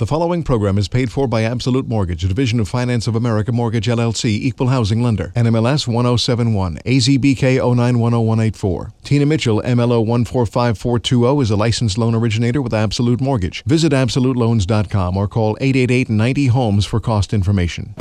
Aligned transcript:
The 0.00 0.06
following 0.06 0.42
program 0.44 0.78
is 0.78 0.88
paid 0.88 1.12
for 1.12 1.28
by 1.28 1.42
Absolute 1.42 1.86
Mortgage, 1.86 2.24
a 2.24 2.28
division 2.28 2.58
of 2.58 2.70
Finance 2.70 3.06
of 3.06 3.14
America 3.14 3.52
Mortgage 3.52 3.86
LLC, 3.86 4.30
equal 4.30 4.68
housing 4.68 5.02
lender. 5.02 5.30
NMLS 5.36 5.86
1071, 5.86 6.78
AZBK 6.86 7.58
0910184. 7.58 8.92
Tina 9.04 9.26
Mitchell, 9.26 9.60
MLO 9.60 10.02
145420, 10.06 11.42
is 11.42 11.50
a 11.50 11.56
licensed 11.56 11.98
loan 11.98 12.14
originator 12.14 12.62
with 12.62 12.72
Absolute 12.72 13.20
Mortgage. 13.20 13.62
Visit 13.64 13.92
AbsoluteLoans.com 13.92 15.18
or 15.18 15.28
call 15.28 15.58
888 15.60 16.08
90 16.08 16.46
Homes 16.46 16.86
for 16.86 16.98
cost 16.98 17.34
information. 17.34 17.94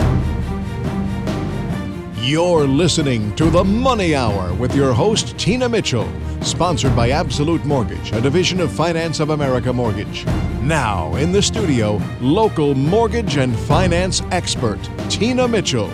You're 2.29 2.67
listening 2.67 3.35
to 3.37 3.49
The 3.49 3.63
Money 3.63 4.13
Hour 4.13 4.53
with 4.53 4.75
your 4.75 4.93
host, 4.93 5.35
Tina 5.39 5.67
Mitchell, 5.67 6.07
sponsored 6.41 6.95
by 6.95 7.09
Absolute 7.09 7.65
Mortgage, 7.65 8.11
a 8.11 8.21
division 8.21 8.59
of 8.59 8.71
Finance 8.71 9.19
of 9.19 9.31
America 9.31 9.73
Mortgage. 9.73 10.27
Now, 10.61 11.15
in 11.15 11.31
the 11.31 11.41
studio, 11.41 11.99
local 12.21 12.75
mortgage 12.75 13.37
and 13.37 13.57
finance 13.57 14.21
expert, 14.29 14.77
Tina 15.09 15.47
Mitchell. 15.47 15.89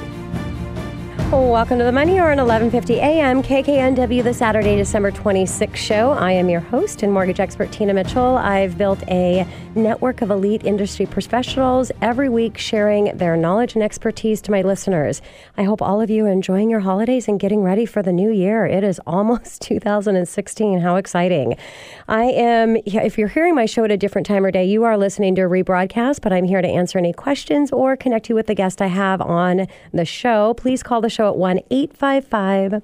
Welcome 1.31 1.79
to 1.79 1.83
the 1.83 1.91
Money 1.91 2.19
Hour 2.19 2.31
on 2.31 2.37
11:50 2.37 2.97
a.m. 2.97 3.41
KKNW, 3.41 4.23
the 4.23 4.33
Saturday, 4.33 4.75
December 4.77 5.11
26th 5.11 5.75
show. 5.75 6.11
I 6.11 6.31
am 6.31 6.49
your 6.49 6.59
host 6.61 7.01
and 7.01 7.11
mortgage 7.11 7.39
expert 7.39 7.71
Tina 7.71 7.93
Mitchell. 7.93 8.37
I've 8.37 8.77
built 8.77 9.01
a 9.09 9.45
network 9.73 10.21
of 10.21 10.29
elite 10.29 10.63
industry 10.63 11.05
professionals 11.05 11.91
every 12.01 12.29
week 12.29 12.57
sharing 12.57 13.17
their 13.17 13.35
knowledge 13.35 13.73
and 13.73 13.83
expertise 13.83 14.41
to 14.43 14.51
my 14.51 14.61
listeners. 14.61 15.21
I 15.57 15.63
hope 15.63 15.81
all 15.81 15.99
of 15.99 16.09
you 16.09 16.25
are 16.25 16.31
enjoying 16.31 16.69
your 16.69 16.81
holidays 16.81 17.27
and 17.27 17.39
getting 17.39 17.63
ready 17.63 17.85
for 17.85 18.01
the 18.01 18.13
new 18.13 18.31
year. 18.31 18.65
It 18.65 18.83
is 18.83 19.01
almost 19.07 19.61
2016. 19.63 20.79
How 20.79 20.95
exciting! 20.95 21.57
I 22.07 22.25
am. 22.25 22.77
If 22.85 23.17
you're 23.17 23.27
hearing 23.27 23.55
my 23.55 23.65
show 23.65 23.83
at 23.83 23.91
a 23.91 23.97
different 23.97 24.27
time 24.27 24.45
or 24.45 24.51
day, 24.51 24.65
you 24.65 24.83
are 24.83 24.95
listening 24.95 25.33
to 25.35 25.41
a 25.41 25.49
rebroadcast. 25.49 26.21
But 26.21 26.31
I'm 26.33 26.45
here 26.45 26.61
to 26.61 26.67
answer 26.67 26.99
any 26.99 27.13
questions 27.13 27.71
or 27.71 27.97
connect 27.97 28.29
you 28.29 28.35
with 28.35 28.45
the 28.45 28.53
guest 28.53 28.81
I 28.81 28.87
have 28.87 29.21
on 29.21 29.67
the 29.91 30.05
show. 30.05 30.53
Please 30.53 30.83
call 30.83 31.01
the 31.01 31.09
show 31.09 31.29
at 31.29 31.35
1 31.35 31.61
855 31.71 32.83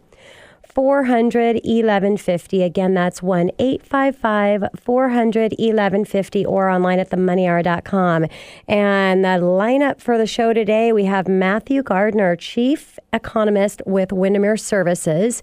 400 0.73 1.56
1150. 1.56 2.64
Again, 2.64 2.94
that's 2.94 3.22
1 3.22 3.52
855 3.60 4.64
400 4.80 5.52
1150 5.52 6.45
or 6.45 6.70
online 6.70 7.00
at 7.00 7.10
themoneyhour.com. 7.10 8.26
And 8.67 9.26
the 9.26 9.30
lineup 9.40 10.00
for 10.00 10.17
the 10.17 10.26
show 10.26 10.54
today 10.54 10.94
we 10.94 11.06
have 11.06 11.28
Matthew 11.28 11.84
Gardner, 11.84 12.36
Chief 12.36 12.98
Economist 13.14 13.82
with 13.86 14.12
Windermere 14.12 14.58
Services. 14.58 15.42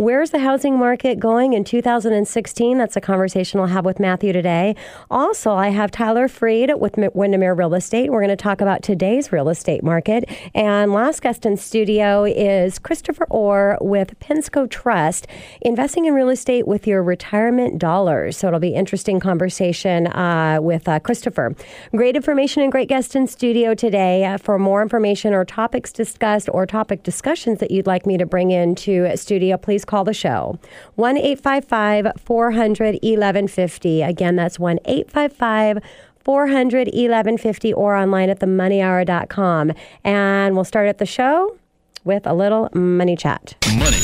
Where's 0.00 0.30
the 0.30 0.38
housing 0.38 0.78
market 0.78 1.20
going 1.20 1.52
in 1.52 1.62
2016? 1.62 2.78
That's 2.78 2.96
a 2.96 3.02
conversation 3.02 3.60
I'll 3.60 3.66
have 3.66 3.84
with 3.84 4.00
Matthew 4.00 4.32
today. 4.32 4.74
Also, 5.10 5.52
I 5.52 5.68
have 5.68 5.90
Tyler 5.90 6.26
Freed 6.26 6.72
with 6.78 6.96
Windermere 7.12 7.52
Real 7.52 7.74
Estate. 7.74 8.10
We're 8.10 8.22
going 8.22 8.30
to 8.30 8.42
talk 8.42 8.62
about 8.62 8.82
today's 8.82 9.30
real 9.30 9.50
estate 9.50 9.82
market. 9.82 10.24
And 10.54 10.94
last 10.94 11.20
guest 11.20 11.44
in 11.44 11.58
studio 11.58 12.24
is 12.24 12.78
Christopher 12.78 13.26
Orr 13.28 13.76
with 13.82 14.18
Pensco 14.20 14.70
Trust, 14.70 15.26
investing 15.60 16.06
in 16.06 16.14
real 16.14 16.30
estate 16.30 16.66
with 16.66 16.86
your 16.86 17.02
retirement 17.02 17.78
dollars. 17.78 18.38
So 18.38 18.46
it'll 18.46 18.58
be 18.58 18.72
interesting 18.74 19.20
conversation 19.20 20.06
uh, 20.06 20.60
with 20.62 20.88
uh, 20.88 21.00
Christopher. 21.00 21.54
Great 21.94 22.16
information 22.16 22.62
and 22.62 22.72
great 22.72 22.88
guest 22.88 23.14
in 23.14 23.26
studio 23.26 23.74
today. 23.74 24.24
Uh, 24.24 24.38
for 24.38 24.58
more 24.58 24.80
information 24.80 25.34
or 25.34 25.44
topics 25.44 25.92
discussed 25.92 26.48
or 26.54 26.64
topic 26.64 27.02
discussions 27.02 27.60
that 27.60 27.70
you'd 27.70 27.86
like 27.86 28.06
me 28.06 28.16
to 28.16 28.24
bring 28.24 28.50
into 28.50 29.14
studio, 29.14 29.58
please 29.58 29.84
call 29.90 30.04
the 30.04 30.14
show. 30.14 30.58
1 30.94 31.16
855 31.18 32.12
400 32.18 32.94
1150. 33.02 34.02
Again, 34.02 34.36
that's 34.36 34.58
1 34.58 34.78
855 34.84 35.78
400 36.18 36.86
1150 36.86 37.72
or 37.74 37.96
online 37.96 38.30
at 38.30 38.38
themoneyhour.com. 38.40 39.72
And 40.04 40.54
we'll 40.54 40.64
start 40.64 40.88
at 40.88 40.98
the 40.98 41.06
show 41.06 41.56
with 42.04 42.26
a 42.26 42.34
little 42.34 42.68
money 42.72 43.16
chat. 43.16 43.56
Money. 43.76 43.98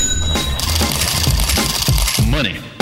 Money. 2.31 2.76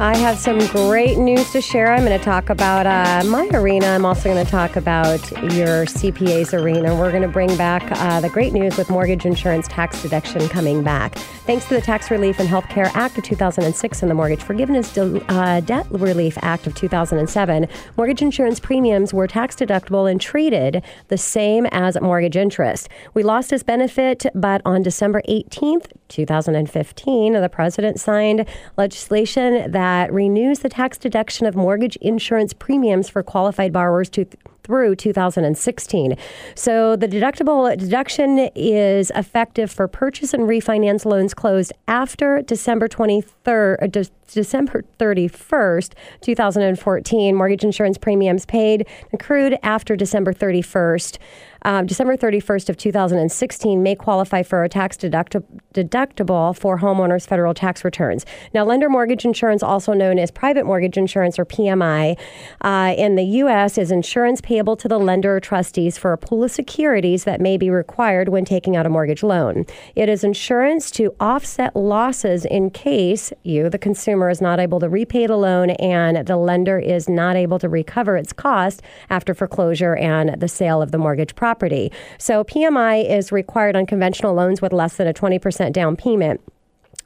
I 0.00 0.16
have 0.16 0.38
some 0.38 0.58
great 0.68 1.18
news 1.18 1.50
to 1.50 1.60
share. 1.60 1.92
I'm 1.92 2.06
going 2.06 2.18
to 2.18 2.24
talk 2.24 2.48
about 2.48 2.86
uh, 2.86 3.22
my 3.28 3.46
arena. 3.48 3.88
I'm 3.88 4.06
also 4.06 4.32
going 4.32 4.42
to 4.42 4.50
talk 4.50 4.76
about 4.76 5.30
your 5.30 5.84
CPA's 5.84 6.54
arena. 6.54 6.94
We're 6.98 7.10
going 7.10 7.20
to 7.20 7.28
bring 7.28 7.54
back 7.58 7.82
uh, 8.00 8.18
the 8.22 8.30
great 8.30 8.54
news 8.54 8.78
with 8.78 8.88
mortgage 8.88 9.26
insurance 9.26 9.68
tax 9.68 10.00
deduction 10.00 10.48
coming 10.48 10.82
back. 10.82 11.16
Thanks 11.44 11.66
to 11.66 11.74
the 11.74 11.82
Tax 11.82 12.10
Relief 12.10 12.40
and 12.40 12.48
Healthcare 12.48 12.90
Act 12.94 13.18
of 13.18 13.24
2006 13.24 14.00
and 14.00 14.10
the 14.10 14.14
Mortgage 14.14 14.42
Forgiveness 14.42 14.90
De- 14.94 15.22
uh, 15.30 15.60
Debt 15.60 15.86
Relief 15.90 16.38
Act 16.40 16.66
of 16.66 16.74
2007, 16.74 17.68
mortgage 17.98 18.22
insurance 18.22 18.58
premiums 18.58 19.12
were 19.12 19.26
tax 19.26 19.54
deductible 19.54 20.10
and 20.10 20.18
treated 20.18 20.82
the 21.08 21.18
same 21.18 21.66
as 21.72 22.00
mortgage 22.00 22.38
interest. 22.38 22.88
We 23.12 23.22
lost 23.22 23.50
this 23.50 23.62
benefit, 23.62 24.24
but 24.34 24.62
on 24.64 24.82
December 24.82 25.20
18th, 25.28 25.88
2015, 26.08 27.34
the 27.34 27.48
president 27.50 28.00
signed 28.00 28.46
legislation 28.78 29.70
that 29.70 29.89
that 29.90 30.12
renews 30.12 30.60
the 30.60 30.68
tax 30.68 30.96
deduction 30.98 31.46
of 31.46 31.56
mortgage 31.56 31.96
insurance 31.96 32.52
premiums 32.52 33.08
for 33.08 33.24
qualified 33.24 33.72
borrowers 33.72 34.08
to 34.08 34.24
through 34.62 34.94
2016. 34.94 36.16
So 36.54 36.94
the 36.94 37.08
deductible 37.08 37.76
deduction 37.76 38.50
is 38.54 39.10
effective 39.16 39.68
for 39.68 39.88
purchase 39.88 40.32
and 40.32 40.44
refinance 40.44 41.04
loans 41.04 41.34
closed 41.34 41.72
after 41.88 42.40
December 42.42 42.86
23rd, 42.86 43.82
uh, 43.82 44.04
December 44.32 44.84
31st, 45.00 45.94
2014. 46.20 47.34
Mortgage 47.34 47.64
insurance 47.64 47.98
premiums 47.98 48.46
paid 48.46 48.86
accrued 49.12 49.58
after 49.64 49.96
December 49.96 50.32
31st 50.32 51.18
um, 51.62 51.86
December 51.86 52.16
31st 52.16 52.68
of 52.70 52.76
2016 52.76 53.82
may 53.82 53.94
qualify 53.94 54.42
for 54.42 54.64
a 54.64 54.68
tax 54.68 54.96
deducti- 54.96 55.44
deductible 55.74 56.56
for 56.56 56.78
homeowners' 56.78 57.26
federal 57.26 57.52
tax 57.52 57.84
returns. 57.84 58.24
Now, 58.54 58.64
lender 58.64 58.88
mortgage 58.88 59.24
insurance, 59.24 59.62
also 59.62 59.92
known 59.92 60.18
as 60.18 60.30
private 60.30 60.64
mortgage 60.64 60.96
insurance 60.96 61.38
or 61.38 61.44
PMI, 61.44 62.18
uh, 62.62 62.94
in 62.96 63.16
the 63.16 63.24
U.S. 63.24 63.76
is 63.76 63.90
insurance 63.90 64.40
payable 64.40 64.76
to 64.76 64.88
the 64.88 64.98
lender 64.98 65.36
or 65.36 65.40
trustees 65.40 65.98
for 65.98 66.12
a 66.12 66.18
pool 66.18 66.44
of 66.44 66.50
securities 66.50 67.24
that 67.24 67.40
may 67.40 67.56
be 67.56 67.68
required 67.68 68.30
when 68.30 68.44
taking 68.44 68.74
out 68.74 68.86
a 68.86 68.90
mortgage 68.90 69.22
loan. 69.22 69.66
It 69.94 70.08
is 70.08 70.24
insurance 70.24 70.90
to 70.92 71.14
offset 71.20 71.76
losses 71.76 72.44
in 72.44 72.70
case 72.70 73.32
you, 73.42 73.68
the 73.68 73.78
consumer, 73.78 74.30
is 74.30 74.40
not 74.40 74.60
able 74.60 74.80
to 74.80 74.88
repay 74.88 75.26
the 75.26 75.36
loan 75.36 75.70
and 75.70 76.26
the 76.26 76.36
lender 76.36 76.78
is 76.78 77.08
not 77.08 77.36
able 77.36 77.58
to 77.58 77.68
recover 77.68 78.16
its 78.16 78.32
cost 78.32 78.82
after 79.10 79.34
foreclosure 79.34 79.94
and 79.96 80.40
the 80.40 80.48
sale 80.48 80.80
of 80.80 80.90
the 80.90 80.98
mortgage 80.98 81.34
property 81.34 81.49
property. 81.50 81.90
So 82.16 82.44
PMI 82.44 83.10
is 83.10 83.32
required 83.32 83.74
on 83.74 83.84
conventional 83.84 84.34
loans 84.34 84.62
with 84.62 84.72
less 84.72 84.96
than 84.96 85.08
a 85.08 85.12
20% 85.12 85.72
down 85.72 85.96
payment. 85.96 86.40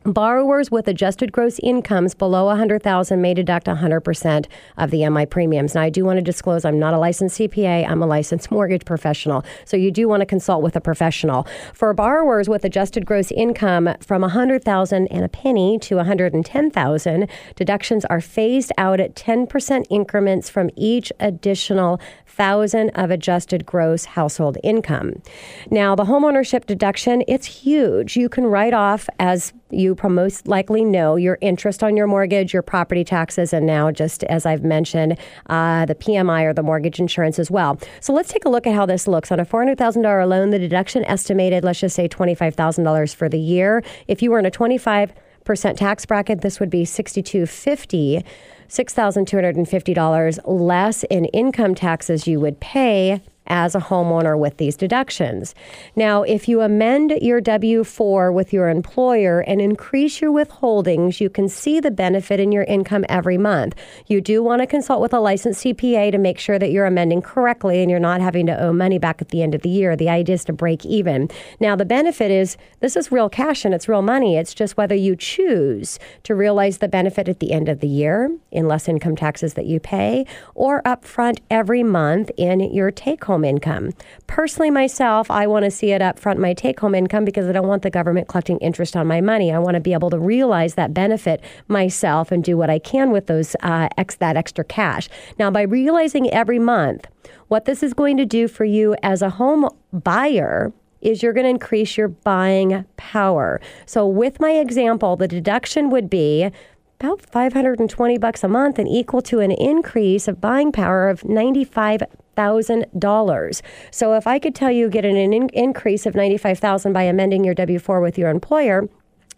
Borrowers 0.04 0.70
with 0.70 0.86
adjusted 0.86 1.32
gross 1.32 1.58
incomes 1.62 2.14
below 2.14 2.44
100,000 2.44 3.22
may 3.22 3.32
deduct 3.32 3.66
100% 3.66 4.46
of 4.76 4.90
the 4.90 5.08
MI 5.08 5.24
premiums. 5.24 5.74
Now, 5.74 5.80
I 5.80 5.88
do 5.88 6.04
want 6.04 6.18
to 6.18 6.22
disclose 6.22 6.66
I'm 6.66 6.78
not 6.78 6.92
a 6.92 6.98
licensed 6.98 7.38
CPA, 7.38 7.88
I'm 7.88 8.02
a 8.02 8.06
licensed 8.06 8.50
mortgage 8.50 8.84
professional. 8.84 9.46
So 9.64 9.78
you 9.78 9.90
do 9.90 10.06
want 10.06 10.20
to 10.20 10.26
consult 10.26 10.62
with 10.62 10.76
a 10.76 10.80
professional. 10.80 11.46
For 11.72 11.94
borrowers 11.94 12.50
with 12.50 12.66
adjusted 12.66 13.06
gross 13.06 13.32
income 13.32 13.94
from 14.00 14.20
100,000 14.20 15.06
and 15.06 15.24
a 15.24 15.28
penny 15.30 15.78
to 15.78 15.96
110,000, 15.96 17.30
deductions 17.56 18.04
are 18.04 18.20
phased 18.20 18.72
out 18.76 19.00
at 19.00 19.14
10% 19.14 19.86
increments 19.88 20.50
from 20.50 20.68
each 20.76 21.14
additional 21.18 21.98
thousand 22.26 22.90
of 22.90 23.10
adjusted 23.10 23.64
gross 23.64 24.04
household 24.04 24.58
income. 24.62 25.22
Now, 25.70 25.94
the 25.94 26.04
homeownership 26.04 26.66
deduction, 26.66 27.22
it's 27.26 27.46
huge. 27.46 28.16
You 28.16 28.28
can 28.28 28.44
write 28.44 28.74
off 28.74 29.08
as 29.18 29.52
you 29.70 29.93
most 30.02 30.46
likely 30.48 30.84
know 30.84 31.16
your 31.16 31.38
interest 31.40 31.82
on 31.82 31.96
your 31.96 32.06
mortgage, 32.06 32.52
your 32.52 32.62
property 32.62 33.04
taxes, 33.04 33.52
and 33.52 33.66
now, 33.66 33.90
just 33.90 34.24
as 34.24 34.46
I've 34.46 34.62
mentioned, 34.62 35.18
uh, 35.48 35.86
the 35.86 35.94
PMI 35.94 36.44
or 36.44 36.52
the 36.52 36.62
mortgage 36.62 36.98
insurance 36.98 37.38
as 37.38 37.50
well. 37.50 37.78
So 38.00 38.12
let's 38.12 38.32
take 38.32 38.44
a 38.44 38.48
look 38.48 38.66
at 38.66 38.74
how 38.74 38.86
this 38.86 39.06
looks. 39.06 39.32
On 39.32 39.40
a 39.40 39.46
$400,000 39.46 40.28
loan, 40.28 40.50
the 40.50 40.58
deduction 40.58 41.04
estimated, 41.04 41.64
let's 41.64 41.80
just 41.80 41.96
say 41.96 42.08
$25,000 42.08 43.14
for 43.14 43.28
the 43.28 43.38
year. 43.38 43.82
If 44.08 44.22
you 44.22 44.30
were 44.30 44.38
in 44.38 44.46
a 44.46 44.50
25 44.50 45.12
percent 45.44 45.76
tax 45.76 46.06
bracket, 46.06 46.40
this 46.40 46.58
would 46.58 46.70
be 46.70 46.84
6250 46.84 48.24
$6,250 48.66 50.40
less 50.46 51.04
in 51.04 51.26
income 51.26 51.74
taxes 51.74 52.26
you 52.26 52.40
would 52.40 52.58
pay 52.60 53.20
as 53.46 53.74
a 53.74 53.80
homeowner 53.80 54.38
with 54.38 54.56
these 54.56 54.76
deductions. 54.76 55.54
Now, 55.96 56.22
if 56.22 56.48
you 56.48 56.62
amend 56.62 57.12
your 57.20 57.40
W 57.40 57.84
4 57.84 58.32
with 58.32 58.52
your 58.52 58.68
employer 58.68 59.40
and 59.40 59.60
increase 59.60 60.20
your 60.20 60.32
withholdings, 60.32 61.20
you 61.20 61.28
can 61.28 61.48
see 61.48 61.80
the 61.80 61.90
benefit 61.90 62.40
in 62.40 62.52
your 62.52 62.64
income 62.64 63.04
every 63.08 63.38
month. 63.38 63.74
You 64.06 64.20
do 64.20 64.42
want 64.42 64.62
to 64.62 64.66
consult 64.66 65.00
with 65.00 65.12
a 65.12 65.20
licensed 65.20 65.64
CPA 65.64 66.12
to 66.12 66.18
make 66.18 66.38
sure 66.38 66.58
that 66.58 66.70
you're 66.70 66.86
amending 66.86 67.22
correctly 67.22 67.82
and 67.82 67.90
you're 67.90 68.00
not 68.00 68.20
having 68.20 68.46
to 68.46 68.58
owe 68.58 68.72
money 68.72 68.98
back 68.98 69.20
at 69.20 69.28
the 69.28 69.42
end 69.42 69.54
of 69.54 69.62
the 69.62 69.68
year. 69.68 69.96
The 69.96 70.08
idea 70.08 70.34
is 70.34 70.44
to 70.46 70.52
break 70.52 70.84
even. 70.86 71.28
Now, 71.60 71.76
the 71.76 71.84
benefit 71.84 72.30
is 72.30 72.56
this 72.80 72.96
is 72.96 73.12
real 73.12 73.28
cash 73.28 73.64
and 73.64 73.74
it's 73.74 73.88
real 73.88 74.02
money. 74.02 74.36
It's 74.36 74.54
just 74.54 74.76
whether 74.76 74.94
you 74.94 75.16
choose 75.16 75.98
to 76.22 76.34
realize 76.34 76.78
the 76.78 76.88
benefit 76.88 77.28
at 77.28 77.40
the 77.40 77.52
end 77.52 77.68
of 77.68 77.80
the 77.80 77.88
year 77.88 78.34
in 78.50 78.68
less 78.68 78.88
income 78.88 79.16
taxes 79.16 79.54
that 79.54 79.66
you 79.66 79.80
pay 79.80 80.26
or 80.54 80.82
upfront 80.82 81.40
every 81.50 81.82
month 81.82 82.30
in 82.36 82.60
your 82.60 82.90
take 82.90 83.24
home 83.24 83.33
income. 83.42 83.90
Personally, 84.26 84.70
myself, 84.70 85.30
I 85.30 85.46
want 85.46 85.64
to 85.64 85.70
see 85.70 85.92
it 85.92 86.02
upfront 86.02 86.36
my 86.36 86.52
take 86.52 86.78
home 86.78 86.94
income 86.94 87.24
because 87.24 87.48
I 87.48 87.52
don't 87.52 87.66
want 87.66 87.82
the 87.82 87.90
government 87.90 88.28
collecting 88.28 88.58
interest 88.58 88.94
on 88.94 89.06
my 89.06 89.22
money. 89.22 89.50
I 89.50 89.58
want 89.58 89.76
to 89.76 89.80
be 89.80 89.94
able 89.94 90.10
to 90.10 90.18
realize 90.18 90.74
that 90.74 90.92
benefit 90.92 91.42
myself 91.68 92.30
and 92.30 92.44
do 92.44 92.58
what 92.58 92.68
I 92.68 92.78
can 92.78 93.10
with 93.10 93.26
those 93.26 93.56
uh, 93.62 93.88
ex- 93.96 94.16
that 94.16 94.36
extra 94.36 94.64
cash. 94.64 95.08
Now, 95.38 95.50
by 95.50 95.62
realizing 95.62 96.30
every 96.30 96.58
month 96.58 97.06
what 97.48 97.64
this 97.64 97.82
is 97.82 97.94
going 97.94 98.18
to 98.18 98.26
do 98.26 98.46
for 98.46 98.66
you 98.66 98.94
as 99.02 99.22
a 99.22 99.30
home 99.30 99.68
buyer 99.92 100.72
is 101.00 101.22
you're 101.22 101.32
going 101.32 101.44
to 101.44 101.50
increase 101.50 101.96
your 101.96 102.08
buying 102.08 102.84
power. 102.96 103.60
So 103.86 104.06
with 104.06 104.40
my 104.40 104.52
example, 104.52 105.16
the 105.16 105.28
deduction 105.28 105.90
would 105.90 106.10
be 106.10 106.50
about 106.98 107.20
520 107.20 108.18
bucks 108.18 108.42
a 108.42 108.48
month 108.48 108.78
and 108.78 108.88
equal 108.88 109.20
to 109.22 109.40
an 109.40 109.50
increase 109.50 110.26
of 110.26 110.40
buying 110.40 110.72
power 110.72 111.08
of 111.08 111.24
95 111.24 112.02
thousand 112.36 112.86
dollars. 112.98 113.62
So 113.90 114.14
if 114.14 114.26
I 114.26 114.38
could 114.38 114.54
tell 114.54 114.70
you 114.70 114.88
get 114.88 115.04
an 115.04 115.16
in- 115.16 115.48
increase 115.50 116.06
of 116.06 116.14
ninety 116.14 116.36
five 116.36 116.58
thousand 116.58 116.92
by 116.92 117.02
amending 117.02 117.44
your 117.44 117.54
W 117.54 117.78
four 117.78 118.00
with 118.00 118.18
your 118.18 118.30
employer, 118.30 118.88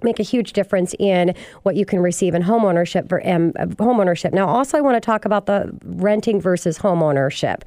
make 0.02 0.20
a 0.20 0.22
huge 0.22 0.52
difference 0.52 0.94
in 0.98 1.34
what 1.62 1.75
you 1.75 1.87
can 1.87 2.00
receive 2.00 2.34
in 2.34 2.43
homeownership 2.43 3.08
for 3.08 3.26
um, 3.26 3.52
homeownership. 3.52 4.32
Now, 4.32 4.46
also, 4.46 4.76
I 4.76 4.82
want 4.82 4.96
to 4.96 5.00
talk 5.00 5.25
about 5.25 5.46
the 5.46 5.75
renting 5.84 6.38
versus 6.38 6.78
homeownership. 6.78 7.62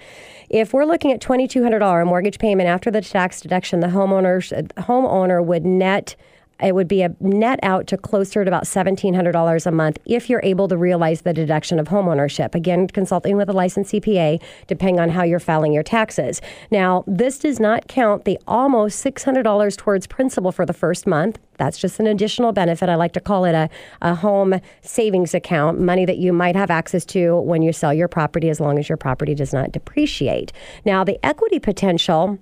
If 0.50 0.74
we're 0.74 0.86
looking 0.86 1.12
at 1.12 1.22
twenty 1.22 1.48
two 1.48 1.64
hundred 1.64 1.80
dollar 1.80 2.06
mortgage 2.06 2.38
payment 2.40 2.70
after 2.70 2.92
the 2.92 3.02
tax 3.02 3.42
deduction, 3.42 3.80
the 3.80 3.88
homeowner 3.88 4.42
homeowner 4.78 5.44
would 5.44 5.66
net 5.66 6.16
it 6.62 6.76
would 6.76 6.88
be 6.88 7.02
a 7.02 7.16
net 7.20 7.60
out 7.64 7.88
to 7.88 7.98
closer 7.98 8.44
to 8.44 8.50
about 8.50 8.64
$1,700 8.64 9.66
a 9.66 9.72
month 9.72 9.98
if 10.06 10.30
you're 10.30 10.42
able 10.44 10.68
to 10.68 10.78
realize 10.78 11.22
the 11.22 11.34
deduction 11.34 11.80
of 11.80 11.88
homeownership. 11.88 12.56
Again, 12.56 12.88
consulting 12.88 13.38
with 13.38 13.50
a 13.50 13.54
licensed 13.54 13.94
CPA, 13.94 14.42
depending 14.68 15.00
on 15.00 15.10
how 15.10 15.24
you're 15.24 15.40
filing 15.40 15.74
your 15.74 15.84
taxes. 15.84 16.42
Now, 16.72 17.04
this 17.08 17.40
does 17.40 17.60
not 17.60 17.88
count 17.88 18.26
the 18.26 18.38
almost 18.48 19.04
$600 19.04 19.78
towards 19.78 20.08
principal 20.08 20.52
for 20.52 20.66
the 20.66 20.74
first 20.74 21.08
month. 21.08 21.40
That's 21.58 21.78
just 21.78 22.00
an 22.00 22.08
additional 22.08 22.54
benefit. 22.54 22.90
I 22.90 22.96
like 22.96 23.14
to 23.14 23.20
call 23.20 23.46
it 23.46 23.54
a, 23.54 23.70
a 24.02 24.16
home 24.16 24.60
savings 24.82 25.34
account, 25.34 25.80
money 25.80 26.06
that 26.06 26.18
you 26.18 26.32
might 26.32 26.56
have 26.56 26.72
access 26.72 27.06
to 27.08 27.40
when 27.42 27.62
you 27.62 27.74
sell 27.74 27.94
your 27.94 28.08
property 28.08 28.50
as 28.50 28.60
long 28.60 28.80
as 28.80 28.88
your 28.88 28.98
property 28.98 29.36
does 29.36 29.54
not 29.54 29.72
depreciate. 29.72 30.54
Now, 30.86 31.04
the 31.04 31.24
equity 31.24 31.60
potential 31.60 32.40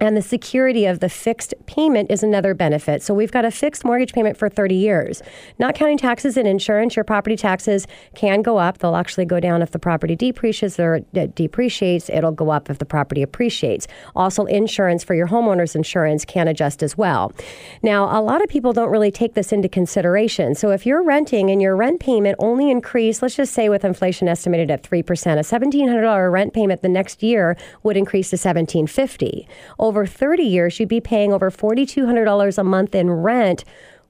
and 0.00 0.16
the 0.16 0.22
security 0.22 0.84
of 0.84 1.00
the 1.00 1.08
fixed 1.08 1.54
payment 1.66 2.10
is 2.10 2.22
another 2.22 2.54
benefit. 2.54 3.02
So 3.02 3.14
we've 3.14 3.32
got 3.32 3.44
a 3.44 3.50
fixed 3.50 3.84
mortgage 3.84 4.12
payment 4.12 4.36
for 4.36 4.48
30 4.48 4.74
years. 4.74 5.22
Not 5.58 5.74
counting 5.74 5.96
taxes 5.96 6.36
and 6.36 6.46
insurance, 6.46 6.96
your 6.96 7.04
property 7.04 7.36
taxes 7.36 7.86
can 8.14 8.42
go 8.42 8.58
up. 8.58 8.78
They'll 8.78 8.96
actually 8.96 9.24
go 9.24 9.40
down 9.40 9.62
if 9.62 9.70
the 9.70 9.78
property 9.78 10.14
depreciates 10.14 10.78
or 10.78 11.00
depreciates. 11.34 12.10
It'll 12.10 12.32
go 12.32 12.50
up 12.50 12.68
if 12.68 12.78
the 12.78 12.84
property 12.84 13.22
appreciates. 13.22 13.86
Also, 14.14 14.44
insurance 14.44 15.02
for 15.02 15.14
your 15.14 15.28
homeowner's 15.28 15.74
insurance 15.74 16.24
can 16.24 16.46
adjust 16.46 16.82
as 16.82 16.98
well. 16.98 17.32
Now, 17.82 18.04
a 18.18 18.20
lot 18.20 18.42
of 18.42 18.48
people 18.50 18.72
don't 18.72 18.90
really 18.90 19.10
take 19.10 19.34
this 19.34 19.52
into 19.52 19.68
consideration. 19.68 20.54
So 20.54 20.70
if 20.70 20.84
you're 20.84 21.02
renting 21.02 21.50
and 21.50 21.62
your 21.62 21.74
rent 21.74 22.00
payment 22.00 22.36
only 22.38 22.70
increased, 22.70 23.22
let's 23.22 23.36
just 23.36 23.54
say 23.54 23.68
with 23.68 23.84
inflation 23.84 24.28
estimated 24.28 24.70
at 24.70 24.82
3%, 24.82 25.02
a 25.02 25.40
$1,700 25.40 26.32
rent 26.32 26.52
payment 26.52 26.82
the 26.82 26.88
next 26.88 27.22
year 27.22 27.56
would 27.82 27.96
increase 27.96 28.30
to 28.30 28.36
$1,750 28.36 29.46
over 29.86 30.06
30 30.06 30.42
years, 30.42 30.78
you'd 30.78 30.88
be 30.88 31.00
paying 31.00 31.32
over 31.32 31.50
$4,200 31.50 32.58
a 32.58 32.64
month 32.64 32.94
in 32.94 33.10
rent 33.10 33.64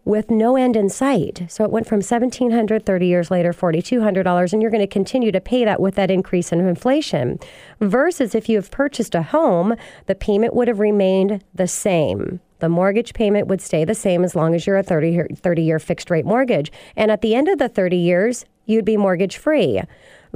with 0.06 0.31
no 0.31 0.56
end 0.56 0.76
in 0.76 0.88
sight. 0.88 1.43
So 1.49 1.64
it 1.64 1.70
went 1.70 1.87
from 1.87 2.00
$1,700 2.00 2.87
30 2.87 3.06
years 3.06 3.31
later, 3.31 3.52
$4,200, 3.52 4.52
and 4.52 4.62
you're 4.62 4.70
going 4.70 4.81
to 4.81 4.87
continue 4.87 5.32
to 5.32 5.40
pay 5.40 5.64
that 5.64 5.81
with 5.81 5.96
that 5.96 6.11
increase 6.11 6.52
in 6.52 6.61
inflation. 6.61 7.38
Versus 7.81 8.34
if 8.34 8.49
you 8.49 8.56
have 8.56 8.70
purchased 8.70 9.17
a 9.17 9.23
home, 9.23 9.75
the 10.06 10.14
payment 10.14 10.55
would 10.55 10.69
have 10.69 10.78
remained 10.78 11.44
the 11.52 11.67
same. 11.67 12.40
The 12.61 12.69
mortgage 12.69 13.14
payment 13.14 13.49
would 13.49 13.61
stay 13.61 13.84
the 13.84 13.94
same 13.94 14.25
as 14.25 14.34
long 14.34 14.55
as 14.55 14.67
you're 14.67 14.78
a 14.78 14.82
30 14.82 15.34
30 15.34 15.62
year 15.62 15.78
fixed 15.78 16.08
rate 16.08 16.25
mortgage. 16.25 16.73
And 16.94 17.11
at 17.11 17.20
the 17.20 17.34
end 17.34 17.49
of 17.49 17.58
the 17.58 17.69
30 17.69 17.96
years, 17.96 18.46
you'd 18.64 18.84
be 18.84 18.96
mortgage 18.96 19.37
free 19.37 19.82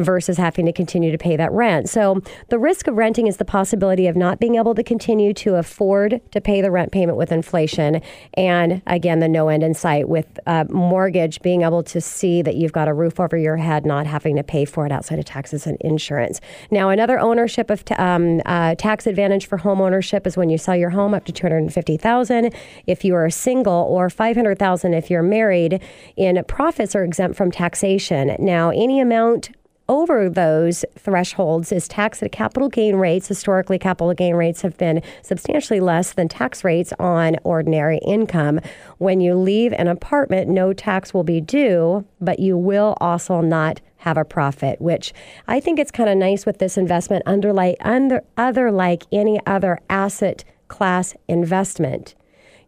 versus 0.00 0.36
having 0.36 0.66
to 0.66 0.72
continue 0.72 1.10
to 1.10 1.18
pay 1.18 1.36
that 1.36 1.52
rent. 1.52 1.88
So 1.88 2.22
the 2.48 2.58
risk 2.58 2.86
of 2.86 2.96
renting 2.96 3.26
is 3.26 3.36
the 3.36 3.44
possibility 3.44 4.06
of 4.06 4.16
not 4.16 4.40
being 4.40 4.56
able 4.56 4.74
to 4.74 4.82
continue 4.82 5.32
to 5.34 5.56
afford 5.56 6.20
to 6.32 6.40
pay 6.40 6.60
the 6.60 6.70
rent 6.70 6.92
payment 6.92 7.18
with 7.18 7.32
inflation. 7.32 8.00
And 8.34 8.82
again, 8.86 9.20
the 9.20 9.28
no 9.28 9.48
end 9.48 9.62
in 9.62 9.74
sight 9.74 10.08
with 10.08 10.38
a 10.46 10.66
mortgage, 10.70 11.40
being 11.42 11.62
able 11.62 11.82
to 11.84 12.00
see 12.00 12.42
that 12.42 12.56
you've 12.56 12.72
got 12.72 12.88
a 12.88 12.94
roof 12.94 13.20
over 13.20 13.36
your 13.36 13.56
head, 13.56 13.84
not 13.86 14.06
having 14.06 14.36
to 14.36 14.42
pay 14.42 14.64
for 14.64 14.86
it 14.86 14.92
outside 14.92 15.18
of 15.18 15.24
taxes 15.24 15.66
and 15.66 15.76
insurance. 15.80 16.40
Now, 16.70 16.88
another 16.88 17.18
ownership 17.18 17.70
of 17.70 17.84
t- 17.84 17.94
um, 17.94 18.40
uh, 18.46 18.74
tax 18.76 19.06
advantage 19.06 19.46
for 19.46 19.58
home 19.58 19.80
ownership 19.80 20.26
is 20.26 20.36
when 20.36 20.50
you 20.50 20.58
sell 20.58 20.76
your 20.76 20.90
home 20.90 21.14
up 21.14 21.24
to 21.26 21.32
250000 21.32 22.54
if 22.86 23.04
you 23.04 23.14
are 23.14 23.30
single 23.30 23.86
or 23.88 24.10
500000 24.10 24.94
if 24.94 25.10
you're 25.10 25.22
married 25.22 25.80
in 26.16 26.42
profits 26.44 26.94
are 26.94 27.04
exempt 27.04 27.36
from 27.36 27.50
taxation. 27.50 28.36
Now, 28.38 28.70
any 28.70 29.00
amount 29.00 29.50
over 29.90 30.30
those 30.30 30.84
thresholds 30.96 31.72
is 31.72 31.88
taxed 31.88 32.22
at 32.22 32.30
capital 32.30 32.68
gain 32.68 32.94
rates. 32.94 33.26
Historically, 33.26 33.76
capital 33.76 34.14
gain 34.14 34.36
rates 34.36 34.62
have 34.62 34.78
been 34.78 35.02
substantially 35.20 35.80
less 35.80 36.12
than 36.12 36.28
tax 36.28 36.62
rates 36.62 36.92
on 37.00 37.36
ordinary 37.42 37.98
income. 38.06 38.60
When 38.98 39.20
you 39.20 39.34
leave 39.34 39.72
an 39.72 39.88
apartment, 39.88 40.48
no 40.48 40.72
tax 40.72 41.12
will 41.12 41.24
be 41.24 41.40
due, 41.40 42.06
but 42.20 42.38
you 42.38 42.56
will 42.56 42.96
also 43.00 43.40
not 43.40 43.80
have 43.96 44.16
a 44.16 44.24
profit, 44.24 44.80
which 44.80 45.12
I 45.48 45.58
think 45.58 45.80
it's 45.80 45.90
kind 45.90 46.08
of 46.08 46.16
nice 46.16 46.46
with 46.46 46.58
this 46.58 46.78
investment 46.78 47.24
under 47.26 47.52
like 47.52 47.76
under 47.80 48.22
other 48.36 48.70
like 48.70 49.02
any 49.10 49.40
other 49.44 49.80
asset 49.90 50.44
class 50.68 51.16
investment. 51.26 52.14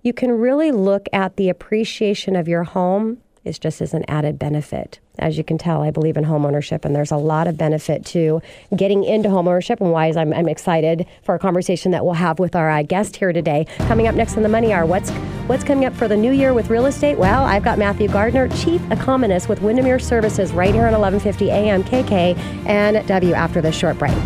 You 0.03 0.13
can 0.13 0.33
really 0.33 0.73
look 0.73 1.07
at 1.13 1.37
the 1.37 1.49
appreciation 1.49 2.35
of 2.35 2.49
your 2.49 2.65
home 2.65 3.19
is 3.45 3.59
just 3.59 3.81
as 3.81 3.93
an 3.95 4.05
added 4.09 4.39
benefit. 4.39 4.99
As 5.19 5.37
you 5.37 5.45
can 5.45 5.59
tell, 5.59 5.83
I 5.83 5.91
believe 5.91 6.17
in 6.17 6.25
homeownership, 6.25 6.85
and 6.85 6.95
there's 6.95 7.11
a 7.11 7.17
lot 7.17 7.47
of 7.47 7.59
benefit 7.59 8.05
to 8.07 8.41
getting 8.75 9.05
into 9.05 9.29
homeownership, 9.29 9.81
and 9.81 9.93
why 9.93 10.07
I'm, 10.17 10.33
I'm 10.33 10.49
excited 10.49 11.07
for 11.23 11.35
a 11.35 11.39
conversation 11.39 11.91
that 11.93 12.05
we'll 12.05 12.15
have 12.15 12.39
with 12.39 12.55
our 12.57 12.71
uh, 12.71 12.83
guest 12.83 13.17
here 13.17 13.33
today. 13.33 13.67
Coming 13.89 14.07
up 14.07 14.15
next 14.15 14.37
in 14.37 14.43
the 14.43 14.49
Money 14.49 14.73
Hour, 14.73 14.87
what's 14.87 15.11
what's 15.49 15.65
coming 15.65 15.85
up 15.85 15.93
for 15.95 16.09
the 16.09 16.17
new 16.17 16.33
year 16.33 16.55
with 16.55 16.71
real 16.71 16.87
estate? 16.87 17.19
Well, 17.19 17.45
I've 17.45 17.65
got 17.65 17.79
Matthew 17.79 18.09
Gardner, 18.09 18.49
Chief 18.49 18.81
Economist 18.91 19.49
with 19.49 19.61
Windermere 19.61 19.99
Services, 19.99 20.53
right 20.53 20.73
here 20.73 20.87
on 20.87 20.93
1150 20.93 21.51
AM 21.51 21.83
KK 21.85 22.39
and 22.67 23.07
W 23.07 23.35
after 23.35 23.61
this 23.61 23.77
short 23.77 23.99
break. 23.99 24.17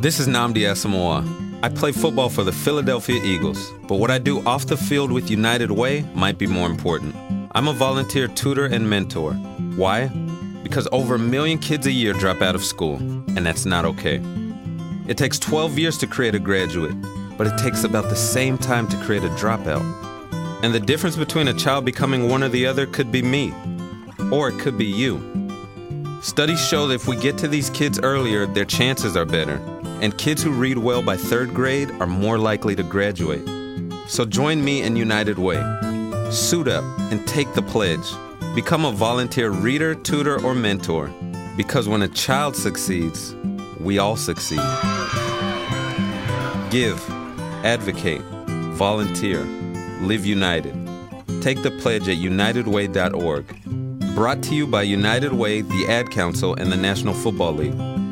This 0.00 0.20
is 0.20 0.28
Nnamdi 0.28 0.62
Asomugha. 0.62 1.45
I 1.62 1.70
play 1.70 1.90
football 1.90 2.28
for 2.28 2.44
the 2.44 2.52
Philadelphia 2.52 3.18
Eagles, 3.24 3.72
but 3.88 3.96
what 3.96 4.10
I 4.10 4.18
do 4.18 4.44
off 4.46 4.66
the 4.66 4.76
field 4.76 5.10
with 5.10 5.30
United 5.30 5.70
Way 5.70 6.02
might 6.14 6.36
be 6.36 6.46
more 6.46 6.68
important. 6.68 7.16
I'm 7.52 7.66
a 7.66 7.72
volunteer 7.72 8.28
tutor 8.28 8.66
and 8.66 8.88
mentor. 8.88 9.32
Why? 9.74 10.08
Because 10.62 10.86
over 10.92 11.14
a 11.14 11.18
million 11.18 11.58
kids 11.58 11.86
a 11.86 11.90
year 11.90 12.12
drop 12.12 12.42
out 12.42 12.54
of 12.54 12.62
school, 12.62 12.96
and 12.96 13.46
that's 13.46 13.64
not 13.64 13.86
okay. 13.86 14.20
It 15.08 15.16
takes 15.16 15.38
12 15.38 15.78
years 15.78 15.96
to 15.98 16.06
create 16.06 16.34
a 16.34 16.38
graduate, 16.38 16.94
but 17.38 17.46
it 17.46 17.56
takes 17.58 17.84
about 17.84 18.10
the 18.10 18.16
same 18.16 18.58
time 18.58 18.86
to 18.88 18.96
create 18.98 19.24
a 19.24 19.30
dropout. 19.30 19.82
And 20.62 20.74
the 20.74 20.80
difference 20.80 21.16
between 21.16 21.48
a 21.48 21.54
child 21.54 21.86
becoming 21.86 22.28
one 22.28 22.42
or 22.42 22.50
the 22.50 22.66
other 22.66 22.86
could 22.86 23.10
be 23.10 23.22
me, 23.22 23.54
or 24.30 24.50
it 24.50 24.58
could 24.60 24.76
be 24.76 24.84
you. 24.84 25.22
Studies 26.20 26.64
show 26.66 26.86
that 26.88 26.96
if 26.96 27.08
we 27.08 27.16
get 27.16 27.38
to 27.38 27.48
these 27.48 27.70
kids 27.70 27.98
earlier, 28.02 28.44
their 28.44 28.64
chances 28.66 29.16
are 29.16 29.24
better 29.24 29.58
and 30.02 30.16
kids 30.18 30.42
who 30.42 30.50
read 30.50 30.78
well 30.78 31.02
by 31.02 31.16
third 31.16 31.54
grade 31.54 31.90
are 32.00 32.06
more 32.06 32.38
likely 32.38 32.76
to 32.76 32.82
graduate. 32.82 33.46
So 34.08 34.24
join 34.24 34.64
me 34.64 34.82
in 34.82 34.96
United 34.96 35.38
Way. 35.38 35.62
Suit 36.30 36.68
up 36.68 36.84
and 37.10 37.26
take 37.26 37.52
the 37.54 37.62
pledge. 37.62 38.06
Become 38.54 38.84
a 38.84 38.92
volunteer 38.92 39.50
reader, 39.50 39.94
tutor, 39.94 40.40
or 40.44 40.54
mentor. 40.54 41.10
Because 41.56 41.88
when 41.88 42.02
a 42.02 42.08
child 42.08 42.54
succeeds, 42.54 43.34
we 43.80 43.98
all 43.98 44.16
succeed. 44.16 44.60
Give, 46.70 47.02
advocate, 47.64 48.22
volunteer, 48.76 49.42
live 50.00 50.26
united. 50.26 50.74
Take 51.40 51.62
the 51.62 51.70
pledge 51.70 52.08
at 52.08 52.16
unitedway.org. 52.16 54.14
Brought 54.14 54.42
to 54.44 54.54
you 54.54 54.66
by 54.66 54.82
United 54.82 55.32
Way, 55.32 55.60
the 55.60 55.86
Ad 55.88 56.10
Council, 56.10 56.54
and 56.54 56.72
the 56.72 56.76
National 56.76 57.14
Football 57.14 57.52
League. 57.52 58.05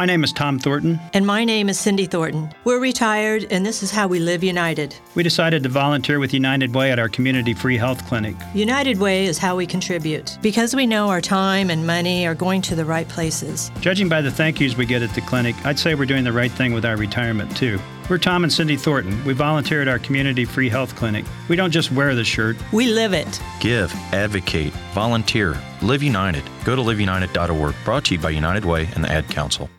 My 0.00 0.06
name 0.06 0.24
is 0.24 0.32
Tom 0.32 0.58
Thornton. 0.58 0.98
And 1.12 1.26
my 1.26 1.44
name 1.44 1.68
is 1.68 1.78
Cindy 1.78 2.06
Thornton. 2.06 2.50
We're 2.64 2.80
retired, 2.80 3.46
and 3.50 3.66
this 3.66 3.82
is 3.82 3.90
how 3.90 4.08
we 4.08 4.18
live 4.18 4.42
United. 4.42 4.96
We 5.14 5.22
decided 5.22 5.62
to 5.64 5.68
volunteer 5.68 6.18
with 6.18 6.32
United 6.32 6.74
Way 6.74 6.90
at 6.90 6.98
our 6.98 7.10
community 7.10 7.52
free 7.52 7.76
health 7.76 8.06
clinic. 8.06 8.34
United 8.54 8.98
Way 8.98 9.26
is 9.26 9.36
how 9.36 9.56
we 9.56 9.66
contribute 9.66 10.38
because 10.40 10.74
we 10.74 10.86
know 10.86 11.10
our 11.10 11.20
time 11.20 11.68
and 11.68 11.86
money 11.86 12.26
are 12.26 12.34
going 12.34 12.62
to 12.62 12.74
the 12.74 12.86
right 12.86 13.06
places. 13.10 13.70
Judging 13.82 14.08
by 14.08 14.22
the 14.22 14.30
thank 14.30 14.58
yous 14.58 14.74
we 14.74 14.86
get 14.86 15.02
at 15.02 15.14
the 15.14 15.20
clinic, 15.20 15.54
I'd 15.66 15.78
say 15.78 15.94
we're 15.94 16.06
doing 16.06 16.24
the 16.24 16.32
right 16.32 16.50
thing 16.50 16.72
with 16.72 16.86
our 16.86 16.96
retirement, 16.96 17.54
too. 17.54 17.78
We're 18.10 18.18
Tom 18.18 18.42
and 18.42 18.52
Cindy 18.52 18.74
Thornton. 18.74 19.24
We 19.24 19.34
volunteer 19.34 19.82
at 19.82 19.86
our 19.86 20.00
community 20.00 20.44
free 20.44 20.68
health 20.68 20.96
clinic. 20.96 21.24
We 21.48 21.54
don't 21.54 21.70
just 21.70 21.92
wear 21.92 22.16
the 22.16 22.24
shirt, 22.24 22.56
we 22.72 22.88
live 22.88 23.12
it. 23.12 23.40
Give, 23.60 23.92
advocate, 24.12 24.72
volunteer, 24.94 25.56
live 25.80 26.02
united. 26.02 26.42
Go 26.64 26.74
to 26.74 26.82
liveunited.org. 26.82 27.74
Brought 27.84 28.06
to 28.06 28.14
you 28.16 28.20
by 28.20 28.30
United 28.30 28.64
Way 28.64 28.88
and 28.96 29.04
the 29.04 29.12
Ad 29.12 29.28
Council. 29.28 29.70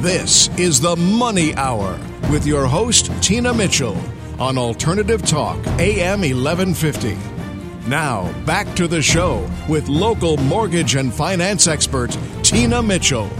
This 0.00 0.48
is 0.58 0.80
the 0.80 0.96
Money 0.96 1.54
Hour 1.54 1.96
with 2.28 2.44
your 2.44 2.66
host, 2.66 3.12
Tina 3.22 3.54
Mitchell, 3.54 3.96
on 4.40 4.58
Alternative 4.58 5.24
Talk, 5.24 5.64
AM 5.78 6.22
1150. 6.22 7.16
Now, 7.88 8.32
back 8.42 8.74
to 8.74 8.88
the 8.88 9.00
show 9.00 9.48
with 9.68 9.88
local 9.88 10.38
mortgage 10.38 10.96
and 10.96 11.14
finance 11.14 11.68
expert, 11.68 12.18
Tina 12.42 12.82
Mitchell. 12.82 13.30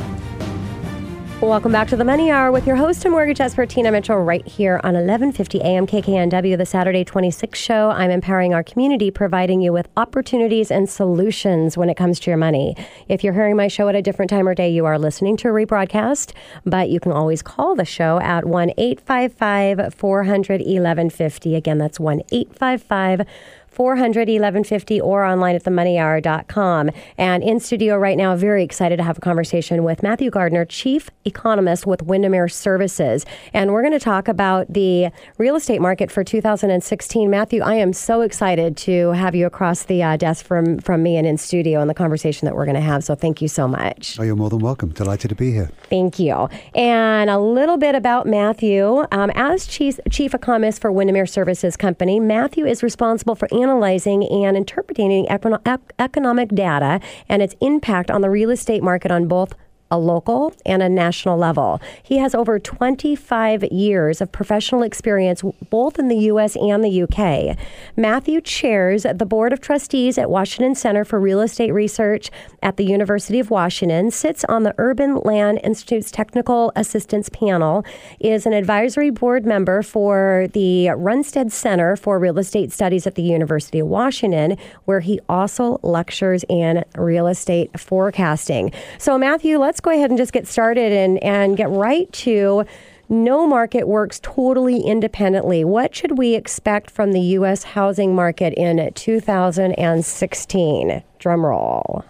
Welcome 1.40 1.73
back 1.73 1.88
to 1.88 1.97
the 1.97 2.04
Money 2.04 2.30
Hour 2.30 2.52
with 2.52 2.66
your 2.66 2.76
host 2.76 3.02
and 3.06 3.12
mortgage 3.12 3.40
expert 3.40 3.70
Tina 3.70 3.90
Mitchell 3.90 4.18
right 4.18 4.47
here 4.47 4.75
on 4.85 4.92
1150 4.92 5.62
AM 5.62 5.87
KKNW, 5.87 6.59
the 6.59 6.66
Saturday 6.66 7.02
26 7.02 7.59
show. 7.59 7.88
I'm 7.88 8.11
empowering 8.11 8.52
our 8.52 8.62
community, 8.62 9.11
providing 9.11 9.62
you 9.62 9.73
with 9.73 9.88
opportunities 9.97 10.70
and 10.70 10.88
solutions 10.88 11.78
when 11.78 11.88
it 11.88 11.97
comes 11.97 12.20
to 12.20 12.30
your 12.30 12.37
money. 12.37 12.76
If 13.09 13.25
you're 13.25 13.32
hearing 13.32 13.56
my 13.56 13.68
show 13.68 13.88
at 13.88 13.94
a 13.94 14.02
different 14.02 14.28
time 14.28 14.47
or 14.47 14.54
day, 14.54 14.68
you 14.68 14.85
are 14.85 14.99
listening 14.99 15.38
to 15.38 15.49
a 15.49 15.50
rebroadcast, 15.50 16.35
but 16.66 16.90
you 16.90 17.00
can 17.00 17.11
always 17.11 17.40
call 17.40 17.75
the 17.75 17.87
show 17.87 18.20
at 18.20 18.44
1 18.44 18.75
855 18.76 19.94
400 19.94 20.61
1150. 20.61 21.54
Again, 21.56 21.78
that's 21.78 21.99
1 21.99 22.20
855 22.30 23.26
400 23.71 24.29
1150 24.29 25.00
or 25.00 25.25
online 25.25 25.55
at 25.55 25.65
themoneyhour.com. 25.65 26.91
And 27.17 27.43
in 27.43 27.61
studio 27.61 27.97
right 27.97 28.17
now, 28.17 28.37
very 28.37 28.62
excited 28.62 28.97
to 28.97 29.03
have 29.03 29.19
a 29.19 29.21
conversation 29.21 29.85
with 29.85 30.03
Matthew 30.03 30.31
Gardner, 30.31 30.65
Chief 30.65 31.09
Economist 31.25 31.87
with 31.87 32.03
Windermere 32.03 32.49
Services. 32.49 33.25
And 33.53 33.73
we're 33.73 33.83
going 33.83 33.93
to 33.93 34.00
talk 34.00 34.29
about 34.29 34.73
the 34.73 35.11
real 35.39 35.57
estate 35.57 35.81
market 35.81 36.11
for 36.11 36.25
2016. 36.25 37.31
Matthew, 37.31 37.62
I 37.62 37.75
am 37.75 37.93
so 37.93 38.23
excited 38.23 38.77
to 38.79 39.11
have 39.11 39.35
you 39.35 39.47
across 39.47 39.85
the 39.85 40.03
uh, 40.03 40.17
desk 40.17 40.45
from, 40.45 40.79
from 40.79 41.03
me 41.03 41.17
and 41.17 41.27
in 41.27 41.39
studio 41.39 41.81
and 41.81 41.89
the 41.89 41.95
conversation 41.95 42.47
that 42.47 42.55
we're 42.55 42.65
going 42.65 42.75
to 42.75 42.81
have. 42.81 43.05
So 43.05 43.15
thank 43.15 43.41
you 43.41 43.49
so 43.49 43.69
much. 43.69 44.19
Oh, 44.19 44.23
you're 44.23 44.37
more 44.37 44.50
than 44.50 44.59
welcome. 44.59 44.91
Delighted 44.91 45.29
to 45.29 45.35
be 45.35 45.53
here. 45.53 45.71
Thank 45.89 46.19
you. 46.19 46.49
And 46.75 47.31
a 47.31 47.39
little 47.39 47.77
bit 47.77 47.95
about 47.95 48.27
Matthew. 48.27 49.07
Um, 49.12 49.31
as 49.35 49.67
Chief, 49.67 50.00
Chief 50.11 50.35
Economist 50.35 50.81
for 50.81 50.91
Windermere 50.91 51.27
Services 51.27 51.77
Company, 51.77 52.21
Matthew 52.21 52.67
is 52.67 52.83
responsible 52.83 53.35
for 53.35 53.49
analyzing 53.62 54.25
and 54.25 54.57
interpreting 54.57 55.29
economic 55.29 56.49
data 56.50 57.00
and 57.29 57.43
its 57.43 57.55
impact 57.61 58.11
on 58.11 58.21
the 58.21 58.31
real 58.31 58.50
estate 58.50 58.83
market 58.83 59.11
on 59.11 59.26
both 59.26 59.55
a 59.90 59.99
local 59.99 60.54
and 60.64 60.82
a 60.82 60.88
national 60.88 61.37
level. 61.37 61.80
He 62.02 62.18
has 62.18 62.35
over 62.35 62.59
25 62.59 63.64
years 63.64 64.20
of 64.20 64.30
professional 64.32 64.82
experience 64.82 65.42
both 65.68 65.99
in 65.99 66.09
the 66.09 66.16
U.S. 66.16 66.56
and 66.56 66.82
the 66.85 66.88
U.K. 66.88 67.56
Matthew 67.97 68.40
chairs 68.40 69.02
the 69.02 69.26
Board 69.26 69.52
of 69.52 69.61
Trustees 69.61 70.18
at 70.18 70.30
Washington 70.30 70.75
Center 70.75 71.04
for 71.04 71.20
Real 71.20 71.40
Estate 71.40 71.73
Research 71.73 72.30
at 72.62 72.76
the 72.76 72.85
University 72.85 73.40
of 73.40 73.50
Washington, 73.50 74.11
sits 74.11 74.44
on 74.44 74.62
the 74.62 74.75
Urban 74.78 75.16
Land 75.16 75.61
Institute's 75.64 76.11
Technical 76.11 76.73
Assistance 76.76 77.28
Panel, 77.28 77.85
is 78.18 78.47
an 78.47 78.52
advisory 78.52 79.11
board 79.11 79.44
member 79.44 79.82
for 79.82 80.47
the 80.52 80.87
Runstad 80.87 81.50
Center 81.52 81.97
for 81.97 82.18
Real 82.18 82.38
Estate 82.38 82.73
Studies 82.73 83.06
at 83.06 83.14
the 83.14 83.23
University 83.23 83.80
of 83.80 83.87
Washington, 83.87 84.56
where 84.85 85.00
he 85.00 85.20
also 85.28 85.78
lectures 85.82 86.44
in 86.49 86.85
real 86.97 87.26
estate 87.26 87.78
forecasting. 87.78 88.73
So, 88.99 89.18
Matthew, 89.18 89.59
let's 89.59 89.80
let's 89.81 89.87
go 89.87 89.97
ahead 89.97 90.11
and 90.11 90.19
just 90.19 90.35
get 90.35 90.47
started 90.47 90.93
and, 90.93 91.17
and 91.25 91.57
get 91.57 91.71
right 91.71 92.13
to 92.13 92.67
no 93.09 93.47
market 93.47 93.89
works 93.89 94.21
totally 94.23 94.83
independently. 94.83 95.65
What 95.65 95.95
should 95.95 96.19
we 96.19 96.35
expect 96.35 96.91
from 96.91 97.13
the 97.13 97.21
U.S. 97.39 97.63
housing 97.63 98.15
market 98.15 98.53
in 98.59 98.93
2016? 98.93 101.03
Drum 101.19 101.47
roll. 101.47 102.05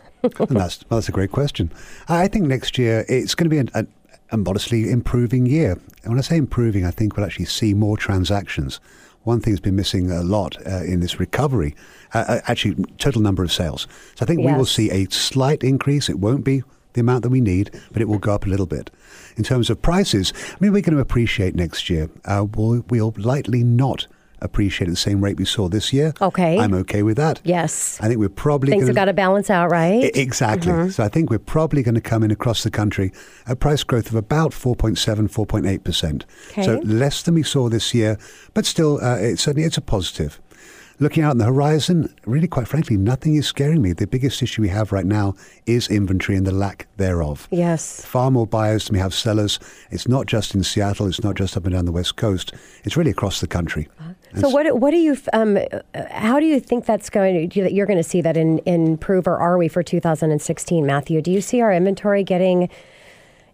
that's, 0.49 0.79
that's 0.79 1.09
a 1.09 1.13
great 1.13 1.31
question. 1.31 1.71
I 2.09 2.27
think 2.27 2.47
next 2.47 2.77
year 2.77 3.05
it's 3.09 3.37
going 3.37 3.49
to 3.49 3.51
be 3.51 3.59
an, 3.59 3.71
a, 3.75 3.87
a 4.33 4.37
modestly 4.37 4.91
improving 4.91 5.47
year. 5.47 5.79
And 6.03 6.11
when 6.11 6.19
I 6.19 6.23
say 6.23 6.39
improving, 6.39 6.85
I 6.85 6.91
think 6.91 7.17
we'll 7.17 7.25
actually 7.25 7.45
see 7.45 7.73
more 7.73 7.97
transactions. 7.97 8.81
One 9.23 9.39
thing 9.39 9.53
that's 9.53 9.61
been 9.61 9.77
missing 9.77 10.11
a 10.11 10.25
lot 10.25 10.57
uh, 10.67 10.83
in 10.83 10.99
this 10.99 11.21
recovery, 11.21 11.77
uh, 12.15 12.25
uh 12.27 12.41
actually, 12.49 12.85
total 12.99 13.23
number 13.23 13.45
of 13.45 13.53
sales. 13.53 13.87
So 14.17 14.25
I 14.25 14.27
think 14.27 14.41
yes. 14.41 14.51
we 14.51 14.59
will 14.59 14.67
see 14.67 14.91
a 14.91 15.09
slight 15.09 15.63
increase. 15.63 16.09
It 16.09 16.19
won't 16.19 16.43
be 16.43 16.65
the 16.93 17.01
amount 17.01 17.23
that 17.23 17.31
we 17.31 17.41
need, 17.41 17.71
but 17.93 18.03
it 18.03 18.09
will 18.09 18.19
go 18.19 18.35
up 18.35 18.47
a 18.47 18.49
little 18.49 18.67
bit. 18.67 18.91
In 19.37 19.45
terms 19.45 19.71
of 19.71 19.81
prices, 19.81 20.33
I 20.37 20.57
mean, 20.61 20.73
we're 20.73 20.83
going 20.83 20.97
to 20.97 21.01
appreciate 21.01 21.55
next 21.55 21.89
year. 21.89 22.11
Uh, 22.25 22.47
we'll, 22.55 22.85
we'll 22.89 23.15
likely 23.17 23.63
not 23.63 24.07
appreciate 24.43 24.89
at 24.89 24.93
the 24.93 24.97
same 24.97 25.23
rate 25.23 25.37
we 25.37 25.45
saw 25.45 25.69
this 25.69 25.93
year. 25.93 26.15
Okay. 26.21 26.59
I'm 26.59 26.75
okay 26.75 27.03
with 27.03 27.17
that. 27.17 27.41
Yes. 27.45 27.99
I 28.01 28.09
think 28.09 28.19
we're 28.19 28.29
probably 28.29 28.71
Things 28.71 28.83
gonna, 28.83 28.91
have 28.91 28.97
got 28.97 29.05
to 29.07 29.13
balance 29.13 29.51
out, 29.51 29.71
right? 29.71 30.11
exactly. 30.15 30.73
Mm-hmm. 30.73 30.91
So 30.91 31.05
I 31.05 31.09
think 31.09 31.31
we're 31.31 31.39
probably 31.39 31.83
going 31.83 31.95
to 31.95 32.01
come 32.01 32.23
in 32.23 32.31
across 32.31 32.63
the 32.63 32.71
country 32.71 33.13
at 33.47 33.61
price 33.61 33.85
growth 33.85 34.09
of 34.09 34.15
about 34.15 34.53
4.7, 34.53 34.99
4.8%. 35.31 36.25
Okay. 36.51 36.63
So 36.63 36.79
less 36.85 37.23
than 37.23 37.35
we 37.35 37.43
saw 37.43 37.69
this 37.69 37.95
year, 37.95 38.19
but 38.55 38.67
still, 38.67 39.03
uh, 39.03 39.17
it's 39.17 39.43
certainly 39.43 39.67
it's 39.67 39.77
a 39.77 39.83
positive. 39.83 40.41
Looking 41.03 41.25
out 41.25 41.31
on 41.31 41.39
the 41.39 41.47
horizon, 41.47 42.15
really, 42.27 42.47
quite 42.47 42.69
frankly, 42.69 42.99
nothing 42.99 43.35
is 43.35 43.47
scaring 43.47 43.81
me. 43.81 43.95
The 43.95 44.07
biggest 44.07 44.43
issue 44.43 44.61
we 44.61 44.69
have 44.69 44.93
right 44.93 45.07
now 45.07 45.35
is 45.65 45.89
inventory 45.89 46.37
and 46.37 46.47
the 46.47 46.53
lack 46.53 46.89
thereof. 46.99 47.49
Yes. 47.51 48.05
Far 48.05 48.31
more 48.31 48.47
buyers 48.47 48.85
than 48.85 48.97
we 48.97 49.01
have 49.01 49.15
sellers. 49.15 49.59
It's 49.91 50.07
not 50.07 50.27
just 50.27 50.55
in 50.55 50.63
Seattle, 50.63 51.07
it's 51.07 51.25
not 51.25 51.37
just 51.37 51.57
up 51.57 51.65
and 51.65 51.73
down 51.73 51.87
the 51.87 51.93
West 51.93 52.17
Coast, 52.17 52.53
it's 52.85 52.99
really 52.99 53.13
across 53.13 53.41
the 53.41 53.47
country. 53.47 53.89
So, 54.39 54.51
what, 54.51 54.79
what 54.79 54.91
do 54.91 54.99
you, 54.99 55.17
um, 55.33 55.59
how 56.11 56.39
do 56.39 56.45
you 56.45 56.61
think 56.61 56.85
that's 56.85 57.09
going 57.09 57.49
to, 57.49 57.63
that 57.63 57.73
you're 57.73 57.87
going 57.87 57.97
to 57.97 58.05
see 58.05 58.21
that 58.21 58.37
in, 58.37 58.59
improve, 58.67 59.27
or 59.27 59.39
are 59.39 59.57
we 59.57 59.69
for 59.69 59.83
2016, 59.83 60.85
Matthew? 60.85 61.23
Do 61.23 61.31
you 61.31 61.41
see 61.41 61.63
our 61.63 61.73
inventory 61.73 62.23
getting 62.23 62.69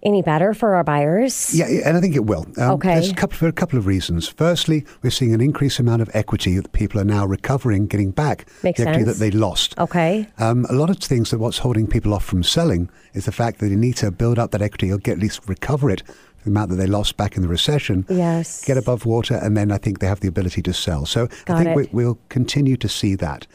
any 0.07 0.23
better 0.23 0.55
for 0.55 0.77
our 0.77 0.85
buyers? 0.85 1.53
Yeah, 1.53 1.67
and 1.85 1.97
I 1.97 2.01
think 2.01 2.15
it 2.15 2.25
will. 2.25 2.47
Um, 2.57 2.71
okay. 2.73 2.95
There's 2.95 3.11
a 3.11 3.15
couple, 3.15 3.37
for 3.37 3.49
a 3.49 3.53
couple 3.53 3.79
of 3.79 3.87
reasons. 3.87 4.29
Firstly, 4.29 4.87
we're 5.03 5.11
seeing 5.11 5.35
an 5.35 5.41
increased 5.41 5.81
amount 5.81 6.01
of 6.01 6.11
equity 6.15 6.57
that 6.57 6.73
people 6.73 7.01
are 7.01 7.05
now 7.05 7.27
recovering, 7.27 7.89
getting 7.89 8.13
back 8.13 8.47
Makes 8.63 8.79
the 8.79 8.89
equity 8.89 9.05
sense. 9.05 9.19
that 9.19 9.25
they 9.25 9.37
lost. 9.37 9.77
Okay. 9.79 10.29
Um, 10.39 10.65
a 10.71 10.75
lot 10.75 10.91
of 10.91 10.99
things 10.99 11.31
that 11.33 11.39
what's 11.39 11.59
holding 11.59 11.89
people 11.89 12.15
off 12.15 12.25
from 12.25 12.45
selling 12.45 12.89
is 13.15 13.25
the 13.25 13.33
fact 13.33 13.59
that 13.59 13.69
they 13.69 13.77
need 13.77 13.97
to 13.97 14.11
build 14.13 14.39
up 14.39 14.53
that 14.53 14.63
equity 14.63 14.93
or 14.93 14.99
get 14.99 15.15
at 15.15 15.19
least 15.19 15.49
recover 15.49 15.91
it 15.91 16.03
the 16.47 16.51
amount 16.51 16.71
that 16.71 16.77
they 16.77 16.87
lost 16.87 17.17
back 17.17 17.35
in 17.35 17.43
the 17.43 17.49
recession, 17.49 18.07
yes. 18.09 18.65
get 18.65 18.79
above 18.79 19.05
water, 19.05 19.35
and 19.35 19.57
then 19.57 19.73
I 19.73 19.79
think 19.79 19.99
they 19.99 20.07
have 20.07 20.21
the 20.21 20.29
ability 20.29 20.63
to 20.63 20.73
sell. 20.73 21.05
So 21.05 21.27
Got 21.45 21.57
I 21.57 21.65
think 21.65 21.77
we, 21.77 21.89
we'll 21.91 22.19
continue 22.29 22.77
to 22.77 22.89
see 22.89 23.17
that. 23.17 23.49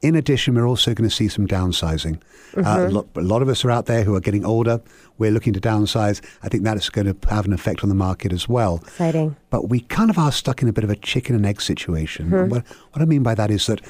In 0.00 0.14
addition, 0.14 0.54
we're 0.54 0.66
also 0.66 0.94
going 0.94 1.08
to 1.08 1.14
see 1.14 1.28
some 1.28 1.46
downsizing. 1.46 2.20
Uh, 2.56 2.60
mm-hmm. 2.60 2.66
Uh, 2.66 2.86
a, 2.86 2.88
lot, 2.88 3.06
a, 3.16 3.20
lot, 3.20 3.42
of 3.42 3.48
us 3.48 3.64
are 3.64 3.70
out 3.70 3.86
there 3.86 4.04
who 4.04 4.14
are 4.14 4.20
getting 4.20 4.44
older. 4.44 4.80
We're 5.18 5.32
looking 5.32 5.52
to 5.54 5.60
downsize. 5.60 6.20
I 6.42 6.48
think 6.48 6.62
that 6.64 6.76
is 6.76 6.88
going 6.88 7.12
to 7.12 7.28
have 7.28 7.46
an 7.46 7.52
effect 7.52 7.82
on 7.82 7.88
the 7.88 7.94
market 7.94 8.32
as 8.32 8.48
well. 8.48 8.76
Exciting. 8.78 9.36
But 9.50 9.68
we 9.68 9.80
kind 9.80 10.08
of 10.08 10.18
are 10.18 10.30
stuck 10.30 10.62
in 10.62 10.68
a 10.68 10.72
bit 10.72 10.84
of 10.84 10.90
a 10.90 10.96
chicken 10.96 11.34
and 11.34 11.44
egg 11.44 11.60
situation. 11.60 12.30
Mm-hmm. 12.30 12.50
What, 12.50 12.64
what 12.92 13.02
I 13.02 13.06
mean 13.06 13.22
by 13.22 13.34
that 13.34 13.50
is 13.50 13.66
that 13.66 13.80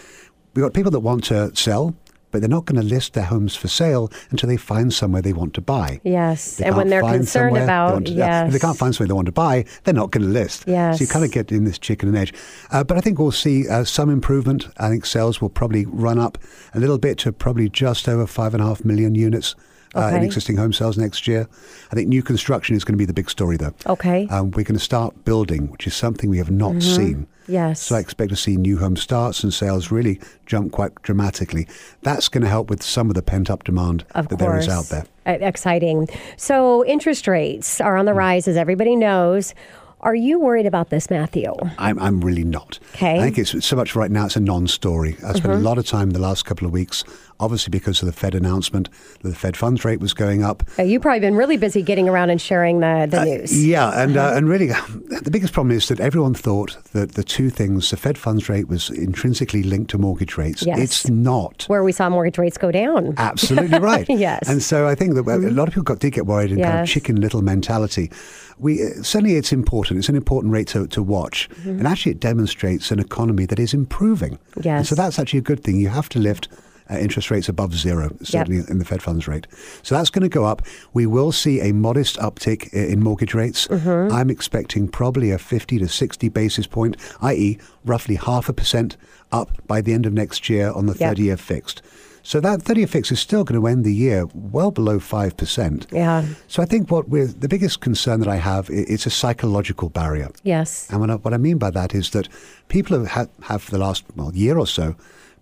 we've 0.55 0.63
got 0.63 0.73
people 0.73 0.91
that 0.93 1.01
want 1.01 1.25
to 1.25 1.55
sell, 1.55 1.95
but 2.31 2.41
they're 2.41 2.49
not 2.49 2.65
going 2.65 2.81
to 2.81 2.87
list 2.87 3.15
their 3.15 3.25
homes 3.25 3.57
for 3.57 3.69
sale 3.69 4.11
until 4.31 4.49
they 4.49 4.57
find 4.57 4.93
somewhere 4.93 5.23
they 5.23 5.33
want 5.33 5.55
to 5.55 5.61
buy. 5.61 6.01
Yes, 6.05 6.61
and 6.61 6.77
when 6.77 6.89
they're 6.89 7.03
concerned 7.03 7.57
about 7.57 8.07
to, 8.07 8.13
yes, 8.13 8.49
if 8.49 8.53
they 8.53 8.59
can't 8.59 8.77
find 8.77 8.95
somewhere 8.95 9.09
they 9.09 9.15
want 9.15 9.27
to 9.27 9.33
buy, 9.33 9.65
they're 9.85 9.95
not 9.95 10.11
going 10.11 10.27
to 10.27 10.33
list. 10.33 10.65
Yes, 10.67 10.99
so 10.99 11.05
you 11.05 11.09
kind 11.09 11.25
of 11.25 11.33
get 11.33 11.51
in 11.53 11.65
this 11.65 11.79
chicken 11.79 12.09
and 12.09 12.19
egg. 12.19 12.35
Uh, 12.71 12.85
but 12.85 12.97
I 12.97 13.01
think 13.01 13.19
we'll 13.19 13.33
see 13.33 13.69
uh, 13.69 13.85
some 13.85 14.11
improvement. 14.11 14.69
I 14.79 14.89
think 14.89 15.07
sales 15.07 15.41
will 15.41 15.51
probably 15.51 15.87
run 15.87 16.19
up 16.19 16.39
a 16.75 16.81
little 16.81 16.99
bit 16.99 17.19
to 17.19 17.33
probably 17.33 17.69
just 17.69 18.09
over 18.09 18.27
five 18.27 18.55
and 18.55 18.63
a 18.63 18.67
half 18.67 18.85
million 18.85 19.15
units. 19.15 19.55
Uh, 19.99 20.07
okay. 20.07 20.17
in 20.19 20.23
existing 20.23 20.57
home 20.57 20.73
sales 20.73 20.97
next 20.97 21.27
year. 21.27 21.49
I 21.91 21.95
think 21.95 22.09
new 22.09 22.23
construction 22.23 22.77
is 22.77 22.85
going 22.85 22.95
to 22.95 22.99
be 22.99 23.05
the 23.05 23.13
big 23.13 23.29
story, 23.29 23.57
though. 23.57 23.75
Okay. 23.87 24.29
Um, 24.29 24.53
we're 24.53 24.65
going 24.65 24.79
to 24.79 24.79
start 24.79 25.25
building, 25.25 25.71
which 25.71 25.87
is 25.87 25.95
something 25.95 26.31
we 26.31 26.39
have 26.39 26.51
not 26.51 26.73
mm-hmm. 26.73 26.81
seen. 26.81 27.27
Yes. 27.49 27.81
So 27.81 27.97
I 27.97 27.99
expect 27.99 28.31
to 28.31 28.37
see 28.37 28.57
new 28.57 28.79
home 28.79 28.97
starts 28.97 29.43
and 29.43 29.53
sales 29.53 29.91
really 29.91 30.21
jump 30.47 30.73
quite 30.73 30.95
dramatically. 31.03 31.67
That's 32.03 32.29
going 32.29 32.43
to 32.43 32.49
help 32.49 32.71
with 32.71 32.83
some 32.83 33.09
of 33.09 33.15
the 33.15 33.23
pent 33.23 33.51
up 33.51 33.65
demand 33.65 34.05
of 34.15 34.29
that 34.29 34.39
course. 34.39 34.51
there 34.51 34.59
is 34.59 34.69
out 34.69 34.85
there. 34.87 35.07
exciting. 35.27 36.09
So 36.37 36.85
interest 36.85 37.27
rates 37.27 37.81
are 37.81 37.97
on 37.97 38.07
the 38.07 38.15
rise, 38.15 38.47
as 38.47 38.57
everybody 38.57 38.95
knows. 38.95 39.55
Are 40.01 40.15
you 40.15 40.39
worried 40.39 40.67
about 40.67 40.91
this, 40.91 41.11
Matthew? 41.11 41.53
I'm, 41.77 41.99
I'm 41.99 42.21
really 42.21 42.45
not. 42.45 42.79
Okay. 42.95 43.19
I 43.19 43.21
think 43.21 43.39
it's 43.39 43.67
so 43.67 43.75
much 43.75 43.97
right 43.97 44.11
now, 44.11 44.27
it's 44.27 44.37
a 44.37 44.41
non 44.41 44.69
story. 44.69 45.17
I 45.27 45.33
spent 45.33 45.53
a 45.53 45.57
lot 45.57 45.77
of 45.77 45.87
time 45.87 46.09
in 46.09 46.15
the 46.15 46.21
last 46.21 46.45
couple 46.45 46.67
of 46.67 46.73
weeks, 46.73 47.03
obviously 47.41 47.71
because 47.71 48.03
of 48.03 48.07
the 48.07 48.13
Fed 48.13 48.35
announcement 48.35 48.89
that 49.23 49.29
the 49.29 49.35
Fed 49.35 49.57
funds 49.57 49.85
rate 49.85 50.01
was 50.01 50.13
going 50.15 50.43
up. 50.43 50.63
Uh, 50.79 50.83
You've 50.83 51.03
probably 51.03 51.21
been 51.21 51.37
really 51.37 51.57
busy 51.57 51.83
getting 51.83 52.09
around 52.09 52.31
and 52.31 52.41
sharing 52.41 52.81
the, 52.81 53.07
the 53.11 53.25
news. 53.25 53.65
Yeah, 53.67 53.91
and 54.03 54.17
uh, 54.17 54.33
and 54.35 54.49
really, 54.49 54.67
the 55.23 55.31
biggest 55.31 55.53
problem 55.53 55.77
is 55.77 55.89
that 55.89 56.01
everyone 56.01 56.35
thought 56.35 56.77
that 56.93 57.13
the 57.13 57.23
two 57.25 57.51
things, 57.51 57.91
the 57.91 57.97
Fed 57.97 58.19
funds 58.19 58.49
rate 58.49 58.69
was 58.69 58.91
intrinsically 58.91 59.63
linked 59.63 59.91
to 59.93 59.99
mortgage 59.99 60.37
rates. 60.37 60.63
Yes. 60.65 60.79
It's 60.79 61.09
not. 61.09 61.65
Where 61.69 61.85
we 61.85 61.93
saw 61.93 62.09
mortgage 62.09 62.39
rates 62.39 62.59
go 62.59 62.71
down. 62.71 63.15
Absolutely 63.17 63.79
right. 63.93 64.09
Yes. 64.09 64.45
Mm-hmm. 64.45 64.53
And 64.53 64.63
so 64.63 64.87
I 64.89 64.95
think 64.95 65.15
that 65.15 65.27
a 65.27 65.37
lot 65.51 65.69
of 65.69 65.75
people 65.75 65.85
got, 65.85 65.99
did 66.01 66.13
get 66.13 66.27
worried 66.27 66.51
in 66.53 66.61
kind 66.63 66.81
of 66.81 66.87
chicken 66.89 67.21
little 67.21 67.43
mentality. 67.43 68.11
We 68.59 68.83
uh, 68.83 69.03
certainly 69.03 69.37
it's 69.37 69.53
important. 69.53 69.99
It's 69.99 70.09
an 70.09 70.17
important 70.17 70.53
rate 70.53 70.67
to, 70.69 70.87
to 70.89 71.03
watch, 71.03 71.49
and 71.65 71.87
actually 71.87 72.13
it 72.13 72.21
demonstrates 72.21 72.91
an 72.91 72.99
economy 72.99 73.47
that 73.47 73.59
is 73.59 73.73
improving. 73.75 74.33
And 74.33 74.39
Mm-hmm. 74.59 74.67
Yes. 74.69 74.89
so 74.89 74.95
that's 74.97 75.19
actually 75.19 75.39
a 75.39 75.43
good 75.43 75.63
thing. 75.63 75.77
You 75.79 75.89
have 75.89 76.09
to 76.11 76.19
lift. 76.19 76.49
Uh, 76.91 76.97
interest 76.97 77.31
rates 77.31 77.51
above 77.51 77.75
zero, 77.75 78.17
certainly 78.23 78.65
in 78.67 78.79
the 78.79 78.85
Fed 78.85 79.03
funds 79.03 79.29
rate. 79.29 79.47
So 79.83 79.95
that's 79.95 80.09
going 80.09 80.23
to 80.23 80.29
go 80.31 80.47
up. 80.47 80.63
We 80.95 81.05
will 81.05 81.33
see 81.33 81.61
a 81.61 81.75
modest 81.75 82.17
uptick 82.17 82.73
in 82.73 83.01
mortgage 83.01 83.35
rates. 83.35 83.67
Mm-hmm. 83.69 84.11
I'm 84.11 84.31
expecting 84.31 84.89
probably 84.89 85.31
a 85.31 85.37
50 85.39 85.81
to 85.81 85.87
60 85.87 86.31
basis 86.31 86.67
point, 86.67 86.97
i.e., 87.21 87.59
roughly 87.85 88.15
half 88.15 88.49
a 88.49 88.55
percent 88.55 88.97
up 89.33 89.51
by 89.67 89.83
the 89.83 89.93
end 89.93 90.07
of 90.07 90.15
next 90.15 90.49
year 90.49 90.73
on 90.73 90.87
the 90.87 90.95
Yep. 90.95 91.11
30 91.11 91.23
year 91.23 91.37
fixed. 91.37 91.83
So 92.23 92.41
that 92.41 92.63
30 92.63 92.81
year 92.81 92.87
fix 92.87 93.13
is 93.13 93.21
still 93.21 93.45
going 93.45 93.61
to 93.61 93.67
end 93.67 93.85
the 93.85 93.95
year 93.95 94.27
well 94.35 94.71
below 94.71 94.99
5%. 94.99 95.93
Yeah. 95.93 96.25
So 96.47 96.63
I 96.63 96.67
think 96.67 96.91
what 96.91 97.09
we're, 97.09 97.27
the 97.27 97.49
biggest 97.49 97.81
concern 97.81 98.21
that 98.21 98.29
I 98.29 98.37
have, 98.37 98.69
it's 98.71 99.07
a 99.07 99.11
psychological 99.11 99.89
barrier. 99.91 100.31
Yes. 100.43 100.89
And 100.91 101.01
what 101.01 101.11
I, 101.11 101.15
what 101.17 101.35
I 101.35 101.39
mean 101.39 101.59
by 101.59 101.71
that 101.71 101.95
is 101.95 102.11
that 102.11 102.29
people 102.69 103.05
have, 103.05 103.29
have 103.43 103.63
for 103.63 103.71
the 103.71 103.79
last 103.79 104.05
well, 104.17 104.35
year 104.35 104.59
or 104.59 104.67
so 104.67 104.97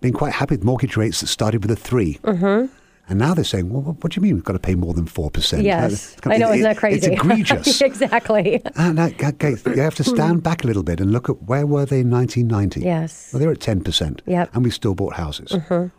been 0.06 0.12
quite 0.18 0.32
happy 0.32 0.54
with 0.54 0.64
mortgage 0.64 0.96
rates 0.96 1.20
that 1.20 1.26
started 1.26 1.62
with 1.62 1.70
a 1.70 1.76
3 1.76 2.14
Mm-hmm. 2.22 2.72
And 3.08 3.20
now 3.20 3.34
they're 3.34 3.44
saying, 3.44 3.70
well, 3.70 3.82
what, 3.82 4.02
what 4.02 4.12
do 4.12 4.18
you 4.18 4.22
mean 4.22 4.34
we've 4.34 4.42
got 4.42 4.54
to 4.54 4.58
pay 4.58 4.75
more 4.75 4.92
than 4.92 5.06
4%? 5.06 5.62
Yes. 5.62 6.16
That- 6.22 6.32
I 6.32 6.38
know, 6.38 6.50
it- 6.50 6.54
isn't 6.56 6.64
that 6.64 6.76
crazy? 6.76 6.96
It's 7.12 7.22
egregious. 7.22 7.80
exactly. 7.90 8.60
and 8.75 8.98
that, 8.98 9.22
okay, 9.22 9.54
you 9.64 9.80
have 9.80 9.94
to 9.96 10.02
stand 10.04 10.42
back 10.42 10.64
a 10.64 10.66
little 10.66 10.82
bit 10.82 10.98
and 11.00 11.12
look 11.12 11.28
at 11.28 11.40
where 11.44 11.66
were 11.68 11.86
they 11.86 12.00
in 12.00 12.10
1990? 12.10 12.80
Yes. 12.80 13.30
Well, 13.32 13.38
they 13.38 13.46
were 13.46 13.52
at 13.52 13.60
10%. 13.60 14.20
Yep. 14.26 14.50
And 14.54 14.64
we 14.64 14.70
still 14.70 14.96
bought 14.96 15.14
houses. 15.14 15.52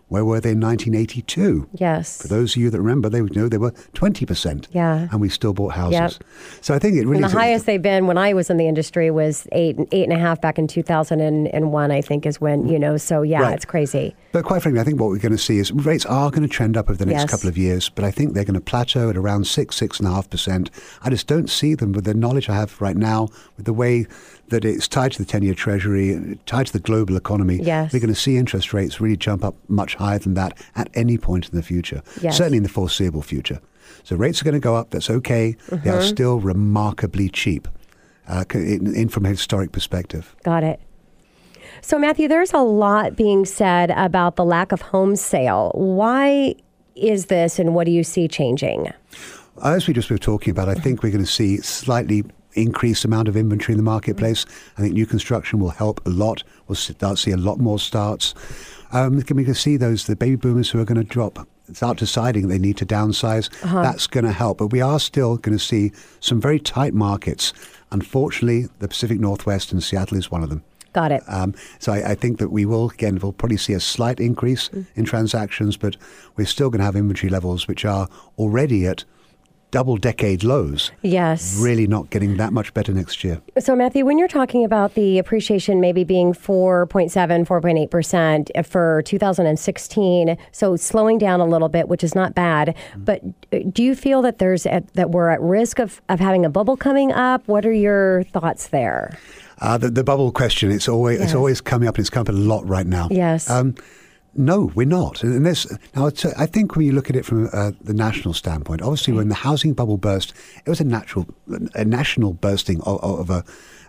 Where 0.09 0.23
were 0.23 0.39
they 0.39 0.51
in 0.51 0.61
1982? 0.61 1.67
Yes. 1.73 2.21
For 2.21 2.29
those 2.29 2.55
of 2.55 2.61
you 2.61 2.69
that 2.69 2.79
remember, 2.79 3.09
they 3.09 3.21
would 3.21 3.35
know 3.35 3.49
they 3.49 3.57
were 3.57 3.71
20%. 3.93 4.67
Yeah. 4.71 5.07
And 5.11 5.19
we 5.19 5.27
still 5.27 5.53
bought 5.53 5.73
houses. 5.73 6.19
Yep. 6.19 6.23
So 6.61 6.73
I 6.73 6.79
think 6.79 6.95
it 6.95 7.05
really 7.05 7.21
And 7.21 7.31
the 7.31 7.37
highest 7.37 7.65
they've 7.65 7.81
been 7.81 8.07
when 8.07 8.17
I 8.17 8.33
was 8.33 8.49
in 8.49 8.55
the 8.57 8.67
industry 8.67 9.11
was 9.11 9.47
eight, 9.51 9.77
eight 9.91 10.05
and 10.05 10.13
a 10.13 10.17
half 10.19 10.39
back 10.39 10.57
in 10.57 10.67
2001, 10.67 11.91
I 11.91 12.01
think 12.01 12.25
is 12.25 12.39
when, 12.39 12.67
you 12.69 12.79
know, 12.79 12.95
so 12.97 13.21
yeah, 13.21 13.41
Right. 13.41 13.53
it's 13.53 13.65
crazy. 13.65 14.15
But 14.31 14.45
quite 14.45 14.61
frankly, 14.61 14.79
I 14.79 14.83
think 14.85 14.99
what 14.99 15.09
we're 15.09 15.17
going 15.19 15.31
to 15.33 15.37
see 15.37 15.57
is 15.57 15.71
rates 15.71 16.05
are 16.05 16.29
going 16.31 16.43
to 16.43 16.47
trend 16.47 16.77
up 16.77 16.89
over 16.89 16.97
the 16.97 17.05
next 17.05 17.23
Yes. 17.23 17.29
couple 17.31 17.49
of 17.49 17.57
years, 17.57 17.89
but 17.89 18.05
I 18.05 18.11
think 18.11 18.33
they're 18.33 18.43
going 18.45 18.53
to 18.53 18.61
plateau 18.61 19.09
at 19.09 19.17
around 19.17 19.47
six, 19.47 19.75
six 19.75 19.99
and 19.99 20.07
a 20.07 20.11
half 20.11 20.29
percent. 20.29 20.69
I 21.03 21.09
just 21.09 21.27
don't 21.27 21.49
see 21.49 21.75
them 21.75 21.91
with 21.91 22.05
the 22.05 22.13
knowledge 22.13 22.49
I 22.49 22.55
have 22.55 22.79
right 22.81 22.95
now, 22.97 23.29
with 23.57 23.65
the 23.65 23.73
way 23.73 24.05
that 24.49 24.63
it's 24.65 24.87
tied 24.87 25.11
to 25.13 25.17
the 25.19 25.25
10 25.25 25.43
year 25.43 25.53
Treasury, 25.53 26.39
tied 26.45 26.67
to 26.67 26.73
the 26.73 26.79
global 26.79 27.15
economy. 27.17 27.59
Yes. 27.61 27.91
We're 27.93 27.99
going 27.99 28.13
to 28.13 28.19
see 28.19 28.37
interest 28.37 28.73
rates 28.73 29.01
really 29.01 29.17
jump 29.17 29.43
up 29.43 29.55
much 29.67 29.95
higher 29.95 30.19
than 30.19 30.33
that 30.35 30.57
at 30.75 30.89
any 30.93 31.17
point 31.17 31.49
in 31.49 31.55
the 31.55 31.63
future, 31.63 32.01
Yes. 32.21 32.37
certainly 32.37 32.57
in 32.57 32.63
the 32.63 32.69
foreseeable 32.69 33.21
future. 33.21 33.59
So 34.03 34.15
rates 34.15 34.41
are 34.41 34.45
going 34.45 34.53
to 34.53 34.59
go 34.59 34.75
up. 34.75 34.91
That's 34.91 35.09
okay. 35.09 35.55
They 35.69 35.77
Mm-hmm. 35.77 35.89
are 35.89 36.01
still 36.01 36.39
remarkably 36.39 37.29
cheap 37.29 37.67
uh, 38.27 38.45
in, 38.53 38.95
in 38.95 39.09
from 39.09 39.25
a 39.25 39.29
historic 39.29 39.71
perspective. 39.71 40.35
Got 40.43 40.63
it. 40.63 40.79
So, 41.81 41.99
Matthew, 41.99 42.27
there's 42.27 42.53
a 42.53 42.59
lot 42.59 43.15
being 43.15 43.45
said 43.45 43.91
about 43.91 44.35
the 44.35 44.43
lack 44.45 44.71
of 44.71 44.81
home 44.81 45.15
sale. 45.15 45.71
Why 45.75 46.55
is 46.95 47.27
this, 47.27 47.59
and 47.59 47.75
what 47.75 47.85
do 47.85 47.91
you 47.91 48.03
see 48.03 48.27
changing? 48.27 48.91
As 49.63 49.87
we 49.87 49.93
just 49.93 50.09
were 50.09 50.17
talking 50.17 50.51
about, 50.51 50.69
I 50.69 50.73
think 50.75 51.03
we're 51.03 51.11
going 51.11 51.23
to 51.23 51.29
see 51.31 51.57
slightly 51.57 52.23
increased 52.57 53.05
amount 53.05 53.27
of 53.27 53.37
inventory 53.37 53.73
in 53.73 53.77
the 53.77 53.83
marketplace. 53.83 54.45
I 54.77 54.81
think 54.81 54.93
new 54.93 55.05
construction 55.05 55.59
will 55.59 55.69
help 55.69 56.05
a 56.05 56.09
lot. 56.09 56.43
We'll 56.67 56.75
start 56.75 57.17
to 57.17 57.17
see 57.17 57.31
a 57.31 57.37
lot 57.37 57.59
more 57.59 57.79
starts. 57.79 58.33
Um, 58.91 59.21
can 59.21 59.37
we 59.37 59.43
can 59.43 59.53
see 59.53 59.77
those 59.77 60.07
the 60.07 60.15
baby 60.15 60.35
boomers 60.35 60.69
who 60.69 60.79
are 60.79 60.85
going 60.85 61.01
to 61.01 61.03
drop 61.03 61.47
start 61.73 61.97
deciding 61.97 62.47
they 62.47 62.57
need 62.57 62.77
to 62.77 62.85
downsize. 62.85 63.49
That's 63.83 64.07
going 64.07 64.23
to 64.25 64.31
help, 64.31 64.59
but 64.59 64.67
we 64.67 64.81
are 64.81 64.99
still 64.99 65.37
going 65.37 65.57
to 65.57 65.63
see 65.63 65.91
some 66.19 66.39
very 66.39 66.59
tight 66.59 66.93
markets. 66.93 67.53
Unfortunately, 67.91 68.67
the 68.79 68.87
Pacific 68.87 69.19
Northwest 69.19 69.71
and 69.71 69.83
Seattle 69.83 70.17
is 70.17 70.31
one 70.31 70.43
of 70.43 70.49
them. 70.49 70.63
Got 70.93 71.11
it. 71.11 71.23
Um, 71.27 71.53
so 71.79 71.91
I, 71.91 72.11
I 72.11 72.15
think 72.15 72.39
that 72.39 72.49
we 72.49 72.65
will 72.65 72.89
again 72.89 73.19
we'll 73.21 73.33
probably 73.33 73.57
see 73.57 73.73
a 73.73 73.79
slight 73.79 74.19
increase 74.19 74.69
in 74.95 75.05
transactions, 75.05 75.77
but 75.77 75.95
we're 76.35 76.47
still 76.47 76.69
going 76.69 76.79
to 76.79 76.85
have 76.85 76.95
inventory 76.95 77.29
levels 77.29 77.67
which 77.67 77.85
are 77.85 78.07
already 78.37 78.87
at 78.87 79.03
double 79.71 79.97
decade 79.97 80.43
lows. 80.43 80.91
Yes. 81.01 81.59
Really 81.61 81.87
not 81.87 82.09
getting 82.09 82.37
that 82.37 82.53
much 82.53 82.73
better 82.73 82.93
next 82.93 83.23
year. 83.23 83.41
So, 83.59 83.75
Matthew, 83.75 84.05
when 84.05 84.17
you're 84.17 84.27
talking 84.27 84.63
about 84.63 84.93
the 84.93 85.19
appreciation 85.19 85.81
maybe 85.81 86.03
being 86.03 86.33
4.7, 86.33 87.45
4.8% 87.45 88.65
for 88.65 89.01
2016, 89.05 90.37
so 90.51 90.75
slowing 90.75 91.17
down 91.17 91.39
a 91.39 91.45
little 91.45 91.69
bit, 91.69 91.87
which 91.87 92.03
is 92.03 92.15
not 92.15 92.33
bad, 92.33 92.75
but 92.95 93.21
uh, 93.51 93.59
do 93.71 93.83
you 93.83 93.95
feel 93.95 94.21
that 94.21 94.37
there's 94.39 94.65
at, 94.65 94.93
that 94.93 95.11
we're 95.11 95.29
at 95.29 95.41
risk 95.41 95.79
of, 95.79 96.01
of 96.09 96.19
having 96.19 96.45
a 96.45 96.49
bubble 96.49 96.77
coming 96.77 97.11
up? 97.11 97.47
What 97.47 97.65
are 97.65 97.71
your 97.73 98.23
thoughts 98.23 98.67
there? 98.69 99.17
Uh, 99.59 99.77
the, 99.77 99.89
the 99.89 100.03
bubble 100.03 100.31
question 100.31 100.71
it's 100.71 100.87
always 100.87 101.17
Yes. 101.19 101.29
it's 101.29 101.35
always 101.35 101.61
coming 101.61 101.89
up 101.89 101.95
and 101.95 102.01
it's 102.03 102.09
come 102.11 102.21
up 102.21 102.29
a 102.29 102.31
lot 102.31 102.67
right 102.67 102.85
now. 102.85 103.07
Yes. 103.09 103.49
Um, 103.49 103.73
no, 104.37 104.71
we're 104.75 104.85
not. 104.85 105.23
And 105.23 105.45
this 105.45 105.65
now, 105.95 106.05
it's, 106.05 106.23
I 106.25 106.45
think 106.45 106.75
when 106.75 106.85
you 106.85 106.91
look 106.93 107.09
at 107.09 107.15
it 107.15 107.25
from 107.25 107.49
uh, 107.51 107.71
the 107.81 107.93
national 107.93 108.33
standpoint, 108.33 108.81
obviously 108.81 109.13
when 109.13 109.29
the 109.29 109.35
housing 109.35 109.73
bubble 109.73 109.97
burst, 109.97 110.33
it 110.65 110.69
was 110.69 110.79
a 110.79 110.83
natural, 110.85 111.25
a 111.75 111.83
national 111.83 112.33
bursting 112.33 112.81
of, 112.81 113.03
of 113.03 113.29
a, 113.29 113.43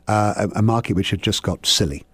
uh, 0.08 0.48
a 0.56 0.62
market 0.62 0.94
which 0.96 1.10
had 1.10 1.22
just 1.22 1.42
got 1.42 1.66
silly. 1.66 2.04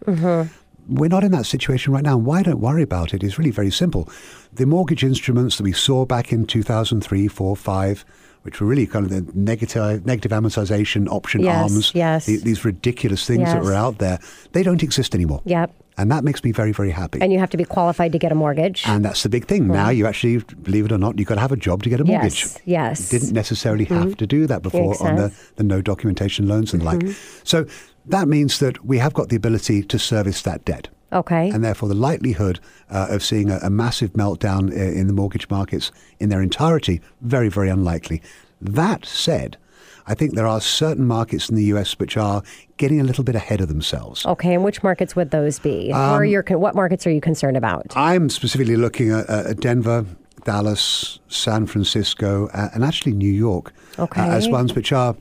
We're 0.87 1.09
not 1.09 1.25
in 1.25 1.33
that 1.33 1.47
situation 1.47 1.95
right 1.95 2.03
now. 2.03 2.19
Why 2.19 2.43
don't 2.43 2.61
worry 2.61 2.83
about 2.83 3.15
it? 3.15 3.23
It's 3.25 3.39
really 3.39 3.51
very 3.51 3.71
simple. 3.71 4.07
The 4.53 4.67
mortgage 4.67 5.03
instruments 5.03 5.57
that 5.57 5.63
we 5.63 5.73
saw 5.73 6.05
back 6.05 6.31
in 6.31 6.45
2003, 6.47 7.27
4, 7.27 7.57
5, 7.57 8.05
which 8.43 8.61
were 8.61 8.67
really 8.67 8.87
kind 8.87 9.07
of 9.07 9.11
the 9.11 9.33
negative, 9.35 10.05
negative 10.05 10.31
amortization 10.33 11.09
option 11.09 11.41
Yes, 11.41 11.63
arms, 11.73 11.93
yes. 11.95 12.27
the- 12.27 12.37
these 12.37 12.67
ridiculous 12.67 13.27
things 13.27 13.45
that 13.45 13.63
were 13.63 13.73
out 13.73 13.97
there, 13.97 14.19
they 14.53 14.63
don't 14.63 14.83
exist 14.83 15.15
anymore. 15.15 15.41
Yep. 15.47 15.75
And 15.97 16.11
that 16.11 16.25
makes 16.25 16.43
me 16.43 16.51
very, 16.51 16.73
very 16.73 16.91
happy. 16.91 17.21
And 17.21 17.33
you 17.33 17.39
have 17.39 17.51
to 17.51 17.57
be 17.57 17.65
qualified 17.65 18.13
to 18.13 18.19
get 18.19 18.33
a 18.33 18.35
mortgage. 18.35 18.83
And 18.87 19.05
that's 19.05 19.23
the 19.23 19.29
big 19.29 19.47
thing. 19.47 19.69
Now 19.69 19.89
mm. 19.89 19.97
you 19.97 20.07
actually, 20.07 20.39
believe 20.63 20.87
it 20.87 20.93
or 20.93 20.99
not, 20.99 21.19
you've 21.19 21.29
got 21.29 21.37
to 21.37 21.41
have 21.41 21.53
a 21.53 21.57
job 21.57 21.85
to 21.85 21.89
get 21.89 22.01
a 22.01 22.05
mortgage. 22.05 22.43
Yes, 22.43 22.59
yes. 22.65 23.13
You 23.13 23.19
didn't 23.19 23.35
necessarily 23.35 23.85
have 23.85 24.09
mm-hmm. 24.09 24.13
to 24.15 24.27
do 24.27 24.47
that 24.49 24.63
before 24.63 25.01
on 25.07 25.17
the, 25.17 25.33
the 25.57 25.63
no 25.63 25.81
documentation 25.81 26.49
loans 26.49 26.73
and 26.73 26.83
the 26.83 26.87
like. 26.87 26.99
Mm-hmm. 26.99 27.41
So 27.45 27.67
that 28.07 28.27
means 28.27 28.59
that 28.59 28.85
we 28.85 28.99
have 28.99 29.15
got 29.15 29.29
the 29.29 29.37
ability 29.37 29.83
to 29.85 29.99
service 29.99 30.43
that 30.43 30.65
debt. 30.65 30.89
okay. 31.13 31.49
And 31.51 31.63
therefore, 31.63 31.89
the 31.89 31.95
likelihood 31.95 32.59
uh, 32.91 33.07
of 33.11 33.23
seeing 33.23 33.51
a, 33.51 33.59
a 33.63 33.71
massive 33.71 34.15
meltdown 34.15 34.71
uh, 34.71 34.75
in 34.75 35.07
the 35.07 35.13
mortgage 35.13 35.49
markets 35.49 35.93
in 36.19 36.29
their 36.29 36.43
entirety, 36.43 37.01
very, 37.21 37.49
very 37.49 37.69
unlikely. 37.69 38.21
That 38.61 39.05
said, 39.05 39.59
I 40.07 40.15
think 40.15 40.35
there 40.35 40.47
are 40.47 40.61
certain 40.61 41.07
markets 41.07 41.49
in 41.49 41.57
the 41.57 41.65
US 41.75 41.99
which 41.99 42.17
are 42.17 42.43
getting 42.77 43.01
a 43.01 43.05
little 43.05 43.25
bit 43.25 43.35
ahead 43.35 43.61
of 43.61 43.69
themselves. 43.69 44.27
okay. 44.27 44.55
And 44.55 44.63
which 44.65 44.83
markets 44.83 45.17
would 45.17 45.31
those 45.31 45.59
be? 45.59 45.93
Um, 45.93 46.01
are 46.01 46.25
your, 46.25 46.43
what 46.51 46.75
markets 46.75 47.07
are 47.07 47.11
you 47.11 47.21
concerned 47.21 47.57
about? 47.57 47.93
I'm 47.97 48.29
specifically 48.29 48.77
looking 48.77 49.11
at, 49.11 49.29
at 49.31 49.61
Denver, 49.61 50.05
Dallas, 50.45 51.19
San 51.29 51.67
Francisco, 51.67 52.49
uh, 52.53 52.69
and 52.75 52.85
actually 52.85 53.13
New 53.13 53.33
York 53.33 53.73
Okay. 53.99 54.21
uh, 54.21 54.27
as 54.31 54.49
ones 54.49 54.75
which 54.75 54.93
are 54.93 55.17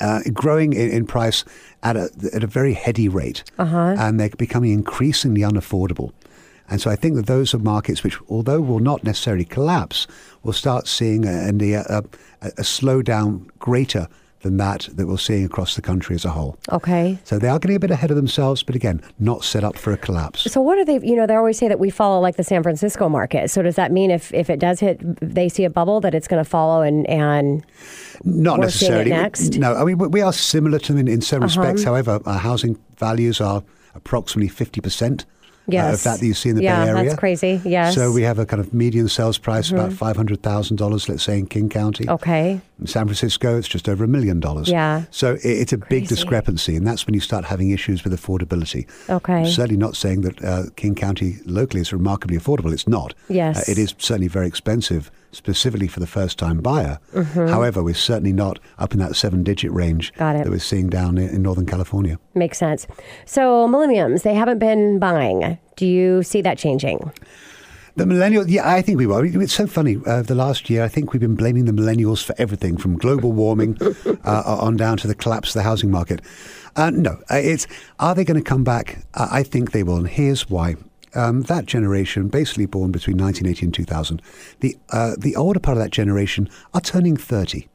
uh, 0.00 0.20
growing 0.32 0.72
in, 0.72 0.90
in 0.90 1.06
price 1.06 1.44
at 1.82 1.96
a, 1.96 2.10
at 2.34 2.44
a 2.44 2.46
very 2.46 2.74
heady 2.74 3.08
rate, 3.08 3.42
Uh-huh. 3.58 3.94
and 3.98 4.20
they're 4.20 4.28
becoming 4.30 4.72
increasingly 4.72 5.40
unaffordable. 5.40 6.12
And 6.68 6.80
so 6.80 6.90
I 6.90 6.96
think 6.96 7.16
that 7.16 7.26
those 7.26 7.54
are 7.54 7.58
markets 7.58 8.02
which, 8.02 8.18
although 8.28 8.60
will 8.60 8.80
not 8.80 9.04
necessarily 9.04 9.44
collapse, 9.44 10.06
will 10.42 10.52
start 10.52 10.86
seeing 10.88 11.24
a, 11.24 11.48
a, 11.50 11.98
a, 11.98 12.02
a 12.42 12.62
slowdown 12.62 13.46
greater 13.58 14.08
than 14.40 14.58
that 14.58 14.88
that 14.94 15.06
we're 15.06 15.16
seeing 15.16 15.44
across 15.44 15.74
the 15.74 15.82
country 15.82 16.14
as 16.14 16.24
a 16.24 16.30
whole. 16.30 16.56
Okay. 16.70 17.18
So 17.24 17.38
they 17.38 17.48
are 17.48 17.58
getting 17.58 17.76
a 17.76 17.80
bit 17.80 17.90
ahead 17.90 18.10
of 18.10 18.16
themselves, 18.16 18.62
but 18.62 18.76
again, 18.76 19.02
not 19.18 19.42
set 19.44 19.64
up 19.64 19.76
for 19.76 19.92
a 19.92 19.96
collapse. 19.96 20.42
So 20.52 20.60
what 20.60 20.78
are 20.78 20.84
they? 20.84 21.00
You 21.02 21.16
know, 21.16 21.26
they 21.26 21.34
always 21.34 21.58
say 21.58 21.68
that 21.68 21.80
we 21.80 21.90
follow 21.90 22.20
like 22.20 22.36
the 22.36 22.44
San 22.44 22.62
Francisco 22.62 23.08
market. 23.08 23.50
So 23.50 23.62
does 23.62 23.76
that 23.76 23.90
mean 23.92 24.10
if 24.10 24.32
if 24.34 24.50
it 24.50 24.60
does 24.60 24.78
hit, 24.80 25.00
they 25.20 25.48
see 25.48 25.64
a 25.64 25.70
bubble 25.70 26.00
that 26.00 26.14
it's 26.14 26.28
going 26.28 26.42
to 26.44 26.48
follow 26.48 26.82
and 26.82 27.08
and 27.08 27.64
Not 28.24 28.58
We're 28.60 28.70
seeing 28.70 28.92
it 28.92 28.94
necessarily. 28.94 29.10
next? 29.10 29.50
Uh-huh. 29.56 29.72
No, 29.74 29.80
I 29.80 29.84
mean 29.84 29.98
we- 29.98 30.20
are 30.20 30.32
similar 30.32 30.78
to 30.80 30.92
them 30.92 31.00
in, 31.00 31.08
in 31.08 31.20
some 31.22 31.42
respects. 31.42 31.82
However, 31.84 32.20
our 32.26 32.38
housing 32.38 32.78
values 32.98 33.40
are 33.40 33.62
approximately 33.94 34.48
fifty 34.48 34.80
percent 34.80 35.24
Yes. 35.68 35.94
of 35.98 36.02
that 36.04 36.20
that 36.20 36.26
you 36.26 36.34
see 36.34 36.50
in 36.50 36.56
the 36.56 36.62
Yeah, 36.62 36.84
Bay 36.84 36.90
Area. 36.90 37.04
that's 37.04 37.18
crazy. 37.18 37.60
Yes. 37.64 37.94
So 37.94 38.12
we 38.12 38.22
have 38.22 38.38
a 38.38 38.46
kind 38.46 38.60
of 38.60 38.72
median 38.72 39.08
sales 39.08 39.38
price 39.38 39.70
about 39.70 39.92
five 39.92 40.16
hundred 40.16 40.42
thousand 40.42 40.76
dollars, 40.76 41.08
let's 41.08 41.22
say 41.24 41.38
in 41.38 41.46
King 41.46 41.68
County. 41.68 42.08
okay. 42.08 42.60
In 42.78 42.86
San 42.86 43.06
Francisco, 43.06 43.56
it's 43.56 43.66
just 43.68 43.88
over 43.88 44.04
a 44.04 44.08
million 44.08 44.38
dollars. 44.38 44.68
Yeah. 44.68 45.04
So 45.10 45.32
i- 45.34 45.38
it's 45.42 45.72
a 45.72 45.78
big 45.78 45.88
Crazy. 45.88 46.06
discrepancy, 46.14 46.76
and 46.76 46.86
that's 46.86 47.06
when 47.06 47.14
you 47.14 47.20
start 47.20 47.46
having 47.46 47.70
issues 47.70 48.04
with 48.04 48.12
affordability. 48.12 48.86
Okay. 49.08 49.32
I'm 49.32 49.46
certainly 49.46 49.78
not 49.78 49.96
saying 49.96 50.20
that 50.22 50.44
uh, 50.44 50.64
King 50.76 50.94
County 50.94 51.38
locally 51.46 51.80
is 51.80 51.92
remarkably 51.92 52.36
affordable. 52.36 52.72
It's 52.72 52.86
not. 52.86 53.14
Yes. 53.28 53.56
Uh, 53.68 53.72
it 53.72 53.78
is 53.78 53.94
certainly 53.98 54.28
very 54.28 54.46
expensive, 54.46 55.10
specifically 55.36 55.86
for 55.88 56.00
the 56.00 56.06
first-time 56.06 56.60
buyer. 56.60 56.98
However, 57.34 57.82
we're 57.82 57.94
certainly 57.94 58.32
not 58.32 58.58
up 58.78 58.92
in 58.92 58.98
that 59.00 59.14
seven-digit 59.16 59.70
range 59.72 60.12
Mm-hmm. 60.12 60.18
Got 60.18 60.36
it. 60.36 60.44
that 60.44 60.50
we're 60.50 60.58
seeing 60.58 60.88
down 60.88 61.18
in, 61.18 61.42
Northern 61.42 61.66
California. 61.66 62.18
Makes 62.34 62.58
sense. 62.58 62.86
So 63.24 63.66
millenniums, 63.68 64.22
they 64.22 64.34
haven't 64.34 64.58
been 64.58 64.98
buying. 64.98 65.58
Do 65.76 65.86
you 65.86 66.22
see 66.22 66.42
that 66.42 66.58
changing? 66.58 67.12
The 67.96 68.04
millennials, 68.04 68.46
yeah, 68.48 68.68
I 68.68 68.82
think 68.82 68.98
we 68.98 69.06
will. 69.06 69.24
It's 69.40 69.54
so 69.54 69.66
funny. 69.66 69.96
Uh, 70.06 70.20
the 70.22 70.34
last 70.34 70.68
year, 70.68 70.84
I 70.84 70.88
think 70.88 71.12
we've 71.12 71.20
been 71.20 71.34
blaming 71.34 71.64
the 71.64 71.72
millennials 71.72 72.22
for 72.22 72.34
everything 72.38 72.76
from 72.76 72.98
global 72.98 73.32
warming 73.32 73.78
uh, 74.24 74.42
on 74.60 74.76
down 74.76 74.98
to 74.98 75.06
the 75.08 75.14
collapse 75.14 75.50
of 75.50 75.54
the 75.54 75.62
housing 75.62 75.90
market. 75.90 76.20
Uh, 76.76 76.90
no, 76.90 77.12
uh, 77.30 77.36
it's 77.36 77.66
are 77.98 78.14
they 78.14 78.22
going 78.24 78.38
to 78.42 78.44
come 78.46 78.64
back? 78.64 78.98
Uh, 79.14 79.28
I 79.30 79.42
think 79.42 79.72
they 79.72 79.82
will, 79.82 79.96
and 79.96 80.08
here's 80.08 80.50
why. 80.50 80.76
Um, 81.16 81.42
that 81.42 81.66
generation, 81.66 82.28
basically 82.28 82.66
born 82.66 82.92
between 82.92 83.16
1980 83.16 83.66
and 83.66 83.74
2000, 83.74 84.22
the 84.60 84.76
uh, 84.90 85.14
the 85.18 85.34
older 85.36 85.58
part 85.60 85.76
of 85.78 85.82
that 85.82 85.90
generation 85.90 86.48
are 86.74 86.80
turning 86.80 87.16
30, 87.16 87.68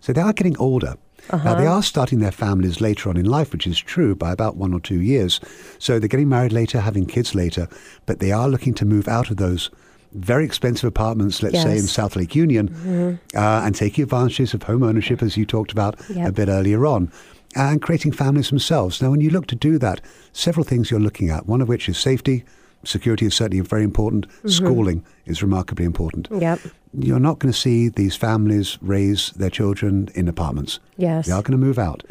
so 0.00 0.12
they 0.12 0.20
are 0.20 0.32
getting 0.32 0.56
older. 0.58 0.96
Now, 1.32 1.54
they 1.56 1.66
are 1.66 1.82
starting 1.82 2.20
their 2.20 2.32
families 2.32 2.80
later 2.80 3.10
on 3.10 3.16
in 3.18 3.26
life, 3.26 3.52
which 3.52 3.66
is 3.66 3.78
true 3.78 4.14
by 4.14 4.32
about 4.32 4.56
one 4.56 4.72
or 4.72 4.80
two 4.80 5.00
years. 5.00 5.40
So 5.78 5.98
they're 5.98 6.08
getting 6.08 6.28
married 6.28 6.52
later, 6.52 6.80
having 6.80 7.04
kids 7.06 7.34
later, 7.34 7.68
but 8.06 8.18
they 8.18 8.32
are 8.32 8.48
looking 8.48 8.72
to 8.74 8.86
move 8.86 9.08
out 9.08 9.28
of 9.30 9.36
those 9.36 9.68
very 10.12 10.44
expensive 10.44 10.88
apartments, 10.88 11.42
let's 11.42 11.60
say 11.60 11.76
in 11.76 11.82
South 11.82 12.16
Lake 12.16 12.34
Union, 12.34 13.18
uh, 13.34 13.62
and 13.64 13.74
taking 13.74 14.04
advantages 14.04 14.54
of 14.54 14.62
home 14.62 14.82
ownership, 14.82 15.22
as 15.22 15.36
you 15.36 15.44
talked 15.44 15.70
about 15.72 15.96
Yep. 16.08 16.28
a 16.28 16.32
bit 16.32 16.48
earlier 16.48 16.86
on, 16.86 17.10
and 17.54 17.82
creating 17.82 18.12
families 18.12 18.48
themselves. 18.48 19.02
Now, 19.02 19.10
when 19.10 19.20
you 19.20 19.28
look 19.30 19.46
to 19.48 19.56
do 19.56 19.76
that, 19.78 20.00
several 20.32 20.64
things 20.64 20.90
you're 20.90 21.00
looking 21.00 21.28
at, 21.28 21.46
one 21.46 21.60
of 21.60 21.68
which 21.68 21.88
is 21.90 21.98
safety. 21.98 22.44
Security 22.84 23.26
is 23.26 23.34
certainly 23.34 23.60
very 23.60 23.82
important. 23.84 24.26
Schooling 24.46 25.04
is 25.26 25.42
remarkably 25.42 25.84
important. 25.84 26.28
Yep. 26.30 26.60
You're 26.98 27.18
not 27.20 27.38
going 27.38 27.52
to 27.52 27.58
see 27.58 27.88
these 27.88 28.16
families 28.16 28.78
raise 28.80 29.30
their 29.32 29.50
children 29.50 30.08
in 30.14 30.28
apartments. 30.28 30.78
Yes. 30.96 31.26
They 31.26 31.32
are 31.32 31.42
going 31.42 31.58
to 31.60 31.66
move 31.66 31.78
out. 31.78 32.02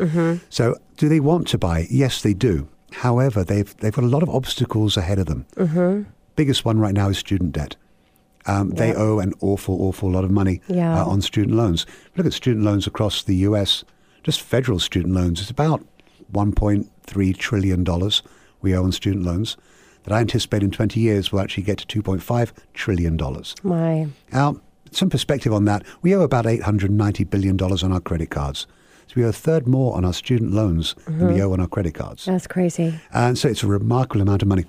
So, 0.50 0.76
do 0.98 1.08
they 1.10 1.20
want 1.20 1.48
to 1.50 1.58
buy? 1.58 1.88
Yes, 1.90 2.22
they 2.22 2.34
do. 2.34 2.68
However, 2.92 3.44
they've 3.44 3.76
they've 3.78 3.94
got 3.94 4.04
a 4.04 4.08
lot 4.08 4.24
of 4.24 4.30
obstacles 4.30 4.98
ahead 4.98 5.20
of 5.20 5.26
them. 5.26 6.06
Biggest 6.36 6.66
one 6.66 6.80
right 6.80 6.94
now 6.94 7.10
is 7.10 7.18
student 7.18 7.54
debt. 7.54 7.76
Um, 8.46 8.70
They 8.72 8.94
owe 8.94 9.20
an 9.20 9.34
awful, 9.42 9.82
awful 9.82 10.10
lot 10.12 10.24
of 10.24 10.32
money 10.32 10.62
Yeah. 10.68 11.02
uh, 11.02 11.06
on 11.06 11.22
student 11.22 11.56
loans. 11.58 11.86
Look 12.16 12.26
at 12.28 12.34
student 12.34 12.64
loans 12.66 12.88
across 12.88 13.24
the 13.24 13.36
U.S. 13.48 13.84
Just 14.24 14.42
federal 14.42 14.80
student 14.80 15.14
loans. 15.14 15.42
It's 15.42 15.50
about 15.50 15.84
1.3 16.34 17.38
trillion 17.38 17.84
dollars 17.84 18.22
we 18.62 18.76
owe 18.76 18.84
on 18.84 18.92
student 18.92 19.26
loans. 19.26 19.58
That 20.08 20.16
I 20.16 20.22
anticipate 20.22 20.64
in 20.64 20.72
20 20.72 21.02
years 21.02 21.34
will 21.34 21.42
actually 21.42 21.64
get 21.64 21.80
to 21.80 22.02
2.5 22.02 22.54
trillion 22.74 23.18
dollars. 23.18 23.54
My. 23.62 24.08
Now, 24.32 24.62
some 24.92 25.10
perspective 25.10 25.52
on 25.52 25.66
that, 25.66 25.84
we 26.02 26.16
owe 26.16 26.22
about 26.22 26.46
$890 26.46 27.30
billion 27.30 27.62
on 27.62 27.92
our 27.92 28.00
credit 28.00 28.30
cards. 28.30 28.68
So 29.08 29.14
we 29.18 29.26
owe 29.26 29.30
a 29.30 29.34
third 29.34 29.68
more 29.68 29.98
on 29.98 30.06
our 30.06 30.14
student 30.14 30.54
loans 30.54 30.96
than 31.06 31.28
we 31.28 31.42
uh-huh. 31.42 31.50
owe 31.50 31.54
on 31.54 31.60
our 31.60 31.68
credit 31.68 31.94
cards. 31.94 32.24
That's 32.24 32.48
crazy. 32.48 32.98
And 33.12 33.38
so 33.38 33.50
it's 33.50 33.64
a 33.64 33.68
remarkable 33.68 34.22
amount 34.22 34.44
of 34.44 34.48
money. 34.48 34.64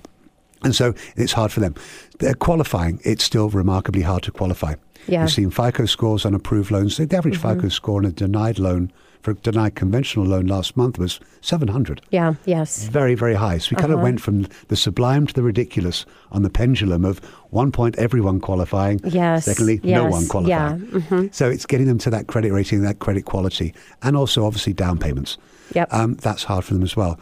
And 0.61 0.75
so 0.75 0.93
it's 1.15 1.31
hard 1.31 1.53
for 1.53 1.61
them. 1.61 1.73
They're 2.19 2.33
qualifying, 2.33 2.99
it's 3.05 3.23
still 3.23 3.47
remarkably 3.47 4.01
hard 4.01 4.23
to 4.23 4.31
qualify. 4.31 4.75
Yeah. 5.07 5.21
We've 5.21 5.31
seen 5.31 5.51
FICO 5.51 5.85
scores 5.85 6.25
on 6.25 6.33
approved 6.33 6.69
loans. 6.69 6.97
The 6.97 7.15
average 7.15 7.39
mm-hmm. 7.39 7.61
FICO 7.61 7.69
score 7.69 7.99
on 7.99 8.05
a 8.05 8.11
denied 8.11 8.59
loan, 8.59 8.91
for 9.21 9.31
a 9.31 9.35
denied 9.35 9.75
conventional 9.75 10.25
loan 10.25 10.47
last 10.47 10.77
month 10.77 10.97
was 10.97 11.19
700 11.41 12.01
Yeah. 12.09 12.35
Yes. 12.45 12.85
very, 12.87 13.15
very 13.15 13.33
high. 13.35 13.57
So 13.57 13.75
we 13.75 13.81
kind 13.81 13.91
of 13.93 13.99
went 13.99 14.21
from 14.21 14.47
the 14.69 14.75
sublime 14.75 15.27
to 15.27 15.33
the 15.33 15.43
ridiculous 15.43 16.05
on 16.31 16.43
the 16.43 16.49
pendulum 16.49 17.03
of 17.05 17.19
one 17.49 17.71
point 17.71 17.97
everyone 17.97 18.39
qualifying, 18.39 19.01
Yes, 19.03 19.45
secondly 19.45 19.81
no 19.83 20.05
one 20.05 20.27
qualifying. 20.27 20.79
yeah, 20.79 20.85
mm-hmm. 20.99 21.27
So 21.31 21.49
it's 21.49 21.65
getting 21.65 21.87
them 21.87 21.97
to 21.99 22.09
that 22.11 22.27
credit 22.27 22.53
rating, 22.53 22.81
that 22.83 22.99
credit 22.99 23.25
quality, 23.25 23.73
and 24.01 24.15
also 24.15 24.45
obviously 24.45 24.73
down 24.73 24.97
payments. 24.99 25.37
Yep. 25.75 25.93
Um, 25.93 26.13
that's 26.15 26.43
hard 26.45 26.63
for 26.65 26.73
them 26.73 26.83
as 26.83 26.95
well. 26.95 27.19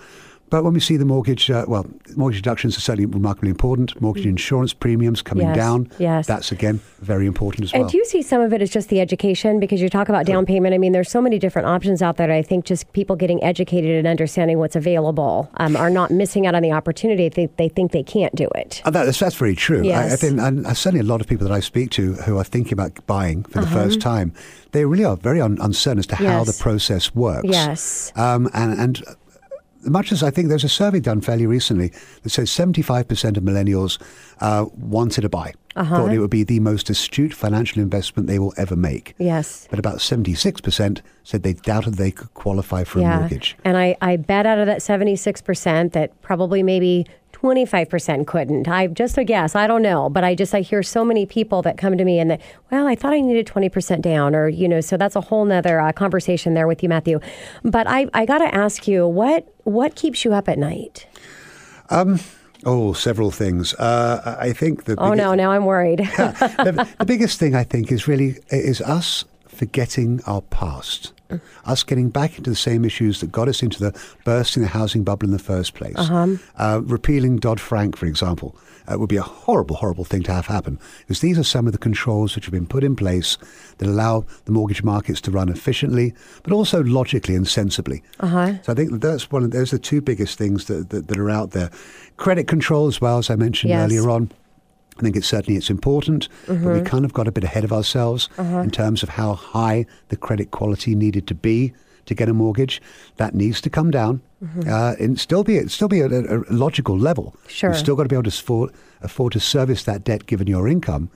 But 0.49 0.63
when 0.63 0.73
we 0.73 0.79
see 0.79 0.95
the 0.95 1.03
mortgage, 1.03 1.51
uh, 1.51 1.65
well, 1.67 1.85
mortgage 2.15 2.41
deductions 2.41 2.77
are 2.77 2.79
certainly 2.79 3.05
remarkably 3.05 3.49
important. 3.49 3.99
Mortgage 4.01 4.25
insurance 4.25 4.73
premiums 4.73 5.21
coming 5.21 5.45
Mm. 5.47 5.49
Yes, 5.49 5.57
down. 5.57 5.89
yes. 5.99 6.25
That's 6.27 6.51
again 6.53 6.79
very 7.01 7.25
important 7.27 7.65
as 7.65 7.73
And 7.73 7.81
well. 7.83 7.89
do 7.89 7.97
you 7.97 8.05
see 8.05 8.21
some 8.21 8.39
of 8.41 8.53
it 8.53 8.61
as 8.61 8.69
just 8.69 8.87
the 8.87 9.01
education? 9.01 9.59
Because 9.59 9.81
you 9.81 9.89
talk 9.89 10.07
about 10.07 10.25
down 10.25 10.45
payment. 10.45 10.73
I 10.73 10.77
mean, 10.77 10.93
there's 10.93 11.11
so 11.11 11.21
many 11.21 11.37
different 11.37 11.67
options 11.67 12.01
out 12.01 12.15
there. 12.15 12.31
I 12.31 12.41
think 12.41 12.63
just 12.63 12.91
people 12.93 13.17
getting 13.17 13.43
educated 13.43 13.91
and 13.97 14.07
understanding 14.07 14.57
what's 14.57 14.75
available 14.77 15.49
um, 15.57 15.75
are 15.75 15.89
not 15.89 16.11
missing 16.11 16.47
out 16.47 16.55
on 16.55 16.63
the 16.63 16.71
opportunity 16.71 17.25
if 17.25 17.33
they, 17.33 17.47
they 17.57 17.67
think 17.67 17.91
they 17.91 18.03
can't 18.03 18.33
do 18.33 18.47
it. 18.55 18.81
Uh, 18.85 18.89
that's, 18.91 19.19
that's 19.19 19.35
very 19.35 19.55
true. 19.55 19.89
I, 19.91 20.13
I 20.13 20.15
think, 20.15 20.39
and 20.39 20.65
certainly 20.77 21.01
a 21.01 21.03
lot 21.11 21.19
of 21.19 21.27
people 21.27 21.45
that 21.47 21.53
I 21.53 21.59
speak 21.59 21.91
to 21.91 22.13
who 22.13 22.37
are 22.37 22.43
thinking 22.45 22.71
about 22.73 23.05
buying 23.05 23.43
for 23.43 23.59
the 23.59 23.67
first 23.67 23.99
time, 23.99 24.31
they 24.71 24.85
really 24.85 25.03
are 25.03 25.17
very 25.17 25.41
un- 25.41 25.57
uncertain 25.61 25.99
as 25.99 26.07
to 26.07 26.15
how 26.15 26.25
Uh-huh. 26.27 26.43
The 26.45 26.53
process 26.53 27.13
works. 27.13 27.47
Yes. 27.49 28.13
Um, 28.15 28.49
and, 28.53 28.79
and 28.79 29.03
much 29.89 30.11
as 30.11 30.23
I 30.23 30.29
think 30.31 30.49
there's 30.49 30.63
a 30.63 30.69
survey 30.69 30.99
done 30.99 31.21
fairly 31.21 31.45
recently 31.45 31.91
that 32.23 32.29
says 32.29 32.49
75% 32.49 33.37
of 33.37 33.43
millennials 33.43 34.01
uh, 34.39 34.65
wanted 34.77 35.21
to 35.21 35.29
buy, 35.29 35.53
Uh-huh. 35.75 35.95
thought 35.97 36.11
it 36.13 36.19
would 36.19 36.29
be 36.29 36.43
the 36.43 36.59
most 36.59 36.89
astute 36.89 37.33
financial 37.33 37.81
investment 37.81 38.27
they 38.27 38.39
will 38.39 38.53
ever 38.57 38.75
make. 38.75 39.13
Yes. 39.17 39.67
But 39.69 39.79
about 39.79 39.97
76% 39.97 41.01
said 41.23 41.43
they 41.43 41.53
doubted 41.53 41.95
they 41.95 42.11
could 42.11 42.33
qualify 42.33 42.83
for 42.83 42.99
a 42.99 43.03
mortgage. 43.19 43.55
And 43.65 43.77
I, 43.77 43.95
I 44.01 44.17
bet 44.17 44.45
out 44.45 44.59
of 44.59 44.65
that 44.67 44.79
76% 44.79 45.91
that 45.93 46.21
probably 46.21 46.63
maybe 46.63 47.05
25% 47.41 48.25
couldn't. 48.25 48.67
I 48.67 48.87
just 48.87 49.17
a 49.17 49.23
guess. 49.23 49.55
I 49.55 49.67
don't 49.67 49.81
know. 49.81 50.09
But 50.09 50.23
I 50.23 50.35
just, 50.35 50.55
I 50.55 50.61
hear 50.61 50.81
so 50.81 51.05
many 51.05 51.25
people 51.25 51.61
that 51.61 51.77
come 51.77 51.97
to 51.97 52.03
me 52.03 52.19
and 52.19 52.31
that, 52.31 52.41
well, 52.71 52.87
I 52.87 52.95
thought 52.95 53.13
I 53.13 53.21
needed 53.21 53.45
20% 53.45 54.01
down 54.01 54.35
or, 54.35 54.47
you 54.47 54.67
know, 54.67 54.81
so 54.81 54.97
that's 54.97 55.15
a 55.15 55.21
whole 55.21 55.45
nother 55.45 55.79
uh, 55.79 55.91
conversation 55.91 56.55
there 56.55 56.67
with 56.67 56.81
you, 56.81 56.89
Matthew. 56.89 57.19
But 57.63 57.87
I, 57.87 58.07
I 58.13 58.25
got 58.25 58.39
to 58.39 58.53
ask 58.53 58.87
you, 58.87 59.07
what, 59.07 59.53
what 59.63 59.95
keeps 59.95 60.25
you 60.25 60.33
up 60.33 60.49
at 60.49 60.57
night? 60.57 61.07
Um. 61.89 62.19
Oh, 62.65 62.91
several 62.91 63.29
things. 63.29 63.75
Uh, 63.75 64.35
I 64.39 64.51
think 64.51 64.85
the 64.85 64.95
Oh, 64.97 65.13
no, 65.13 65.35
now 65.35 65.51
I'm 65.51 65.65
worried. 65.65 65.99
the, 66.17 66.87
the 66.97 67.05
biggest 67.05 67.39
thing 67.39 67.53
I 67.53 67.63
think 67.63 67.91
is 67.91 68.07
really 68.07 68.39
is 68.49 68.81
us 68.81 69.25
forgetting 69.47 70.21
our 70.25 70.41
past, 70.41 71.13
us 71.65 71.83
getting 71.83 72.09
back 72.09 72.37
into 72.37 72.49
the 72.49 72.55
same 72.55 72.85
issues 72.85 73.19
that 73.21 73.31
got 73.31 73.47
us 73.47 73.61
into 73.63 73.79
the 73.79 73.99
bursting 74.25 74.63
the 74.63 74.69
housing 74.69 75.03
bubble 75.03 75.25
in 75.25 75.31
the 75.31 75.39
first 75.39 75.73
place. 75.73 75.95
Uh, 75.97 76.81
repealing 76.83 77.37
Dodd 77.37 77.59
Frank, 77.59 77.97
for 77.97 78.05
example, 78.05 78.55
uh, 78.87 78.97
would 78.97 79.09
be 79.09 79.17
a 79.17 79.21
horrible, 79.21 79.75
horrible 79.75 80.05
thing 80.05 80.23
to 80.23 80.31
have 80.33 80.45
happen 80.47 80.79
because 81.01 81.19
these 81.19 81.37
are 81.37 81.43
some 81.43 81.67
of 81.67 81.73
the 81.73 81.79
controls 81.79 82.35
which 82.35 82.45
have 82.45 82.53
been 82.53 82.65
put 82.67 82.83
in 82.83 82.95
place 82.95 83.37
that 83.79 83.87
allow 83.87 84.23
the 84.45 84.51
mortgage 84.51 84.83
markets 84.83 85.19
to 85.21 85.31
run 85.31 85.49
efficiently, 85.49 86.13
but 86.43 86.53
also 86.53 86.81
logically 86.83 87.35
and 87.35 87.47
sensibly. 87.47 88.01
Uh-huh. 88.21 88.53
So 88.63 88.71
I 88.71 88.75
think 88.75 89.01
that's 89.01 89.29
one. 89.29 89.43
Of, 89.43 89.51
those 89.51 89.73
are 89.73 89.77
the 89.77 89.83
two 89.83 89.99
biggest 90.01 90.37
things 90.37 90.65
that, 90.65 90.89
that, 90.91 91.07
that 91.09 91.17
are 91.17 91.29
out 91.29 91.51
there. 91.51 91.69
Credit 92.15 92.47
control, 92.47 92.87
as 92.87 93.01
well 93.01 93.17
as 93.17 93.29
I 93.29 93.35
mentioned 93.35 93.69
Yes. 93.71 93.85
earlier 93.85 94.09
on. 94.09 94.31
I 94.97 95.01
think 95.03 95.15
it's 95.15 95.27
certainly 95.27 95.57
it's 95.57 95.69
important, 95.69 96.27
but 96.47 96.55
Mm-hmm. 96.57 96.73
we 96.73 96.81
kind 96.81 97.05
of 97.05 97.13
got 97.13 97.27
a 97.27 97.31
bit 97.31 97.43
ahead 97.43 97.63
of 97.63 97.71
ourselves 97.71 98.29
Uh-huh. 98.37 98.59
in 98.61 98.71
terms 98.71 99.03
of 99.03 99.09
how 99.09 99.33
high 99.33 99.85
the 100.09 100.17
credit 100.17 100.51
quality 100.51 100.95
needed 100.95 101.27
to 101.27 101.35
be 101.35 101.73
to 102.05 102.15
get 102.15 102.29
a 102.29 102.33
mortgage. 102.33 102.81
That 103.17 103.35
needs 103.35 103.61
to 103.61 103.69
come 103.69 103.91
down 103.91 104.21
uh, 104.67 104.95
and 104.99 105.19
still 105.19 105.43
be 105.43 105.67
still 105.67 105.87
be 105.87 106.01
at 106.01 106.11
a, 106.11 106.43
a 106.49 106.53
logical 106.53 106.97
level. 106.97 107.23
Mm-hmm. 107.25 107.49
Sure. 107.49 107.69
You've 107.69 107.79
still 107.79 107.95
got 107.95 108.03
to 108.03 108.09
be 108.09 108.15
able 108.15 108.23
to 108.31 108.37
afford, 108.39 108.71
afford 109.01 109.33
to 109.33 109.39
service 109.39 109.83
that 109.83 110.03
debt 110.03 110.25
given 110.25 110.47
your 110.47 110.67
income. 110.67 111.09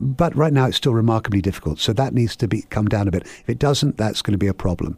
But 0.00 0.34
right 0.36 0.52
now, 0.52 0.66
it's 0.66 0.76
still 0.76 0.94
remarkably 0.94 1.40
difficult. 1.42 1.80
So 1.80 1.92
that 1.92 2.14
needs 2.14 2.36
to 2.36 2.46
be 2.46 2.62
come 2.70 2.86
down 2.88 3.08
a 3.08 3.10
bit. 3.10 3.22
If 3.24 3.48
it 3.48 3.58
doesn't, 3.58 3.96
that's 3.96 4.22
going 4.22 4.32
to 4.32 4.38
be 4.38 4.46
a 4.46 4.54
problem. 4.54 4.96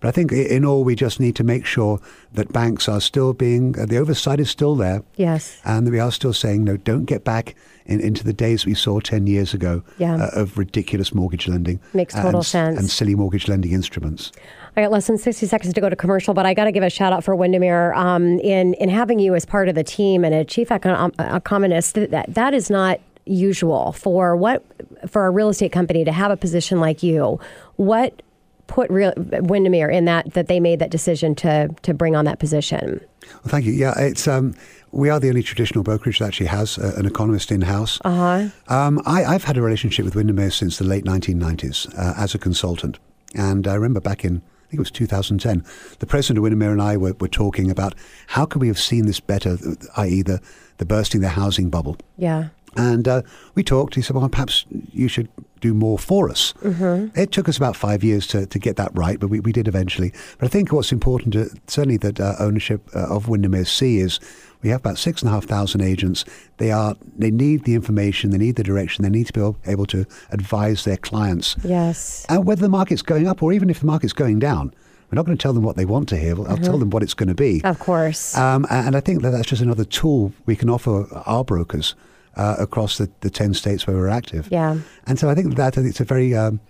But 0.00 0.08
I 0.08 0.10
think 0.12 0.32
in 0.32 0.64
all, 0.64 0.82
we 0.82 0.94
just 0.94 1.20
need 1.20 1.36
to 1.36 1.44
make 1.44 1.66
sure 1.66 2.00
that 2.32 2.52
banks 2.52 2.88
are 2.88 3.00
still 3.00 3.32
being, 3.32 3.78
uh, 3.78 3.86
the 3.86 3.98
oversight 3.98 4.40
is 4.40 4.50
still 4.50 4.74
there. 4.76 5.02
yes. 5.16 5.60
And 5.64 5.86
that 5.86 5.90
we 5.90 6.00
are 6.00 6.10
still 6.12 6.32
saying, 6.32 6.64
no, 6.64 6.76
don't 6.76 7.04
get 7.04 7.22
back 7.24 7.54
in, 7.86 8.00
into 8.00 8.24
the 8.24 8.32
days 8.32 8.64
we 8.64 8.74
saw 8.74 9.00
10 9.00 9.26
years 9.26 9.52
ago 9.52 9.82
Yeah. 9.98 10.16
uh, 10.16 10.40
of 10.40 10.56
ridiculous 10.56 11.14
mortgage 11.14 11.46
lending. 11.48 11.80
Makes 11.92 12.14
total 12.14 12.36
and, 12.36 12.46
sense. 12.46 12.78
And 12.78 12.88
silly 12.90 13.14
mortgage 13.14 13.46
lending 13.48 13.72
instruments. 13.72 14.32
I 14.76 14.82
got 14.82 14.90
less 14.92 15.06
than 15.06 15.18
60 15.18 15.46
seconds 15.46 15.74
to 15.74 15.80
go 15.80 15.88
to 15.90 15.96
commercial, 15.96 16.32
but 16.32 16.46
I 16.46 16.54
got 16.54 16.64
to 16.64 16.72
give 16.72 16.82
a 16.84 16.90
shout 16.90 17.12
out 17.12 17.24
for 17.24 17.34
Windermere 17.34 17.92
um, 17.94 18.38
in, 18.40 18.74
in 18.74 18.88
having 18.88 19.18
you 19.18 19.34
as 19.34 19.44
part 19.44 19.68
of 19.68 19.74
the 19.74 19.84
team 19.84 20.24
and 20.24 20.32
a 20.34 20.44
chief 20.44 20.68
econ- 20.68 21.12
economist. 21.36 21.94
That, 21.96 22.32
that 22.34 22.54
is 22.54 22.70
not 22.70 23.00
usual 23.26 23.92
for 23.92 24.34
what 24.34 24.64
for 25.08 25.26
a 25.26 25.30
real 25.30 25.48
estate 25.50 25.72
company 25.72 26.04
to 26.04 26.12
have 26.12 26.30
a 26.30 26.36
position 26.36 26.80
like 26.80 27.02
you. 27.02 27.38
What 27.76 28.22
put 28.70 28.88
real, 28.88 29.12
Windermere 29.16 29.90
in 29.90 30.04
that 30.04 30.32
that 30.34 30.46
they 30.46 30.60
made 30.60 30.78
that 30.78 30.90
decision 30.90 31.34
to 31.34 31.68
to 31.82 31.92
bring 31.92 32.16
on 32.16 32.24
that 32.24 32.38
position? 32.38 33.00
Well, 33.26 33.48
thank 33.48 33.66
you. 33.66 33.72
Yeah, 33.72 33.92
it's 33.98 34.26
um, 34.26 34.54
We 34.92 35.10
are 35.10 35.20
the 35.20 35.28
only 35.28 35.42
traditional 35.42 35.84
brokerage 35.84 36.18
that 36.18 36.28
actually 36.28 36.46
has 36.46 36.78
uh, 36.78 36.94
an 36.96 37.06
economist 37.06 37.50
in 37.52 37.62
house. 37.62 38.00
Uh 38.04 38.10
huh. 38.10 38.74
Um, 38.74 39.00
I, 39.06 39.24
I've 39.24 39.44
had 39.44 39.56
a 39.56 39.62
relationship 39.62 40.04
with 40.04 40.14
Windermere 40.14 40.50
since 40.50 40.78
the 40.78 40.84
late 40.84 41.04
1990s 41.04 41.92
uh, 41.98 42.14
as 42.16 42.34
a 42.34 42.38
consultant. 42.38 42.98
And 43.34 43.66
I 43.66 43.74
remember 43.74 44.00
back 44.00 44.24
in, 44.24 44.36
I 44.36 44.62
think 44.70 44.74
it 44.74 44.78
was 44.78 44.90
2010, 44.90 45.64
the 45.98 46.06
president 46.06 46.38
of 46.38 46.42
Windermere 46.42 46.72
and 46.72 46.82
I 46.82 46.96
were, 46.96 47.14
were 47.20 47.28
talking 47.28 47.70
about 47.70 47.94
how 48.28 48.46
could 48.46 48.60
we 48.60 48.68
have 48.68 48.78
seen 48.78 49.06
this 49.06 49.20
better, 49.20 49.56
i.e., 49.96 50.22
the, 50.22 50.40
the 50.78 50.86
bursting 50.86 51.20
the 51.20 51.28
housing 51.28 51.70
bubble. 51.70 51.96
Yeah. 52.16 52.48
And 52.76 53.08
uh, 53.08 53.22
we 53.54 53.64
talked. 53.64 53.94
He 53.94 54.02
said, 54.02 54.16
well, 54.16 54.28
perhaps 54.28 54.64
you 54.92 55.08
should 55.08 55.28
do 55.60 55.74
more 55.74 55.98
for 55.98 56.30
us. 56.30 56.54
Mm-hmm. 56.62 57.18
It 57.18 57.32
took 57.32 57.48
us 57.48 57.56
about 57.56 57.76
five 57.76 58.02
years 58.02 58.26
to, 58.28 58.46
to 58.46 58.58
get 58.58 58.76
that 58.76 58.90
right, 58.94 59.20
but 59.20 59.28
we, 59.28 59.40
we 59.40 59.52
did 59.52 59.68
eventually. 59.68 60.12
But 60.38 60.46
I 60.46 60.48
think 60.48 60.72
what's 60.72 60.92
important, 60.92 61.34
to, 61.34 61.50
certainly 61.66 61.96
that 61.98 62.20
uh, 62.20 62.34
ownership 62.38 62.88
uh, 62.94 63.14
of 63.14 63.28
Windermere 63.28 63.64
Sea 63.64 63.98
is 63.98 64.20
we 64.62 64.70
have 64.70 64.80
about 64.80 64.98
six 64.98 65.22
and 65.22 65.28
a 65.28 65.32
half 65.32 65.44
thousand 65.44 65.80
agents. 65.80 66.24
They 66.58 66.70
are 66.70 66.96
they 67.16 67.30
need 67.30 67.64
the 67.64 67.74
information, 67.74 68.30
they 68.30 68.38
need 68.38 68.56
the 68.56 68.62
direction, 68.62 69.02
they 69.02 69.10
need 69.10 69.26
to 69.28 69.32
be 69.32 69.70
able 69.70 69.86
to 69.86 70.06
advise 70.30 70.84
their 70.84 70.96
clients. 70.96 71.56
Yes. 71.64 72.26
And 72.28 72.44
whether 72.44 72.62
the 72.62 72.68
market's 72.68 73.02
going 73.02 73.26
up 73.26 73.42
or 73.42 73.52
even 73.52 73.70
if 73.70 73.80
the 73.80 73.86
market's 73.86 74.12
going 74.12 74.38
down, 74.38 74.74
we're 75.10 75.16
not 75.16 75.26
going 75.26 75.36
to 75.36 75.42
tell 75.42 75.52
them 75.52 75.64
what 75.64 75.76
they 75.76 75.84
want 75.84 76.08
to 76.10 76.16
hear. 76.16 76.36
I'll 76.48 76.56
tell 76.56 76.78
them 76.78 76.90
what 76.90 77.02
it's 77.02 77.14
going 77.14 77.28
to 77.30 77.34
be. 77.34 77.62
Of 77.64 77.78
course. 77.80 78.36
Um, 78.36 78.64
and 78.70 78.94
I 78.94 79.00
think 79.00 79.22
that 79.22 79.30
that's 79.30 79.48
just 79.48 79.62
another 79.62 79.84
tool 79.84 80.32
we 80.46 80.54
can 80.54 80.70
offer 80.70 81.06
our 81.26 81.42
brokers 81.42 81.94
uh, 82.36 82.56
across 82.58 82.98
the, 82.98 83.10
the 83.20 83.30
10 83.30 83.54
states 83.54 83.86
where 83.86 83.96
we're 83.96 84.08
active. 84.08 84.48
Yeah. 84.50 84.78
And 85.06 85.18
so 85.18 85.28
I 85.30 85.34
think 85.34 85.56
that 85.56 85.66
I 85.66 85.70
think 85.70 85.88
it's 85.88 86.00
a 86.00 86.04
very 86.04 86.34
um, 86.34 86.60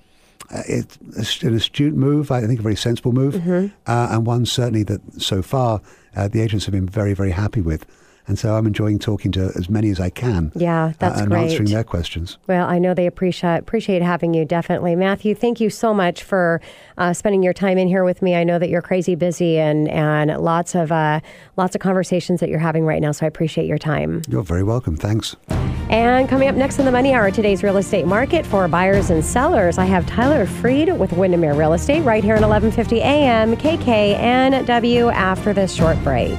uh, 0.51 0.63
it's 0.67 1.43
an 1.43 1.55
astute 1.55 1.95
move. 1.95 2.31
I 2.31 2.47
think 2.47 2.59
a 2.59 2.63
very 2.63 2.77
sensible 2.77 3.13
move, 3.13 3.35
Mm-hmm. 3.35 3.67
uh, 3.87 4.09
and 4.11 4.27
one 4.27 4.47
certainly 4.47 4.83
that 4.85 5.01
so 5.23 5.43
far 5.43 5.81
uh, 6.17 6.29
the 6.29 6.41
agents 6.41 6.65
have 6.67 6.73
been 6.73 6.89
very 6.89 7.15
very 7.15 7.31
happy 7.31 7.61
with. 7.61 7.85
And 8.31 8.39
so 8.39 8.55
I'm 8.55 8.65
enjoying 8.65 9.01
talking 9.01 9.33
to 9.33 9.51
as 9.57 9.69
many 9.69 9.91
as 9.91 9.99
I 9.99 10.09
can. 10.09 10.53
Yeah, 10.55 10.93
that's 11.01 11.19
uh, 11.19 11.23
and 11.23 11.33
great. 11.33 11.51
answering 11.51 11.69
their 11.69 11.83
questions. 11.83 12.39
Well, 12.47 12.69
I 12.69 12.79
know 12.79 12.95
they 12.95 13.09
appreciate 13.09 13.59
appreciate 13.59 14.03
having 14.03 14.35
you. 14.35 14.45
Definitely, 14.45 14.95
Matthew. 14.95 15.35
Thank 15.35 15.61
you 15.61 15.69
so 15.69 15.93
much 15.93 16.23
for 16.23 16.61
uh, 16.97 17.13
spending 17.13 17.43
your 17.43 17.53
time 17.53 17.77
in 17.77 17.89
here 17.89 18.05
with 18.05 18.23
me. 18.23 18.37
I 18.37 18.45
know 18.45 18.61
that 18.61 18.69
you're 18.69 18.83
crazy 18.83 19.17
busy 19.17 19.59
and 19.59 19.89
and 19.89 20.31
lots 20.41 20.77
of 20.77 20.93
uh, 20.93 21.19
lots 21.57 21.75
of 21.75 21.81
conversations 21.81 22.39
that 22.39 22.49
you're 22.49 22.61
having 22.61 22.85
right 22.85 23.03
now. 23.03 23.11
So 23.11 23.27
I 23.27 23.29
appreciate 23.29 23.67
your 23.67 23.79
time. 23.79 24.23
You're 24.29 24.45
very 24.45 24.63
welcome. 24.63 24.97
Thanks. 24.97 25.35
And 25.89 26.29
coming 26.29 26.47
up 26.47 26.55
next 26.55 26.79
in 26.79 26.85
the 26.85 26.93
Money 26.93 27.13
Hour, 27.13 27.33
today's 27.33 27.65
real 27.65 27.79
estate 27.79 28.07
market 28.07 28.47
for 28.47 28.69
buyers 28.69 29.11
and 29.11 29.25
sellers. 29.25 29.77
I 29.77 29.87
have 29.87 30.07
Tyler 30.07 30.47
Freed 30.47 30.97
with 30.97 31.13
Windermere 31.15 31.55
Real 31.55 31.73
Estate 31.73 32.03
right 32.03 32.23
here 32.23 32.37
at 32.37 32.43
11:50 32.43 32.99
a.m. 32.99 33.57
KKNW. 33.57 35.13
After 35.13 35.53
this 35.53 35.75
short 35.75 36.01
break. 36.05 36.39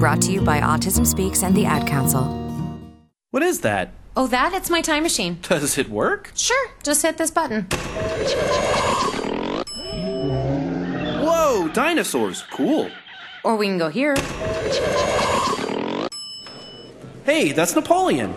Brought 0.00 0.20
to 0.22 0.32
you 0.32 0.40
by 0.40 0.60
Autism 0.60 1.06
Speaks 1.06 1.42
and 1.42 1.54
the 1.54 1.64
Ad 1.64 1.86
Council. 1.86 2.24
What 3.30 3.42
is 3.42 3.60
that? 3.60 3.92
Oh, 4.16 4.26
that? 4.26 4.52
It's 4.52 4.70
my 4.70 4.80
time 4.80 5.04
machine. 5.04 5.38
Does 5.42 5.78
it 5.78 5.88
work? 5.88 6.32
Sure, 6.34 6.70
just 6.82 7.02
hit 7.02 7.18
this 7.18 7.30
button. 7.30 7.62
Whoa, 11.22 11.68
dinosaurs. 11.72 12.42
Cool. 12.50 12.90
Or 13.44 13.56
we 13.56 13.66
can 13.66 13.78
go 13.78 13.88
here. 13.88 14.16
Hey, 17.24 17.52
that's 17.52 17.76
Napoleon. 17.76 18.34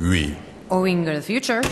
Oui. 0.00 0.36
Or 0.68 0.80
we 0.82 0.92
can 0.92 1.04
go 1.04 1.12
to 1.12 1.18
the 1.18 1.24
future. 1.24 1.62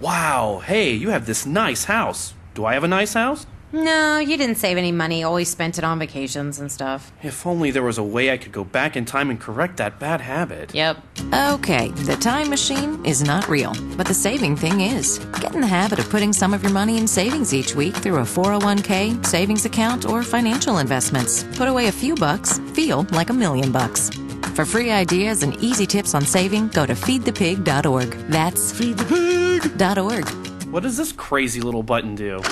Wow, 0.00 0.62
hey, 0.64 0.92
you 0.92 1.10
have 1.10 1.26
this 1.26 1.46
nice 1.46 1.84
house. 1.84 2.34
Do 2.54 2.64
I 2.64 2.74
have 2.74 2.84
a 2.84 2.88
nice 2.88 3.14
house? 3.14 3.46
No, 3.76 4.18
you 4.18 4.38
didn't 4.38 4.56
save 4.56 4.78
any 4.78 4.90
money, 4.90 5.22
always 5.22 5.50
spent 5.50 5.76
it 5.76 5.84
on 5.84 5.98
vacations 5.98 6.58
and 6.58 6.72
stuff. 6.72 7.12
If 7.22 7.46
only 7.46 7.70
there 7.70 7.82
was 7.82 7.98
a 7.98 8.02
way 8.02 8.30
I 8.32 8.38
could 8.38 8.52
go 8.52 8.64
back 8.64 8.96
in 8.96 9.04
time 9.04 9.28
and 9.28 9.38
correct 9.38 9.76
that 9.76 9.98
bad 9.98 10.22
habit. 10.22 10.74
Yep. 10.74 10.96
Okay, 11.34 11.90
the 11.90 12.16
time 12.16 12.48
machine 12.48 13.04
is 13.04 13.22
not 13.22 13.48
real, 13.50 13.74
but 13.98 14.06
the 14.06 14.14
saving 14.14 14.56
thing 14.56 14.80
is. 14.80 15.18
Get 15.40 15.54
in 15.54 15.60
the 15.60 15.66
habit 15.66 15.98
of 15.98 16.08
putting 16.08 16.32
some 16.32 16.54
of 16.54 16.62
your 16.62 16.72
money 16.72 16.96
in 16.96 17.06
savings 17.06 17.52
each 17.52 17.74
week 17.74 17.94
through 17.94 18.16
a 18.16 18.22
401k, 18.22 19.26
savings 19.26 19.66
account, 19.66 20.06
or 20.06 20.22
financial 20.22 20.78
investments. 20.78 21.44
Put 21.56 21.68
away 21.68 21.88
a 21.88 21.92
few 21.92 22.14
bucks, 22.14 22.58
feel 22.72 23.06
like 23.12 23.28
a 23.28 23.34
million 23.34 23.72
bucks. 23.72 24.08
For 24.54 24.64
free 24.64 24.90
ideas 24.90 25.42
and 25.42 25.54
easy 25.62 25.84
tips 25.86 26.14
on 26.14 26.22
saving, 26.22 26.68
go 26.68 26.86
to 26.86 26.94
feedthepig.org. 26.94 28.10
That's 28.30 28.72
feedthepig.org. 28.72 30.45
What 30.76 30.82
does 30.82 30.98
this 30.98 31.10
crazy 31.10 31.62
little 31.62 31.82
button 31.82 32.16
do? 32.16 32.42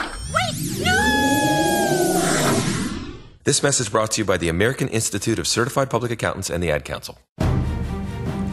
This 3.45 3.63
message 3.63 3.93
brought 3.93 4.13
to 4.13 4.23
you 4.23 4.25
by 4.25 4.39
the 4.39 4.49
American 4.49 4.89
Institute 4.89 5.39
of 5.39 5.47
Certified 5.47 5.91
Public 5.91 6.11
Accountants 6.11 6.49
and 6.49 6.63
the 6.63 6.71
Ad 6.71 6.87
Council. 6.87 7.19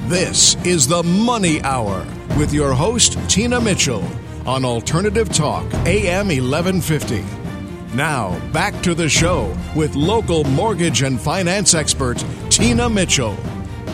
This 0.09 0.57
is 0.65 0.89
the 0.89 1.01
Money 1.03 1.61
Hour 1.61 2.05
with 2.37 2.53
your 2.53 2.73
host, 2.73 3.17
Tina 3.29 3.61
Mitchell, 3.61 4.03
on 4.45 4.65
Alternative 4.65 5.29
Talk, 5.29 5.63
AM 5.85 6.27
1150. 6.27 7.23
Now, 7.95 8.37
back 8.49 8.73
to 8.83 8.93
the 8.93 9.07
show 9.07 9.57
with 9.73 9.95
local 9.95 10.43
mortgage 10.43 11.01
and 11.01 11.17
finance 11.17 11.75
expert, 11.75 12.21
Tina 12.49 12.89
Mitchell. 12.89 13.37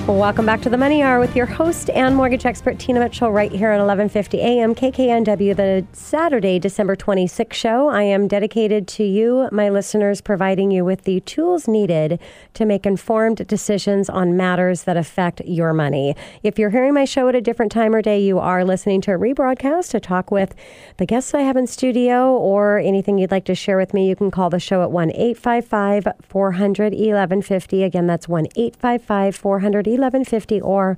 Welcome 0.07 0.45
back 0.45 0.61
to 0.61 0.69
the 0.69 0.77
Money 0.77 1.03
Hour 1.03 1.19
with 1.19 1.35
your 1.35 1.45
host 1.45 1.89
and 1.89 2.15
mortgage 2.15 2.45
expert 2.45 2.79
Tina 2.79 3.01
Mitchell 3.01 3.29
right 3.29 3.51
here 3.51 3.71
at 3.71 3.81
11:50 3.81 4.39
a.m. 4.39 4.73
KKNW 4.73 5.53
the 5.53 5.85
Saturday 5.91 6.59
December 6.59 6.95
26th 6.95 7.53
show. 7.53 7.89
I 7.89 8.03
am 8.03 8.25
dedicated 8.25 8.87
to 8.87 9.03
you, 9.03 9.49
my 9.51 9.67
listeners, 9.67 10.21
providing 10.21 10.71
you 10.71 10.85
with 10.85 11.03
the 11.03 11.19
tools 11.21 11.67
needed 11.67 12.21
to 12.53 12.65
make 12.65 12.85
informed 12.85 13.45
decisions 13.47 14.09
on 14.09 14.37
matters 14.37 14.83
that 14.83 14.95
affect 14.95 15.41
your 15.41 15.73
money. 15.73 16.15
If 16.41 16.57
you're 16.57 16.69
hearing 16.69 16.93
my 16.93 17.03
show 17.03 17.27
at 17.27 17.35
a 17.35 17.41
different 17.41 17.73
time 17.73 17.93
or 17.93 18.01
day, 18.01 18.21
you 18.21 18.39
are 18.39 18.63
listening 18.63 19.01
to 19.01 19.11
a 19.11 19.17
rebroadcast 19.17 19.91
to 19.91 19.99
talk 19.99 20.31
with 20.31 20.55
the 20.95 21.05
guests 21.05 21.33
I 21.33 21.41
have 21.41 21.57
in 21.57 21.67
studio 21.67 22.31
or 22.31 22.79
anything 22.79 23.17
you'd 23.17 23.31
like 23.31 23.43
to 23.45 23.55
share 23.55 23.75
with 23.75 23.93
me, 23.93 24.07
you 24.07 24.15
can 24.15 24.31
call 24.31 24.49
the 24.49 24.59
show 24.59 24.83
at 24.83 24.89
1-855-400-1150. 24.89 27.83
Again, 27.83 28.07
that's 28.07 28.27
1-855-400 28.27 29.96
1150 29.97 30.61
or 30.61 30.97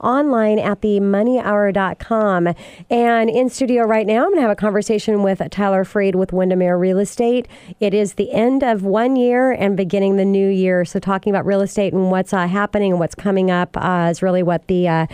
online 0.00 0.58
at 0.58 0.80
themoneyhour.com. 0.80 2.54
And 2.88 3.30
in 3.30 3.48
studio 3.50 3.84
right 3.84 4.06
now, 4.06 4.24
I'm 4.24 4.30
going 4.30 4.36
to 4.36 4.42
have 4.42 4.50
a 4.50 4.56
conversation 4.56 5.22
with 5.22 5.42
Tyler 5.50 5.84
Freed 5.84 6.14
with 6.14 6.32
Windermere 6.32 6.76
Real 6.76 6.98
Estate. 6.98 7.46
It 7.80 7.94
is 7.94 8.14
the 8.14 8.32
end 8.32 8.62
of 8.62 8.82
one 8.82 9.16
year 9.16 9.52
and 9.52 9.76
beginning 9.76 10.16
the 10.16 10.24
new 10.24 10.48
year. 10.48 10.84
So 10.84 10.98
talking 10.98 11.32
about 11.32 11.46
real 11.46 11.60
estate 11.60 11.92
and 11.92 12.10
what's 12.10 12.32
uh, 12.32 12.46
happening 12.46 12.92
and 12.92 13.00
what's 13.00 13.14
coming 13.14 13.50
up 13.50 13.76
uh, 13.76 14.08
is 14.10 14.22
really 14.22 14.42
what 14.42 14.66
the 14.66 14.88
uh, 14.88 15.06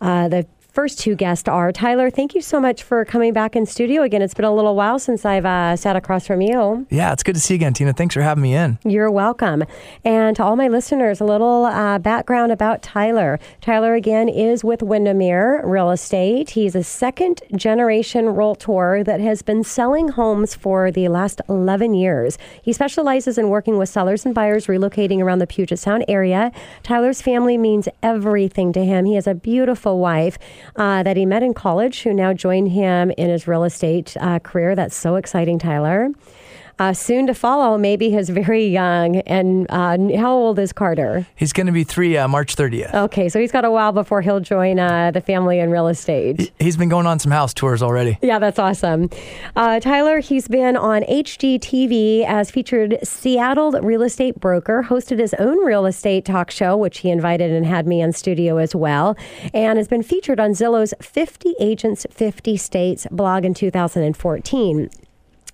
uh, 0.00 0.28
the 0.28 0.46
first 0.72 0.98
two 0.98 1.14
guests 1.14 1.48
are. 1.48 1.70
Tyler, 1.70 2.10
thank 2.10 2.34
you 2.34 2.40
so 2.40 2.58
much 2.58 2.82
for 2.82 3.04
coming 3.04 3.32
back 3.32 3.54
in 3.54 3.66
studio 3.66 4.02
again. 4.02 4.22
It's 4.22 4.32
been 4.32 4.46
a 4.46 4.54
little 4.54 4.74
while 4.74 4.98
since 4.98 5.24
I've 5.24 5.44
uh, 5.44 5.76
sat 5.76 5.96
across 5.96 6.26
from 6.26 6.40
you. 6.40 6.86
Yeah, 6.88 7.12
it's 7.12 7.22
good 7.22 7.34
to 7.34 7.40
see 7.40 7.54
you 7.54 7.56
again, 7.56 7.74
Tina. 7.74 7.92
Thanks 7.92 8.14
for 8.14 8.22
having 8.22 8.42
me 8.42 8.54
in. 8.54 8.78
You're 8.82 9.10
welcome. 9.10 9.64
And 10.04 10.34
to 10.36 10.42
all 10.42 10.56
my 10.56 10.68
listeners, 10.68 11.20
a 11.20 11.24
little 11.24 11.66
uh, 11.66 11.98
background 11.98 12.52
about 12.52 12.82
Tyler. 12.82 13.38
Tyler, 13.60 13.94
again, 13.94 14.30
is 14.30 14.64
with 14.64 14.82
Windermere 14.82 15.60
Real 15.64 15.90
Estate. 15.90 16.50
He's 16.50 16.74
a 16.74 16.82
second 16.82 17.42
generation 17.54 18.30
realtor 18.30 19.04
that 19.04 19.20
has 19.20 19.42
been 19.42 19.64
selling 19.64 20.08
homes 20.08 20.54
for 20.54 20.90
the 20.90 21.08
last 21.08 21.42
11 21.50 21.92
years. 21.94 22.38
He 22.62 22.72
specializes 22.72 23.36
in 23.36 23.50
working 23.50 23.76
with 23.76 23.90
sellers 23.90 24.24
and 24.24 24.34
buyers 24.34 24.68
relocating 24.68 25.20
around 25.20 25.40
the 25.40 25.46
Puget 25.46 25.78
Sound 25.78 26.04
area. 26.08 26.50
Tyler's 26.82 27.20
family 27.20 27.58
means 27.58 27.88
everything 28.02 28.72
to 28.72 28.84
him. 28.84 29.04
He 29.04 29.16
has 29.16 29.26
a 29.26 29.34
beautiful 29.34 29.98
wife 29.98 30.38
uh, 30.76 31.02
that 31.02 31.16
he 31.16 31.26
met 31.26 31.42
in 31.42 31.54
college 31.54 32.02
who 32.02 32.12
now 32.12 32.32
joined 32.32 32.70
him 32.70 33.10
in 33.12 33.28
his 33.30 33.46
real 33.46 33.64
estate 33.64 34.16
uh, 34.20 34.38
career. 34.38 34.74
That's 34.74 34.96
so 34.96 35.16
exciting, 35.16 35.58
Tyler. 35.58 36.10
Uh, 36.82 36.92
soon 36.92 37.28
to 37.28 37.32
follow, 37.32 37.78
maybe 37.78 38.10
his 38.10 38.28
very 38.28 38.66
young. 38.66 39.18
And 39.18 39.68
uh, 39.70 39.96
how 40.18 40.32
old 40.32 40.58
is 40.58 40.72
Carter? 40.72 41.24
He's 41.36 41.52
going 41.52 41.68
to 41.68 41.72
be 41.72 41.84
three 41.84 42.16
uh, 42.16 42.26
March 42.26 42.56
30th. 42.56 42.92
Okay, 42.92 43.28
so 43.28 43.38
he's 43.38 43.52
got 43.52 43.64
a 43.64 43.70
while 43.70 43.92
before 43.92 44.20
he'll 44.20 44.40
join 44.40 44.80
uh, 44.80 45.12
the 45.12 45.20
family 45.20 45.60
in 45.60 45.70
real 45.70 45.86
estate. 45.86 46.50
He's 46.58 46.76
been 46.76 46.88
going 46.88 47.06
on 47.06 47.20
some 47.20 47.30
house 47.30 47.54
tours 47.54 47.84
already. 47.84 48.18
Yeah, 48.20 48.40
that's 48.40 48.58
awesome. 48.58 49.10
Uh, 49.54 49.78
Tyler, 49.78 50.18
he's 50.18 50.48
been 50.48 50.76
on 50.76 51.02
HGTV 51.02 52.24
as 52.26 52.50
featured 52.50 52.98
Seattle 53.04 53.70
real 53.80 54.02
estate 54.02 54.40
broker, 54.40 54.84
hosted 54.88 55.20
his 55.20 55.34
own 55.34 55.64
real 55.64 55.86
estate 55.86 56.24
talk 56.24 56.50
show, 56.50 56.76
which 56.76 56.98
he 56.98 57.10
invited 57.10 57.52
and 57.52 57.64
had 57.64 57.86
me 57.86 58.00
in 58.00 58.12
studio 58.12 58.56
as 58.56 58.74
well, 58.74 59.16
and 59.54 59.78
has 59.78 59.86
been 59.86 60.02
featured 60.02 60.40
on 60.40 60.50
Zillow's 60.50 60.94
50 61.00 61.54
Agents, 61.60 62.08
50 62.10 62.56
States 62.56 63.06
blog 63.12 63.44
in 63.44 63.54
2014. 63.54 64.90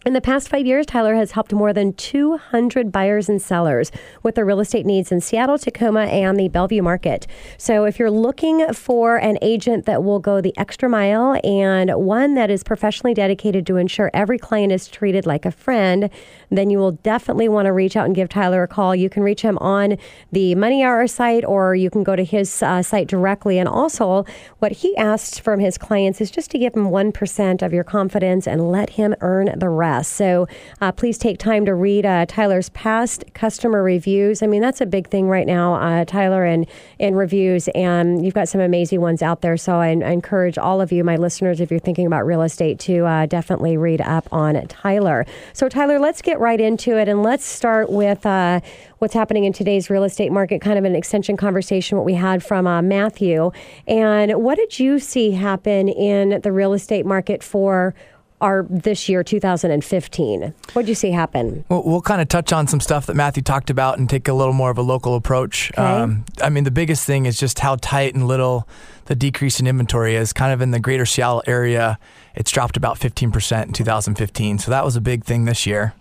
In 0.09 0.15
the 0.15 0.23
past 0.23 0.49
five 0.49 0.65
years, 0.65 0.87
Tyler 0.87 1.17
has 1.17 1.33
helped 1.33 1.53
more 1.53 1.75
than 1.75 1.93
200 1.93 2.91
buyers 2.91 3.29
and 3.29 3.43
sellers 3.43 3.93
with 4.23 4.37
their 4.37 4.47
real 4.47 4.59
estate 4.59 4.87
needs 4.87 5.13
in 5.13 5.21
Seattle, 5.21 5.59
Tacoma, 5.59 6.05
and 6.05 6.41
the 6.41 6.49
Bellevue 6.49 6.81
market. 6.81 7.27
So, 7.59 7.85
if 7.85 7.99
you're 7.99 8.11
looking 8.11 8.73
for 8.73 9.19
an 9.19 9.37
agent 9.43 9.85
that 9.85 10.03
will 10.03 10.19
go 10.19 10.41
the 10.41 10.57
extra 10.57 10.89
mile 10.89 11.39
and 11.45 11.91
one 11.91 12.37
that 12.37 12.51
is 12.51 12.65
professionally 12.65 13.13
dedicated 13.13 13.67
to 13.67 13.77
ensure 13.77 14.11
every 14.15 14.39
client 14.39 14.73
is 14.73 14.89
treated 14.89 15.27
like 15.27 15.45
a 15.45 15.51
friend, 15.51 16.09
then 16.49 16.71
you 16.71 16.79
will 16.79 16.93
definitely 16.93 17.51
want 17.51 17.67
to 17.67 17.75
reach 17.75 17.95
out 17.95 18.07
and 18.07 18.15
give 18.15 18.31
Tyler 18.31 18.63
a 18.63 18.67
call. 18.67 18.97
You 18.97 19.11
can 19.11 19.23
reach 19.23 19.43
him 19.43 19.59
on 19.59 19.99
the 20.33 20.55
Money 20.55 20.83
Hour 20.83 21.07
site 21.07 21.45
or 21.45 21.75
you 21.75 21.91
can 21.91 22.03
go 22.03 22.17
to 22.17 22.25
his 22.25 22.63
uh, 22.63 22.83
site 22.83 23.09
directly. 23.09 23.59
And 23.59 23.69
also, 23.69 24.25
what 24.61 24.73
he 24.73 24.97
asks 24.97 25.39
from 25.39 25.61
his 25.61 25.77
clients 25.77 26.23
is 26.23 26.31
just 26.31 26.51
to 26.53 26.59
give 26.59 26.75
him 26.75 26.87
1% 26.87 27.61
of 27.61 27.75
your 27.75 27.85
confidence 27.85 28.47
and 28.49 28.71
let 28.71 28.89
him 28.89 29.15
earn 29.21 29.53
the 29.55 29.69
rest. 29.69 29.98
So 30.07 30.47
uh, 30.81 30.93
please 30.93 31.19
take 31.19 31.39
time 31.39 31.65
to 31.65 31.75
read 31.75 32.07
uh, 32.07 32.27
Tyler's 32.27 32.69
past 32.71 33.25
customer 33.35 33.83
reviews. 33.83 34.43
I 34.43 34.47
mean, 34.47 34.63
that's 34.63 34.81
a 34.81 34.87
big 34.87 35.09
thing 35.09 35.29
right 35.29 35.47
now, 35.47 35.75
uh, 35.75 36.05
Tyler, 36.05 36.45
and 36.45 36.67
in 36.99 37.17
reviews. 37.17 37.69
And 37.69 38.25
you've 38.25 38.35
got 38.35 38.49
some 38.49 38.61
amazing 38.61 39.01
ones 39.01 39.23
out 39.23 39.41
there. 39.41 39.57
So 39.57 39.77
I, 39.77 39.89
I 39.89 40.11
encourage 40.11 40.59
all 40.59 40.81
of 40.81 40.93
you, 40.93 41.03
my 41.03 41.17
listeners, 41.17 41.61
if 41.61 41.71
you're 41.71 41.81
thinking 41.81 42.07
about 42.07 42.27
real 42.27 42.43
estate, 42.43 42.79
to 42.81 43.05
uh, 43.07 43.27
definitely 43.27 43.77
read 43.77 44.01
up 44.01 44.29
on 44.33 44.67
Tyler. 44.69 45.27
So, 45.53 45.69
Tyler, 45.69 45.99
let's 45.99 46.23
get 46.23 46.39
right 46.39 46.61
into 46.61 46.99
it 46.99 47.09
and 47.09 47.23
let's 47.23 47.45
start 47.45 47.91
with 47.91 48.25
uh, 48.27 48.61
what's 48.99 49.15
happening 49.15 49.45
in 49.45 49.53
today's 49.53 49.91
real 49.91 50.05
estate 50.05 50.33
market, 50.33 50.61
kind 50.61 50.79
of 50.79 50.85
an 50.85 50.95
extension 50.95 51.37
conversation, 51.37 51.97
what 51.97 52.05
we 52.05 52.15
had 52.15 52.43
from 52.43 52.67
uh, 52.67 52.83
Matthew. 52.83 53.51
And 53.87 54.43
what 54.43 54.57
did 54.57 54.79
you 54.79 54.99
see 54.99 55.33
happen 55.33 55.89
in 55.89 56.41
the 56.43 56.53
real 56.53 56.73
estate 56.73 57.07
market 57.07 57.43
for 57.43 57.95
are 58.41 58.67
this 58.71 59.09
year 59.09 59.23
2015 59.23 60.55
what 60.73 60.83
did 60.83 60.89
you 60.89 60.95
see 60.95 61.11
happen? 61.11 61.65
Well, 61.69 61.83
we'll 61.85 62.01
kind 62.01 62.21
of 62.21 62.29
touch 62.29 62.53
on 62.53 62.67
some 62.67 62.81
stuff 62.81 63.07
that 63.07 63.15
matthew 63.15 63.43
talked 63.43 63.71
about 63.71 63.99
and 63.99 64.09
take 64.09 64.29
a 64.29 64.33
little 64.33 64.53
more 64.53 64.71
of 64.71 64.79
a 64.79 64.83
local 64.83 65.15
approach. 65.15 65.71
Okay. 65.73 65.83
um, 65.83 66.25
i 66.43 66.49
mean 66.49 66.65
the 66.65 66.71
biggest 66.71 67.05
thing 67.05 67.27
is 67.27 67.39
just 67.39 67.59
how 67.59 67.77
tight 67.77 68.15
and 68.15 68.27
little 68.27 68.69
the 69.07 69.17
decrease 69.17 69.59
in 69.59 69.67
inventory 69.67 70.17
is. 70.17 70.35
Kind 70.35 70.53
of 70.53 70.61
in 70.61 70.71
the 70.71 70.81
greater 70.81 71.07
seattle 71.07 71.43
area 71.47 71.99
it's 72.35 72.51
dropped 72.51 72.77
about 72.77 72.99
15% 72.99 73.67
in 73.67 73.73
2015 73.73 74.59
so 74.59 74.71
that 74.71 74.85
was 74.85 74.97
a 74.97 75.01
big 75.01 75.25
thing 75.25 75.45
this 75.45 75.67
year. 75.67 75.95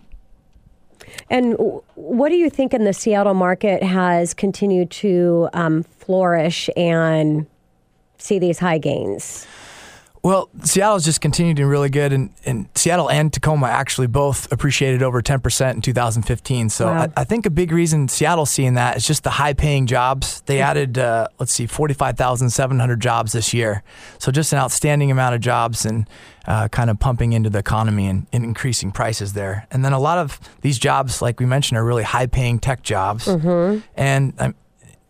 And 1.29 1.55
what 1.95 2.29
do 2.29 2.35
you 2.35 2.49
think 2.49 2.73
in 2.73 2.83
the 2.83 2.93
seattle 2.93 3.33
market 3.33 3.83
has 3.83 4.33
continued 4.33 4.91
to 4.91 5.49
um, 5.53 5.83
flourish 5.83 6.69
and 6.77 7.47
see 8.17 8.39
these 8.39 8.59
high 8.59 8.77
gains 8.77 9.47
well, 10.27 10.49
Seattle's 10.61 11.05
just 11.05 11.21
continued 11.21 11.55
doing 11.55 11.69
really 11.69 11.89
good, 11.89 12.11
and, 12.11 12.29
and 12.45 12.67
Seattle 12.75 13.09
and 13.09 13.31
Tacoma 13.31 13.67
actually 13.67 14.07
both 14.07 14.51
appreciated 14.51 15.01
over 15.01 15.21
10% 15.21 15.73
in 15.73 15.81
2015. 15.81 16.67
So 16.67 16.87
wow. 16.87 17.03
I, 17.03 17.21
I, 17.21 17.23
think 17.23 17.45
a 17.45 17.49
big 17.49 17.71
reason 17.71 18.09
Seattle's 18.09 18.51
seeing 18.51 18.73
that 18.73 18.97
is 18.97 19.07
just 19.07 19.23
the 19.23 19.29
high 19.29 19.53
paying 19.53 19.87
jobs. 19.87 20.41
They 20.41 20.59
added, 20.59 20.97
uh, 20.97 21.29
let's 21.39 21.53
see, 21.53 21.65
45,700 21.65 22.99
jobs 22.99 23.31
this 23.31 23.53
year. 23.53 23.83
So 24.17 24.29
just 24.29 24.51
an 24.51 24.59
outstanding 24.59 25.11
amount 25.11 25.35
of 25.35 25.39
jobs 25.39 25.85
and 25.85 26.09
uh, 26.45 26.67
kind 26.67 26.89
of 26.89 26.99
pumping 26.99 27.31
into 27.31 27.49
the 27.49 27.59
economy 27.59 28.07
and, 28.07 28.27
and, 28.33 28.43
increasing 28.43 28.91
prices 28.91 29.31
there. 29.31 29.65
And 29.71 29.85
then 29.85 29.93
a 29.93 29.99
lot 29.99 30.17
of 30.17 30.41
these 30.59 30.77
jobs, 30.77 31.21
like 31.21 31.39
we 31.39 31.45
mentioned, 31.45 31.77
are 31.77 31.85
really 31.85 32.03
high 32.03 32.27
paying 32.27 32.59
tech 32.59 32.83
jobs. 32.83 33.27
Mm-hmm. 33.27 33.79
And 33.95 34.33
um, 34.39 34.55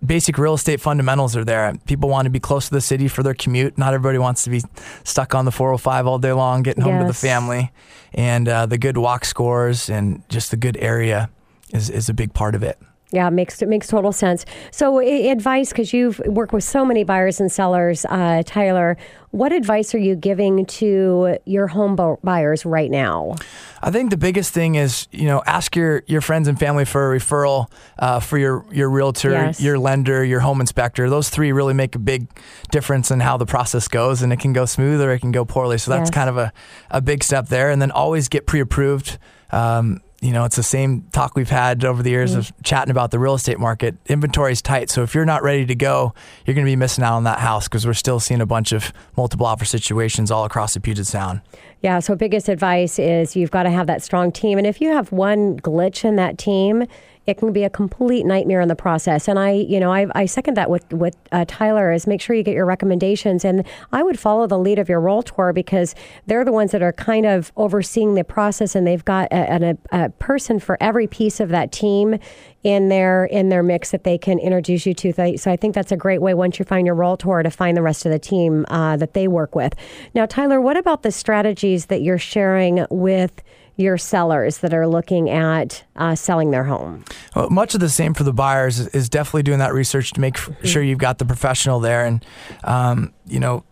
basic 0.05 0.37
real 0.37 0.53
estate 0.53 0.79
fundamentals 0.79 1.35
are 1.35 1.43
there. 1.43 1.73
People 1.85 2.09
want 2.09 2.25
to 2.25 2.29
be 2.29 2.39
close 2.39 2.67
to 2.67 2.73
the 2.73 2.81
city 2.81 3.07
for 3.07 3.23
their 3.23 3.33
commute. 3.33 3.77
Not 3.77 3.93
everybody 3.93 4.17
wants 4.17 4.43
to 4.43 4.49
be 4.49 4.61
stuck 5.03 5.33
on 5.33 5.45
the 5.45 5.51
405 5.51 6.07
all 6.07 6.19
day 6.19 6.33
long, 6.33 6.63
getting 6.63 6.83
home 6.83 6.99
to 6.99 7.07
the 7.07 7.13
family. 7.13 7.71
And 8.13 8.47
uh, 8.47 8.65
the 8.65 8.77
good 8.77 8.97
walk 8.97 9.25
scores 9.25 9.89
and 9.89 10.27
just 10.29 10.51
the 10.51 10.57
good 10.57 10.77
area 10.77 11.29
is, 11.73 11.89
is 11.89 12.09
a 12.09 12.13
big 12.13 12.33
part 12.33 12.55
of 12.55 12.63
it. 12.63 12.79
Yeah, 13.11 13.27
it 13.27 13.31
makes 13.31 13.61
it 13.61 13.69
makes 13.69 13.87
total 13.87 14.11
sense. 14.11 14.45
So, 14.71 14.99
advice 14.99 15.69
because 15.69 15.93
you've 15.93 16.19
worked 16.25 16.51
with 16.51 16.65
so 16.65 16.83
many 16.83 17.05
buyers 17.05 17.39
and 17.39 17.49
sellers, 17.49 18.05
uh, 18.09 18.43
Tyler. 18.45 18.97
What 19.31 19.53
advice 19.53 19.95
are 19.95 19.97
you 19.97 20.15
giving 20.15 20.65
to 20.65 21.37
your 21.45 21.67
home 21.67 21.95
buyers 22.23 22.65
right 22.65 22.91
now? 22.91 23.35
I 23.81 23.91
think 23.91 24.09
the 24.09 24.17
biggest 24.17 24.53
thing 24.53 24.75
is 24.75 25.07
you 25.11 25.25
know 25.25 25.41
ask 25.45 25.73
your 25.73 26.03
your 26.07 26.19
friends 26.19 26.49
and 26.49 26.59
family 26.59 26.83
for 26.83 27.13
a 27.13 27.17
referral 27.17 27.71
uh, 27.97 28.19
for 28.19 28.37
your 28.37 28.65
your 28.73 28.89
realtor, 28.89 29.31
yes. 29.31 29.61
your 29.61 29.79
lender, 29.79 30.25
your 30.25 30.41
home 30.41 30.59
inspector. 30.59 31.09
Those 31.09 31.29
three 31.29 31.53
really 31.53 31.73
make 31.73 31.95
a 31.95 31.99
big 31.99 32.27
difference 32.71 33.09
in 33.09 33.21
how 33.21 33.37
the 33.37 33.45
process 33.45 33.87
goes, 33.87 34.21
and 34.21 34.33
it 34.33 34.41
can 34.41 34.51
go 34.51 34.65
smooth 34.65 34.99
or 34.99 35.13
it 35.13 35.19
can 35.19 35.31
go 35.31 35.45
poorly. 35.45 35.77
So 35.77 35.91
that's 35.91 36.09
yes. 36.09 36.13
kind 36.13 36.29
of 36.29 36.37
a 36.37 36.51
a 36.91 36.99
big 36.99 37.23
step 37.23 37.47
there. 37.47 37.69
And 37.69 37.81
then 37.81 37.91
always 37.91 38.27
get 38.27 38.47
pre-approved. 38.47 39.17
Um, 39.49 40.01
you 40.21 40.31
know, 40.31 40.45
it's 40.45 40.55
the 40.55 40.63
same 40.63 41.03
talk 41.11 41.35
we've 41.35 41.49
had 41.49 41.85
over 41.85 42.01
the 42.01 42.09
years 42.09 42.31
mm-hmm. 42.31 42.39
of 42.39 42.51
chatting 42.63 42.89
about 42.89 43.11
the 43.11 43.19
real 43.19 43.35
estate 43.35 43.59
market. 43.59 43.95
Inventory 44.07 44.51
is 44.51 44.63
tight. 44.63 44.89
So 44.89 45.03
if 45.03 45.13
you're 45.13 45.25
not 45.25 45.43
ready 45.43 45.65
to 45.67 45.75
go, 45.75 46.13
you're 46.45 46.55
going 46.55 46.65
to 46.65 46.71
be 46.71 46.75
missing 46.75 47.03
out 47.03 47.15
on 47.15 47.23
that 47.25 47.39
house 47.39 47.67
because 47.67 47.85
we're 47.85 47.93
still 47.93 48.19
seeing 48.19 48.41
a 48.41 48.45
bunch 48.45 48.71
of 48.71 48.91
multiple 49.15 49.45
offer 49.45 49.65
situations 49.65 50.31
all 50.31 50.43
across 50.43 50.73
the 50.73 50.79
Puget 50.79 51.05
Sound. 51.05 51.41
Yeah. 51.81 51.99
So 51.99 52.15
biggest 52.15 52.49
advice 52.49 52.97
is 52.97 53.35
you've 53.35 53.51
got 53.51 53.63
to 53.63 53.69
have 53.69 53.85
that 53.87 54.01
strong 54.01 54.31
team. 54.31 54.57
And 54.57 54.65
if 54.65 54.81
you 54.81 54.91
have 54.91 55.11
one 55.11 55.59
glitch 55.59 56.03
in 56.03 56.15
that 56.15 56.39
team, 56.39 56.87
it 57.27 57.37
can 57.37 57.51
be 57.51 57.65
a 57.65 57.69
complete 57.69 58.25
nightmare 58.25 58.61
in 58.61 58.69
the 58.69 58.75
process. 58.75 59.27
And 59.27 59.37
I, 59.37 59.51
you 59.51 59.79
know, 59.79 59.93
I, 59.93 60.07
I 60.15 60.25
second 60.25 60.55
that 60.55 60.69
with 60.69 60.91
with 60.93 61.15
uh, 61.33 61.43
Tyler 61.47 61.91
is 61.91 62.07
make 62.07 62.21
sure 62.21 62.35
you 62.35 62.43
get 62.43 62.55
your 62.55 62.65
recommendations, 62.65 63.43
and 63.43 63.65
I 63.91 64.01
would 64.01 64.17
follow 64.17 64.47
the 64.47 64.57
lead 64.57 64.79
of 64.79 64.87
your 64.87 65.01
realtor 65.01 65.51
because 65.53 65.93
they're 66.25 66.45
the 66.45 66.53
ones 66.53 66.71
that 66.71 66.81
are 66.81 66.93
kind 66.93 67.25
of 67.25 67.51
overseeing 67.57 68.15
the 68.15 68.23
process, 68.23 68.75
and 68.75 68.87
they've 68.87 69.03
got 69.03 69.27
a, 69.31 69.77
a, 69.91 70.05
a 70.05 70.09
person 70.11 70.59
for 70.59 70.77
every 70.81 71.05
piece 71.05 71.41
of 71.41 71.49
that 71.49 71.71
team 71.71 72.17
in 72.63 72.89
their 72.89 73.25
in 73.25 73.49
their 73.49 73.63
mix 73.63 73.91
that 73.91 74.05
they 74.05 74.17
can 74.17 74.39
introduce 74.39 74.85
you 74.85 74.93
to. 74.93 75.37
So 75.37 75.51
I 75.51 75.57
think 75.57 75.75
that's 75.75 75.91
a 75.91 75.97
great 75.97 76.21
way 76.21 76.33
once 76.33 76.59
you 76.59 76.65
find 76.65 76.85
your 76.87 76.95
realtor 76.95 77.43
to 77.43 77.51
find 77.51 77.75
the 77.75 77.81
rest 77.81 78.05
of 78.05 78.11
the 78.11 78.19
team 78.19 78.65
uh, 78.69 78.95
that 78.97 79.13
they 79.13 79.27
work 79.27 79.53
with. 79.53 79.75
Now, 80.15 80.25
Tyler, 80.25 80.61
what 80.61 80.77
about 80.77 81.03
the 81.03 81.11
strategies 81.11 81.87
that 81.87 82.01
you're 82.01 82.17
sharing 82.17 82.85
with? 82.89 83.43
Your 83.77 83.97
sellers 83.97 84.57
that 84.57 84.73
are 84.73 84.87
looking 84.87 85.29
at 85.29 85.83
uh, 85.95 86.15
selling 86.15 86.51
their 86.51 86.65
home? 86.65 87.05
Well, 87.35 87.49
much 87.49 87.73
of 87.75 87.79
the 87.79 87.89
same 87.89 88.13
for 88.13 88.23
the 88.23 88.33
buyers 88.33 88.79
is 88.79 89.07
definitely 89.07 89.43
doing 89.43 89.59
that 89.59 89.73
research 89.73 90.11
to 90.13 90.21
make 90.21 90.35
mm-hmm. 90.35 90.65
sure 90.65 90.83
you've 90.83 90.99
got 90.99 91.19
the 91.19 91.25
professional 91.25 91.79
there. 91.79 92.05
And, 92.05 92.25
um, 92.63 93.13
you 93.25 93.39
know, 93.39 93.63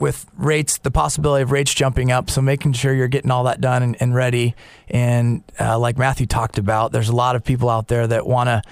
with 0.00 0.26
rates, 0.36 0.78
the 0.78 0.90
possibility 0.90 1.42
of 1.42 1.52
rates 1.52 1.72
jumping 1.72 2.10
up. 2.10 2.28
So 2.28 2.42
making 2.42 2.72
sure 2.72 2.92
you're 2.92 3.08
getting 3.08 3.30
all 3.30 3.44
that 3.44 3.60
done 3.60 3.82
and, 3.82 3.96
and 4.00 4.14
ready. 4.14 4.54
And 4.88 5.44
uh, 5.58 5.78
like 5.78 5.96
Matthew 5.96 6.26
talked 6.26 6.58
about, 6.58 6.92
there's 6.92 7.08
a 7.08 7.14
lot 7.14 7.36
of 7.36 7.44
people 7.44 7.70
out 7.70 7.88
there 7.88 8.06
that 8.08 8.26
want 8.26 8.48
to 8.48 8.62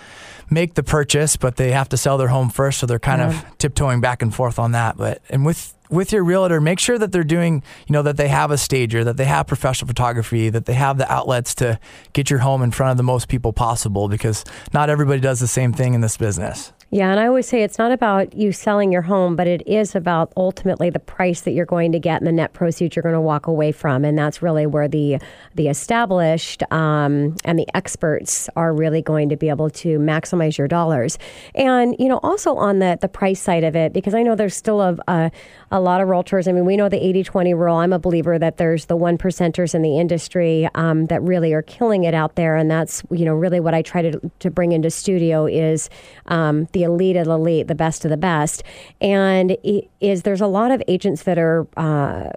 make 0.52 0.74
the 0.74 0.82
purchase, 0.82 1.36
but 1.36 1.56
they 1.56 1.72
have 1.72 1.88
to 1.90 1.96
sell 1.96 2.18
their 2.18 2.28
home 2.28 2.50
first. 2.50 2.78
So 2.78 2.86
they're 2.86 2.98
kind 2.98 3.22
of 3.22 3.44
tiptoeing 3.58 4.00
back 4.00 4.22
and 4.22 4.34
forth 4.34 4.58
on 4.58 4.72
that. 4.72 4.96
But 4.96 5.22
and 5.30 5.44
with 5.44 5.74
with 5.90 6.12
your 6.12 6.24
realtor, 6.24 6.60
make 6.60 6.78
sure 6.78 6.98
that 6.98 7.12
they're 7.12 7.22
doing, 7.22 7.62
you 7.86 7.92
know, 7.92 8.02
that 8.02 8.16
they 8.16 8.28
have 8.28 8.50
a 8.50 8.56
stager, 8.56 9.04
that 9.04 9.18
they 9.18 9.26
have 9.26 9.46
professional 9.46 9.86
photography, 9.86 10.48
that 10.48 10.64
they 10.64 10.72
have 10.72 10.96
the 10.96 11.10
outlets 11.12 11.54
to 11.56 11.78
get 12.14 12.30
your 12.30 12.38
home 12.38 12.62
in 12.62 12.70
front 12.70 12.92
of 12.92 12.96
the 12.96 13.02
most 13.02 13.28
people 13.28 13.52
possible 13.52 14.08
because 14.08 14.44
not 14.72 14.88
everybody 14.88 15.20
does 15.20 15.38
the 15.38 15.46
same 15.46 15.72
thing 15.72 15.92
in 15.92 16.00
this 16.00 16.16
business. 16.16 16.72
Yeah, 16.94 17.10
and 17.10 17.18
I 17.18 17.26
always 17.26 17.48
say 17.48 17.62
it's 17.62 17.78
not 17.78 17.90
about 17.90 18.34
you 18.34 18.52
selling 18.52 18.92
your 18.92 19.00
home, 19.00 19.34
but 19.34 19.46
it 19.46 19.66
is 19.66 19.94
about 19.94 20.30
ultimately 20.36 20.90
the 20.90 20.98
price 20.98 21.40
that 21.40 21.52
you're 21.52 21.64
going 21.64 21.90
to 21.92 21.98
get 21.98 22.20
and 22.20 22.26
the 22.26 22.32
net 22.32 22.52
proceeds 22.52 22.94
you're 22.94 23.02
going 23.02 23.14
to 23.14 23.20
walk 23.20 23.46
away 23.46 23.72
from, 23.72 24.04
and 24.04 24.18
that's 24.18 24.42
really 24.42 24.66
where 24.66 24.88
the 24.88 25.16
the 25.54 25.68
established 25.68 26.62
um, 26.70 27.34
and 27.46 27.58
the 27.58 27.66
experts 27.74 28.50
are 28.56 28.74
really 28.74 29.00
going 29.00 29.30
to 29.30 29.38
be 29.38 29.48
able 29.48 29.70
to 29.70 29.98
maximize 30.00 30.58
your 30.58 30.68
dollars. 30.68 31.16
And 31.54 31.96
you 31.98 32.10
know, 32.10 32.20
also 32.22 32.56
on 32.56 32.80
the 32.80 32.98
the 33.00 33.08
price 33.08 33.40
side 33.40 33.64
of 33.64 33.74
it, 33.74 33.94
because 33.94 34.12
I 34.12 34.22
know 34.22 34.34
there's 34.34 34.54
still 34.54 34.82
a 34.82 34.98
a, 35.08 35.30
a 35.72 35.80
lot 35.80 36.02
of 36.02 36.08
realtors. 36.08 36.46
I 36.46 36.52
mean, 36.52 36.66
we 36.66 36.76
know 36.76 36.88
the 36.90 36.98
80-20 36.98 37.56
rule. 37.56 37.76
I'm 37.76 37.94
a 37.94 37.98
believer 37.98 38.38
that 38.38 38.58
there's 38.58 38.84
the 38.84 38.94
one 38.94 39.16
percenters 39.16 39.74
in 39.74 39.80
the 39.80 39.98
industry 39.98 40.68
um, 40.74 41.06
that 41.06 41.22
really 41.22 41.54
are 41.54 41.62
killing 41.62 42.04
it 42.04 42.12
out 42.12 42.36
there, 42.36 42.56
and 42.56 42.70
that's 42.70 43.02
you 43.10 43.24
know 43.24 43.34
really 43.34 43.58
what 43.58 43.74
I 43.74 43.80
try 43.82 44.02
to 44.02 44.30
to 44.38 44.50
bring 44.50 44.72
into 44.72 44.90
studio 44.90 45.46
is 45.46 45.88
um, 46.26 46.68
the 46.72 46.82
elite 46.82 47.16
of 47.16 47.24
the 47.24 47.32
elite, 47.32 47.68
the 47.68 47.74
best 47.74 48.04
of 48.04 48.10
the 48.10 48.16
best. 48.18 48.62
And 49.00 49.56
is 50.00 50.22
there's 50.22 50.42
a 50.42 50.46
lot 50.46 50.70
of 50.70 50.82
agents 50.86 51.22
that 51.22 51.38
are 51.38 51.66
uh, 51.76 52.30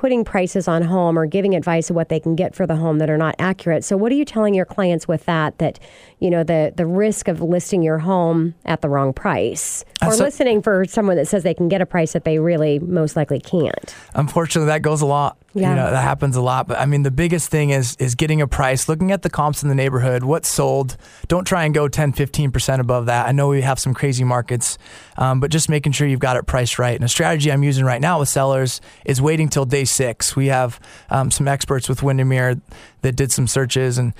putting 0.00 0.24
prices 0.24 0.66
on 0.66 0.80
home 0.80 1.18
or 1.18 1.26
giving 1.26 1.54
advice 1.54 1.90
of 1.90 1.94
what 1.94 2.08
they 2.08 2.18
can 2.18 2.34
get 2.34 2.54
for 2.54 2.66
the 2.66 2.74
home 2.74 2.96
that 2.96 3.10
are 3.10 3.18
not 3.18 3.34
accurate. 3.38 3.84
So 3.84 3.98
what 3.98 4.10
are 4.10 4.14
you 4.14 4.24
telling 4.24 4.54
your 4.54 4.64
clients 4.64 5.06
with 5.06 5.26
that 5.26 5.58
that 5.58 5.78
you 6.20 6.30
know 6.30 6.42
the 6.42 6.72
the 6.74 6.86
risk 6.86 7.28
of 7.28 7.42
listing 7.42 7.82
your 7.82 7.98
home 7.98 8.54
at 8.64 8.80
the 8.80 8.88
wrong 8.88 9.12
price 9.12 9.84
or 10.02 10.14
so, 10.14 10.24
listening 10.24 10.62
for 10.62 10.86
someone 10.86 11.16
that 11.16 11.28
says 11.28 11.42
they 11.42 11.52
can 11.52 11.68
get 11.68 11.82
a 11.82 11.86
price 11.86 12.14
that 12.14 12.24
they 12.24 12.38
really 12.38 12.78
most 12.78 13.14
likely 13.14 13.38
can't. 13.40 13.94
Unfortunately 14.14 14.68
that 14.68 14.80
goes 14.80 15.02
a 15.02 15.06
lot 15.06 15.36
yeah. 15.52 15.70
You 15.70 15.76
know, 15.76 15.90
that 15.90 16.02
happens 16.02 16.36
a 16.36 16.40
lot. 16.40 16.68
But 16.68 16.78
I 16.78 16.86
mean, 16.86 17.02
the 17.02 17.10
biggest 17.10 17.50
thing 17.50 17.70
is 17.70 17.96
is 17.96 18.14
getting 18.14 18.40
a 18.40 18.46
price, 18.46 18.88
looking 18.88 19.10
at 19.10 19.22
the 19.22 19.30
comps 19.30 19.62
in 19.62 19.68
the 19.68 19.74
neighborhood, 19.74 20.22
what's 20.22 20.48
sold. 20.48 20.96
Don't 21.26 21.44
try 21.44 21.64
and 21.64 21.74
go 21.74 21.88
10, 21.88 22.12
15% 22.12 22.78
above 22.78 23.06
that. 23.06 23.26
I 23.26 23.32
know 23.32 23.48
we 23.48 23.62
have 23.62 23.78
some 23.78 23.92
crazy 23.92 24.22
markets, 24.22 24.78
um, 25.16 25.40
but 25.40 25.50
just 25.50 25.68
making 25.68 25.92
sure 25.92 26.06
you've 26.06 26.20
got 26.20 26.36
it 26.36 26.46
priced 26.46 26.78
right. 26.78 26.94
And 26.94 27.04
a 27.04 27.08
strategy 27.08 27.50
I'm 27.50 27.64
using 27.64 27.84
right 27.84 28.00
now 28.00 28.20
with 28.20 28.28
sellers 28.28 28.80
is 29.04 29.20
waiting 29.20 29.48
till 29.48 29.64
day 29.64 29.84
six. 29.90 30.36
We 30.36 30.46
have 30.46 30.80
um, 31.10 31.30
some 31.30 31.48
experts 31.48 31.88
with 31.88 32.02
Windermere 32.02 32.60
that 33.02 33.16
did 33.16 33.32
some 33.32 33.46
searches 33.46 33.98
and 33.98 34.14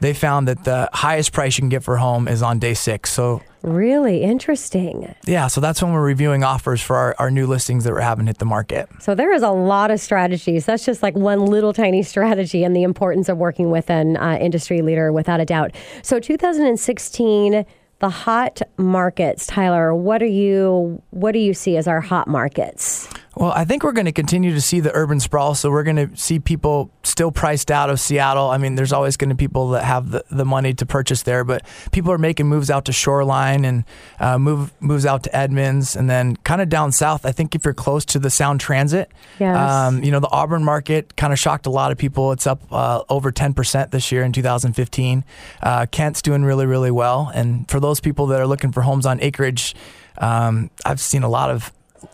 they 0.00 0.12
found 0.12 0.46
that 0.48 0.64
the 0.64 0.88
highest 0.92 1.32
price 1.32 1.56
you 1.56 1.62
can 1.62 1.68
get 1.68 1.82
for 1.82 1.94
a 1.94 2.00
home 2.00 2.28
is 2.28 2.42
on 2.42 2.58
day 2.58 2.74
six. 2.74 3.10
So 3.10 3.42
really 3.62 4.22
interesting. 4.22 5.14
Yeah, 5.26 5.46
so 5.46 5.60
that's 5.60 5.82
when 5.82 5.92
we're 5.92 6.04
reviewing 6.04 6.44
offers 6.44 6.82
for 6.82 6.96
our, 6.96 7.16
our 7.18 7.30
new 7.30 7.46
listings 7.46 7.84
that 7.84 7.92
we're 7.92 8.00
having 8.00 8.26
hit 8.26 8.38
the 8.38 8.44
market. 8.44 8.88
So 9.00 9.14
there 9.14 9.32
is 9.32 9.42
a 9.42 9.50
lot 9.50 9.90
of 9.90 9.98
strategies. 10.00 10.66
That's 10.66 10.84
just 10.84 11.02
like 11.02 11.14
one 11.14 11.46
little 11.46 11.72
tiny 11.72 12.02
strategy 12.02 12.62
and 12.62 12.76
the 12.76 12.82
importance 12.82 13.28
of 13.28 13.38
working 13.38 13.70
with 13.70 13.90
an 13.90 14.16
uh, 14.16 14.38
industry 14.40 14.82
leader 14.82 15.12
without 15.12 15.40
a 15.40 15.44
doubt. 15.44 15.74
So 16.02 16.20
2016 16.20 17.64
the 17.98 18.10
hot 18.10 18.60
markets, 18.76 19.46
Tyler, 19.46 19.94
what 19.94 20.22
are 20.22 20.26
you 20.26 21.02
what 21.10 21.32
do 21.32 21.38
you 21.38 21.54
see 21.54 21.78
as 21.78 21.88
our 21.88 22.00
hot 22.00 22.28
markets? 22.28 23.08
Well, 23.36 23.52
I 23.52 23.66
think 23.66 23.84
we're 23.84 23.92
going 23.92 24.06
to 24.06 24.12
continue 24.12 24.54
to 24.54 24.60
see 24.62 24.80
the 24.80 24.94
urban 24.94 25.20
sprawl. 25.20 25.54
So 25.54 25.70
we're 25.70 25.82
going 25.82 26.08
to 26.08 26.16
see 26.16 26.38
people 26.38 26.90
still 27.02 27.30
priced 27.30 27.70
out 27.70 27.90
of 27.90 28.00
Seattle. 28.00 28.48
I 28.48 28.56
mean, 28.56 28.76
there's 28.76 28.94
always 28.94 29.18
going 29.18 29.28
to 29.28 29.34
be 29.34 29.46
people 29.46 29.70
that 29.70 29.84
have 29.84 30.10
the, 30.10 30.24
the 30.30 30.44
money 30.44 30.74
to 30.74 30.86
purchase 30.86 31.22
there, 31.22 31.44
but 31.44 31.62
people 31.92 32.10
are 32.10 32.18
making 32.18 32.46
moves 32.46 32.68
out 32.68 32.86
to 32.86 32.92
Shoreline 32.92 33.64
and 33.64 33.84
uh, 34.18 34.38
move 34.38 34.72
moves 34.80 35.06
out 35.06 35.22
to 35.22 35.36
Edmonds, 35.36 35.94
and 35.94 36.10
then 36.10 36.34
kind 36.36 36.60
of 36.60 36.68
down 36.68 36.90
south. 36.90 37.24
I 37.24 37.30
think 37.30 37.54
if 37.54 37.64
you're 37.64 37.74
close 37.74 38.04
to 38.06 38.18
the 38.18 38.28
Sound 38.28 38.58
Transit, 38.58 39.12
yes. 39.38 39.56
Um, 39.56 40.02
you 40.02 40.10
know, 40.10 40.18
the 40.18 40.30
Auburn 40.30 40.64
market 40.64 41.14
kind 41.16 41.32
of 41.32 41.38
shocked 41.38 41.66
a 41.66 41.70
lot 41.70 41.92
of 41.92 41.98
people. 41.98 42.32
It's 42.32 42.46
up 42.46 42.60
uh, 42.72 43.02
over 43.08 43.30
10% 43.30 43.90
this 43.92 44.10
year 44.10 44.24
in 44.24 44.32
2015. 44.32 45.24
Uh, 45.62 45.86
Kent's 45.86 46.22
doing 46.22 46.42
really, 46.42 46.66
really 46.66 46.90
well, 46.90 47.30
and 47.34 47.70
for 47.70 47.78
those 47.80 48.00
people 48.00 48.26
that 48.28 48.40
are 48.40 48.46
looking 48.46 48.72
for 48.72 48.80
homes 48.82 49.06
on 49.06 49.20
acreage. 49.20 49.74
Um, 50.18 50.70
I've 50.82 50.98
seen 50.98 51.24
a 51.24 51.28
lot 51.28 51.50
of 51.50 51.70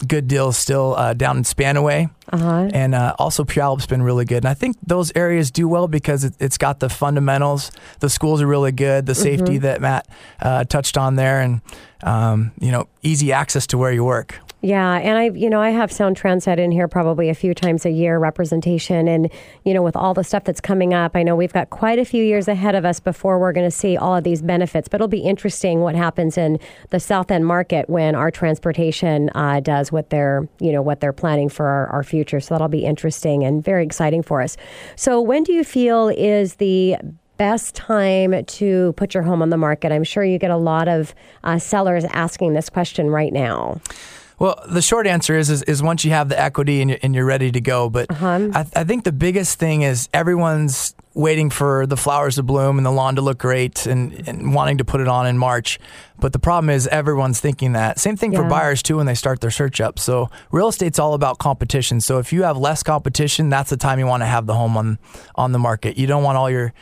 good 0.06 0.28
deals 0.28 0.56
still 0.56 0.94
uh, 0.96 1.14
down 1.14 1.36
in 1.36 1.42
Spanaway. 1.44 2.10
Uh-huh. 2.32 2.70
And 2.72 2.94
uh, 2.94 3.14
also 3.18 3.44
Puyallup's 3.44 3.86
been 3.86 4.02
really 4.02 4.24
good. 4.24 4.38
And 4.38 4.48
I 4.48 4.54
think 4.54 4.76
those 4.86 5.12
areas 5.14 5.50
do 5.50 5.68
well 5.68 5.88
because 5.88 6.24
it, 6.24 6.34
has 6.40 6.56
got 6.58 6.80
the 6.80 6.88
fundamentals. 6.88 7.70
The 8.00 8.08
schools 8.08 8.40
are 8.40 8.46
really 8.46 8.72
good. 8.72 9.06
The 9.06 9.14
safety 9.14 9.54
mm-hmm. 9.54 9.62
that 9.62 9.80
Matt 9.80 10.08
uh, 10.40 10.64
touched 10.64 10.96
on 10.96 11.16
there, 11.16 11.40
and 11.40 11.60
um, 12.02 12.52
you 12.60 12.72
know, 12.72 12.88
easy 13.02 13.32
access 13.32 13.66
to 13.68 13.78
where 13.78 13.92
you 13.92 14.04
work. 14.04 14.38
Yeah, 14.64 14.98
and 14.98 15.18
I, 15.18 15.30
you 15.30 15.50
know, 15.50 15.60
I 15.60 15.70
have 15.70 15.90
Sound 15.90 16.16
Transit 16.16 16.60
in 16.60 16.70
here 16.70 16.86
probably 16.86 17.28
a 17.28 17.34
few 17.34 17.52
times 17.52 17.84
a 17.84 17.90
year 17.90 18.20
representation, 18.20 19.08
and 19.08 19.28
you 19.64 19.74
know, 19.74 19.82
with 19.82 19.96
all 19.96 20.14
the 20.14 20.22
stuff 20.22 20.44
that's 20.44 20.60
coming 20.60 20.94
up, 20.94 21.16
I 21.16 21.24
know 21.24 21.34
we've 21.34 21.52
got 21.52 21.70
quite 21.70 21.98
a 21.98 22.04
few 22.04 22.22
years 22.22 22.46
ahead 22.46 22.76
of 22.76 22.84
us 22.84 23.00
before 23.00 23.40
we're 23.40 23.52
going 23.52 23.66
to 23.68 23.76
see 23.76 23.96
all 23.96 24.14
of 24.14 24.22
these 24.22 24.40
benefits. 24.40 24.86
But 24.86 24.96
it'll 24.96 25.08
be 25.08 25.18
interesting 25.18 25.80
what 25.80 25.96
happens 25.96 26.38
in 26.38 26.60
the 26.90 27.00
South 27.00 27.32
End 27.32 27.44
market 27.44 27.90
when 27.90 28.14
our 28.14 28.30
transportation 28.30 29.30
uh, 29.34 29.58
does 29.58 29.90
what 29.90 30.10
they're, 30.10 30.48
you 30.60 30.70
know, 30.70 30.80
what 30.80 31.00
they're 31.00 31.12
planning 31.12 31.48
for 31.48 31.66
our, 31.66 31.88
our 31.88 32.04
future. 32.04 32.38
So 32.38 32.54
that'll 32.54 32.68
be 32.68 32.84
interesting 32.84 33.42
and 33.42 33.64
very 33.64 33.84
exciting 33.84 34.22
for 34.22 34.40
us. 34.40 34.56
So 34.94 35.20
when 35.20 35.42
do 35.42 35.52
you 35.52 35.64
feel 35.64 36.08
is 36.08 36.54
the 36.54 36.96
best 37.36 37.74
time 37.74 38.44
to 38.44 38.92
put 38.92 39.12
your 39.12 39.24
home 39.24 39.42
on 39.42 39.50
the 39.50 39.56
market? 39.56 39.90
I'm 39.90 40.04
sure 40.04 40.22
you 40.22 40.38
get 40.38 40.52
a 40.52 40.56
lot 40.56 40.86
of 40.86 41.16
uh, 41.42 41.58
sellers 41.58 42.04
asking 42.12 42.52
this 42.52 42.70
question 42.70 43.10
right 43.10 43.32
now. 43.32 43.80
Well, 44.42 44.60
the 44.68 44.82
short 44.82 45.06
answer 45.06 45.38
is 45.38 45.50
is, 45.50 45.62
is 45.62 45.84
once 45.84 46.04
you 46.04 46.10
have 46.10 46.28
the 46.28 46.36
equity 46.36 46.80
and 46.80 46.90
you're, 46.90 46.98
and 47.04 47.14
you're 47.14 47.24
ready 47.24 47.52
to 47.52 47.60
go. 47.60 47.88
But 47.88 48.10
uh-huh. 48.10 48.48
I, 48.52 48.66
I 48.74 48.82
think 48.82 49.04
the 49.04 49.12
biggest 49.12 49.56
thing 49.56 49.82
is 49.82 50.08
everyone's 50.12 50.96
waiting 51.14 51.48
for 51.48 51.86
the 51.86 51.96
flowers 51.96 52.34
to 52.34 52.42
bloom 52.42 52.76
and 52.76 52.84
the 52.84 52.90
lawn 52.90 53.14
to 53.14 53.22
look 53.22 53.38
great 53.38 53.86
and, 53.86 54.26
and 54.26 54.52
wanting 54.52 54.78
to 54.78 54.84
put 54.84 55.00
it 55.00 55.06
on 55.06 55.28
in 55.28 55.38
March. 55.38 55.78
But 56.18 56.32
the 56.32 56.40
problem 56.40 56.70
is 56.70 56.88
everyone's 56.88 57.38
thinking 57.38 57.74
that. 57.74 58.00
Same 58.00 58.16
thing 58.16 58.32
yeah. 58.32 58.40
for 58.40 58.48
buyers 58.48 58.82
too 58.82 58.96
when 58.96 59.06
they 59.06 59.14
start 59.14 59.40
their 59.40 59.52
search 59.52 59.80
up. 59.80 60.00
So 60.00 60.28
real 60.50 60.66
estate's 60.66 60.98
all 60.98 61.14
about 61.14 61.38
competition. 61.38 62.00
So 62.00 62.18
if 62.18 62.32
you 62.32 62.42
have 62.42 62.56
less 62.56 62.82
competition, 62.82 63.48
that's 63.48 63.70
the 63.70 63.76
time 63.76 64.00
you 64.00 64.06
want 64.08 64.22
to 64.22 64.26
have 64.26 64.46
the 64.46 64.54
home 64.54 64.76
on 64.76 64.98
on 65.36 65.52
the 65.52 65.60
market. 65.60 65.96
You 65.96 66.08
don't 66.08 66.24
want 66.24 66.36
all 66.36 66.50
your 66.50 66.72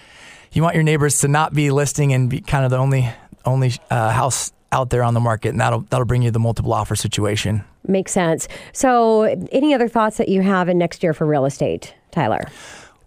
you 0.51 0.63
want 0.63 0.77
your 0.77 0.85
neighbors 0.85 1.19
to 1.21 1.29
not 1.29 1.53
be 1.53 1.71
listing 1.71 2.15
and 2.15 2.31
be 2.31 2.41
kind 2.41 2.65
of 2.65 2.71
the 2.71 2.79
only 2.79 3.11
only 3.45 3.75
uh, 3.91 4.13
house 4.13 4.51
out 4.73 4.91
there 4.91 5.03
on 5.03 5.15
the 5.15 5.21
market, 5.21 5.51
and 5.51 5.61
that'll 5.61 5.81
that'll 5.91 6.07
bring 6.07 6.23
you 6.23 6.31
the 6.31 6.39
multiple 6.39 6.73
offer 6.73 6.95
situation. 6.95 7.65
Makes 7.87 8.13
sense. 8.13 8.49
So, 8.73 9.23
any 9.53 9.75
other 9.75 9.89
thoughts 9.89 10.19
that 10.19 10.29
you 10.29 10.43
have 10.43 10.69
in 10.69 10.79
next 10.79 11.03
year 11.03 11.15
for 11.15 11.27
real 11.27 11.45
estate, 11.45 11.95
Tyler? 12.11 12.43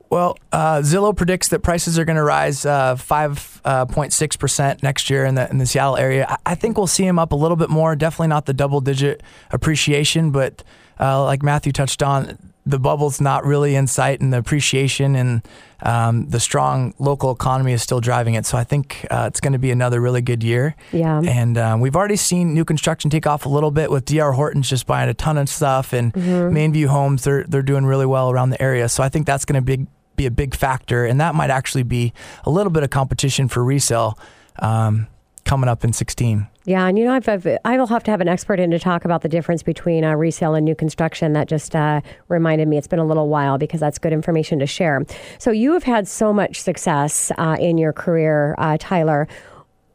Well, 0.09 0.37
uh, 0.51 0.77
Zillow 0.81 1.15
predicts 1.17 1.47
that 1.47 1.63
prices 1.63 1.97
are 1.97 2.05
going 2.05 2.17
to 2.17 2.23
rise 2.23 2.67
uh, 2.67 2.95
5.6% 2.95 4.59
uh, 4.59 4.75
next 4.83 5.09
year 5.09 5.25
in 5.25 5.33
the, 5.33 5.49
in 5.49 5.57
the 5.57 5.65
Seattle 5.65 5.97
area. 5.97 6.27
I, 6.29 6.51
I, 6.51 6.55
think 6.55 6.77
we'll 6.77 6.85
see 6.85 7.03
them 7.03 7.17
up 7.17 7.31
a 7.31 7.35
little 7.35 7.57
bit 7.57 7.71
more. 7.71 7.95
Definitely 7.95 8.27
not 8.27 8.45
the 8.45 8.53
double 8.53 8.79
digit 8.79 9.23
appreciation, 9.49 10.29
but 10.29 10.61
uh, 10.99 11.23
like 11.23 11.41
Matthew 11.41 11.71
touched 11.71 12.03
on, 12.03 12.52
the 12.65 12.79
bubble's 12.79 13.19
not 13.19 13.45
really 13.45 13.75
in 13.75 13.87
sight, 13.87 14.21
and 14.21 14.31
the 14.31 14.37
appreciation 14.37 15.15
and 15.15 15.47
um, 15.81 16.29
the 16.29 16.39
strong 16.39 16.93
local 16.97 17.31
economy 17.31 17.73
is 17.73 17.81
still 17.81 17.99
driving 17.99 18.35
it. 18.35 18.45
So 18.45 18.57
I 18.57 18.63
think 18.63 19.05
uh, 19.11 19.25
it's 19.27 19.41
going 19.41 19.53
to 19.53 19.59
be 19.59 19.69
another 19.69 19.99
really 19.99 20.21
good 20.21 20.43
year. 20.43 20.75
Yeah. 20.93 21.21
And 21.21 21.57
um, 21.57 21.81
we've 21.81 21.95
already 21.95 22.15
seen 22.15 22.53
new 22.53 22.63
construction 22.63 23.09
take 23.09 23.27
off 23.27 23.45
a 23.45 23.49
little 23.49 23.71
bit 23.71 23.91
with 23.91 24.05
DR 24.05 24.31
Hortons 24.31 24.69
just 24.69 24.87
buying 24.87 25.09
a 25.09 25.13
ton 25.13 25.37
of 25.37 25.49
stuff, 25.49 25.93
and 25.93 26.13
mm-hmm. 26.13 26.55
Mainvue 26.55 26.87
Homes 26.87 27.23
they're 27.23 27.43
they're 27.43 27.61
doing 27.61 27.85
really 27.85 28.05
well 28.05 28.31
around 28.31 28.49
the 28.49 28.61
area. 28.61 28.87
So 28.87 29.03
I 29.03 29.09
think 29.09 29.25
that's 29.25 29.45
going 29.45 29.63
to 29.63 29.77
be 29.77 29.87
be 30.15 30.25
a 30.25 30.31
big 30.31 30.55
factor, 30.55 31.05
and 31.05 31.19
that 31.19 31.35
might 31.35 31.49
actually 31.49 31.83
be 31.83 32.13
a 32.45 32.49
little 32.49 32.71
bit 32.71 32.83
of 32.83 32.89
competition 32.89 33.47
for 33.47 33.63
resale. 33.63 34.17
Um, 34.59 35.07
coming 35.45 35.69
up 35.69 35.83
in 35.83 35.93
16. 35.93 36.47
Yeah, 36.65 36.87
and 36.87 36.97
you 36.97 37.05
know, 37.05 37.13
I've, 37.13 37.27
I've, 37.27 37.45
I 37.65 37.77
will 37.77 37.87
have 37.87 38.03
to 38.03 38.11
have 38.11 38.21
an 38.21 38.27
expert 38.27 38.59
in 38.59 38.71
to 38.71 38.79
talk 38.79 39.03
about 39.03 39.21
the 39.21 39.29
difference 39.29 39.63
between 39.63 40.03
uh, 40.03 40.13
resale 40.13 40.55
and 40.55 40.63
new 40.63 40.75
construction. 40.75 41.33
That 41.33 41.47
just 41.47 41.75
uh, 41.75 42.01
reminded 42.29 42.67
me 42.67 42.77
it's 42.77 42.87
been 42.87 42.99
a 42.99 43.05
little 43.05 43.27
while 43.27 43.57
because 43.57 43.79
that's 43.79 43.99
good 43.99 44.13
information 44.13 44.59
to 44.59 44.65
share. 44.65 45.03
So, 45.39 45.51
you 45.51 45.73
have 45.73 45.83
had 45.83 46.07
so 46.07 46.31
much 46.31 46.61
success 46.61 47.31
uh, 47.37 47.57
in 47.59 47.77
your 47.77 47.93
career, 47.93 48.55
uh, 48.57 48.77
Tyler. 48.79 49.27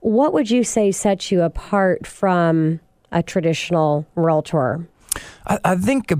What 0.00 0.32
would 0.32 0.50
you 0.50 0.62
say 0.62 0.92
sets 0.92 1.32
you 1.32 1.42
apart 1.42 2.06
from 2.06 2.80
a 3.10 3.22
traditional 3.22 4.06
realtor? 4.14 4.86
I, 5.46 5.58
I 5.64 5.76
think 5.76 6.12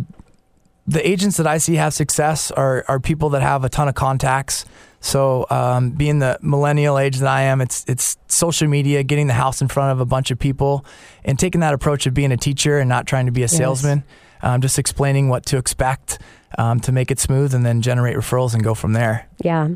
the 0.87 1.07
agents 1.07 1.37
that 1.37 1.47
I 1.47 1.59
see 1.59 1.75
have 1.75 1.93
success 1.93 2.51
are, 2.51 2.85
are 2.89 2.99
people 2.99 3.29
that 3.31 3.43
have 3.43 3.63
a 3.63 3.69
ton 3.69 3.89
of 3.89 3.95
contacts 3.95 4.65
so, 5.01 5.47
um, 5.51 5.91
being 5.91 6.19
the 6.19 6.39
millennial 6.43 6.99
age 6.99 7.19
that 7.19 7.29
I 7.29 7.43
am, 7.43 7.61
it's 7.61 7.85
it's 7.87 8.17
social 8.27 8.69
media, 8.69 9.03
getting 9.03 9.29
the 9.29 9.35
house 9.35 9.63
in 9.63 9.69
front 9.69 9.93
of 9.93 10.01
a 10.01 10.05
bunch 10.05 10.31
of 10.31 10.39
people, 10.39 10.85
and 11.25 11.39
taking 11.39 11.61
that 11.61 11.73
approach 11.75 12.07
of 12.07 12.15
being 12.15 12.33
a 12.33 12.37
teacher 12.37 12.79
and 12.79 12.89
not 12.89 13.07
trying 13.07 13.27
to 13.27 13.33
be 13.33 13.43
a 13.43 13.49
salesman. 13.49 13.99
Yes. 14.07 14.17
Um, 14.41 14.61
just 14.61 14.79
explaining 14.79 15.29
what 15.29 15.47
to 15.47 15.57
expect 15.57 16.21
um, 16.59 16.79
to 16.81 16.93
make 16.93 17.11
it 17.11 17.19
smooth, 17.19 17.55
and 17.55 17.65
then 17.65 17.81
generate 17.81 18.17
referrals 18.17 18.55
and 18.55 18.63
go 18.63 18.75
from 18.75 18.93
there. 18.93 19.29
Yeah. 19.43 19.69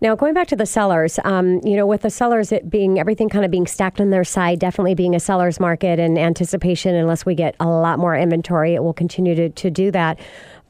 Now 0.00 0.14
going 0.14 0.34
back 0.34 0.48
to 0.48 0.56
the 0.56 0.66
sellers, 0.66 1.18
um, 1.24 1.60
you 1.64 1.76
know, 1.76 1.86
with 1.86 2.02
the 2.02 2.10
sellers, 2.10 2.52
it 2.52 2.70
being 2.70 2.98
everything 2.98 3.28
kind 3.28 3.44
of 3.44 3.50
being 3.50 3.66
stacked 3.66 4.00
on 4.00 4.10
their 4.10 4.24
side, 4.24 4.58
definitely 4.60 4.94
being 4.94 5.14
a 5.14 5.20
seller's 5.20 5.58
market 5.58 5.98
and 5.98 6.18
anticipation. 6.18 6.94
Unless 6.94 7.26
we 7.26 7.34
get 7.34 7.56
a 7.58 7.66
lot 7.66 7.98
more 7.98 8.16
inventory, 8.16 8.74
it 8.74 8.84
will 8.84 8.94
continue 8.94 9.34
to 9.34 9.48
to 9.48 9.70
do 9.70 9.90
that. 9.90 10.18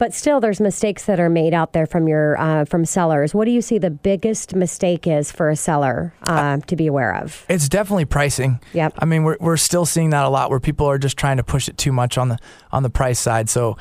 But 0.00 0.14
still, 0.14 0.40
there's 0.40 0.62
mistakes 0.62 1.04
that 1.04 1.20
are 1.20 1.28
made 1.28 1.52
out 1.52 1.74
there 1.74 1.84
from 1.84 2.08
your 2.08 2.40
uh, 2.40 2.64
from 2.64 2.86
sellers. 2.86 3.34
What 3.34 3.44
do 3.44 3.50
you 3.50 3.60
see 3.60 3.76
the 3.76 3.90
biggest 3.90 4.54
mistake 4.54 5.06
is 5.06 5.30
for 5.30 5.50
a 5.50 5.56
seller 5.56 6.14
uh, 6.22 6.56
to 6.56 6.74
be 6.74 6.86
aware 6.86 7.14
of? 7.16 7.44
It's 7.50 7.68
definitely 7.68 8.06
pricing. 8.06 8.60
Yep. 8.72 8.94
I 8.98 9.04
mean, 9.04 9.24
we're 9.24 9.36
we're 9.40 9.58
still 9.58 9.84
seeing 9.84 10.08
that 10.10 10.24
a 10.24 10.30
lot 10.30 10.48
where 10.48 10.58
people 10.58 10.86
are 10.86 10.96
just 10.96 11.18
trying 11.18 11.36
to 11.36 11.44
push 11.44 11.68
it 11.68 11.76
too 11.76 11.92
much 11.92 12.16
on 12.16 12.30
the 12.30 12.38
on 12.72 12.82
the 12.82 12.88
price 12.88 13.20
side. 13.20 13.50
So 13.50 13.76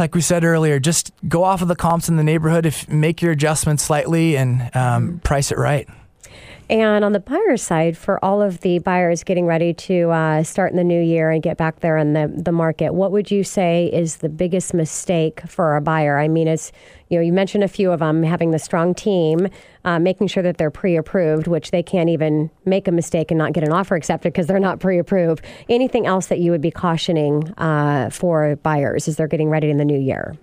like 0.00 0.16
we 0.16 0.20
said 0.20 0.42
earlier, 0.42 0.80
just 0.80 1.12
go 1.28 1.44
off 1.44 1.62
of 1.62 1.68
the 1.68 1.76
comps 1.76 2.08
in 2.08 2.16
the 2.16 2.24
neighborhood. 2.24 2.66
If 2.66 2.88
make 2.88 3.22
your 3.22 3.30
adjustments 3.30 3.84
slightly 3.84 4.36
and 4.36 4.74
um, 4.74 5.20
price 5.20 5.52
it 5.52 5.58
right. 5.58 5.88
And 6.70 7.04
on 7.04 7.10
the 7.10 7.18
buyer 7.18 7.56
side, 7.56 7.98
for 7.98 8.24
all 8.24 8.40
of 8.40 8.60
the 8.60 8.78
buyers 8.78 9.24
getting 9.24 9.44
ready 9.44 9.74
to 9.74 10.10
uh, 10.10 10.44
start 10.44 10.70
in 10.70 10.76
the 10.76 10.84
new 10.84 11.02
year 11.02 11.32
and 11.32 11.42
get 11.42 11.56
back 11.56 11.80
there 11.80 11.96
in 11.96 12.12
the, 12.12 12.32
the 12.32 12.52
market, 12.52 12.94
what 12.94 13.10
would 13.10 13.28
you 13.28 13.42
say 13.42 13.90
is 13.92 14.18
the 14.18 14.28
biggest 14.28 14.72
mistake 14.72 15.40
for 15.48 15.74
a 15.74 15.80
buyer? 15.80 16.16
I 16.16 16.28
mean, 16.28 16.46
it's, 16.46 16.70
you 17.08 17.18
know, 17.18 17.24
you 17.24 17.32
mentioned 17.32 17.64
a 17.64 17.68
few 17.68 17.90
of 17.90 17.98
them 17.98 18.22
having 18.22 18.52
the 18.52 18.58
strong 18.60 18.94
team, 18.94 19.48
uh, 19.84 19.98
making 19.98 20.28
sure 20.28 20.44
that 20.44 20.58
they're 20.58 20.70
pre 20.70 20.96
approved, 20.96 21.48
which 21.48 21.72
they 21.72 21.82
can't 21.82 22.08
even 22.08 22.48
make 22.64 22.86
a 22.86 22.92
mistake 22.92 23.32
and 23.32 23.38
not 23.38 23.52
get 23.52 23.64
an 23.64 23.72
offer 23.72 23.96
accepted 23.96 24.32
because 24.32 24.46
they're 24.46 24.60
not 24.60 24.78
pre 24.78 25.00
approved. 25.00 25.44
Anything 25.68 26.06
else 26.06 26.28
that 26.28 26.38
you 26.38 26.52
would 26.52 26.62
be 26.62 26.70
cautioning 26.70 27.52
uh, 27.58 28.10
for 28.10 28.54
buyers 28.62 29.08
as 29.08 29.16
they're 29.16 29.26
getting 29.26 29.48
ready 29.48 29.70
in 29.70 29.78
the 29.78 29.84
new 29.84 29.98
year? 29.98 30.36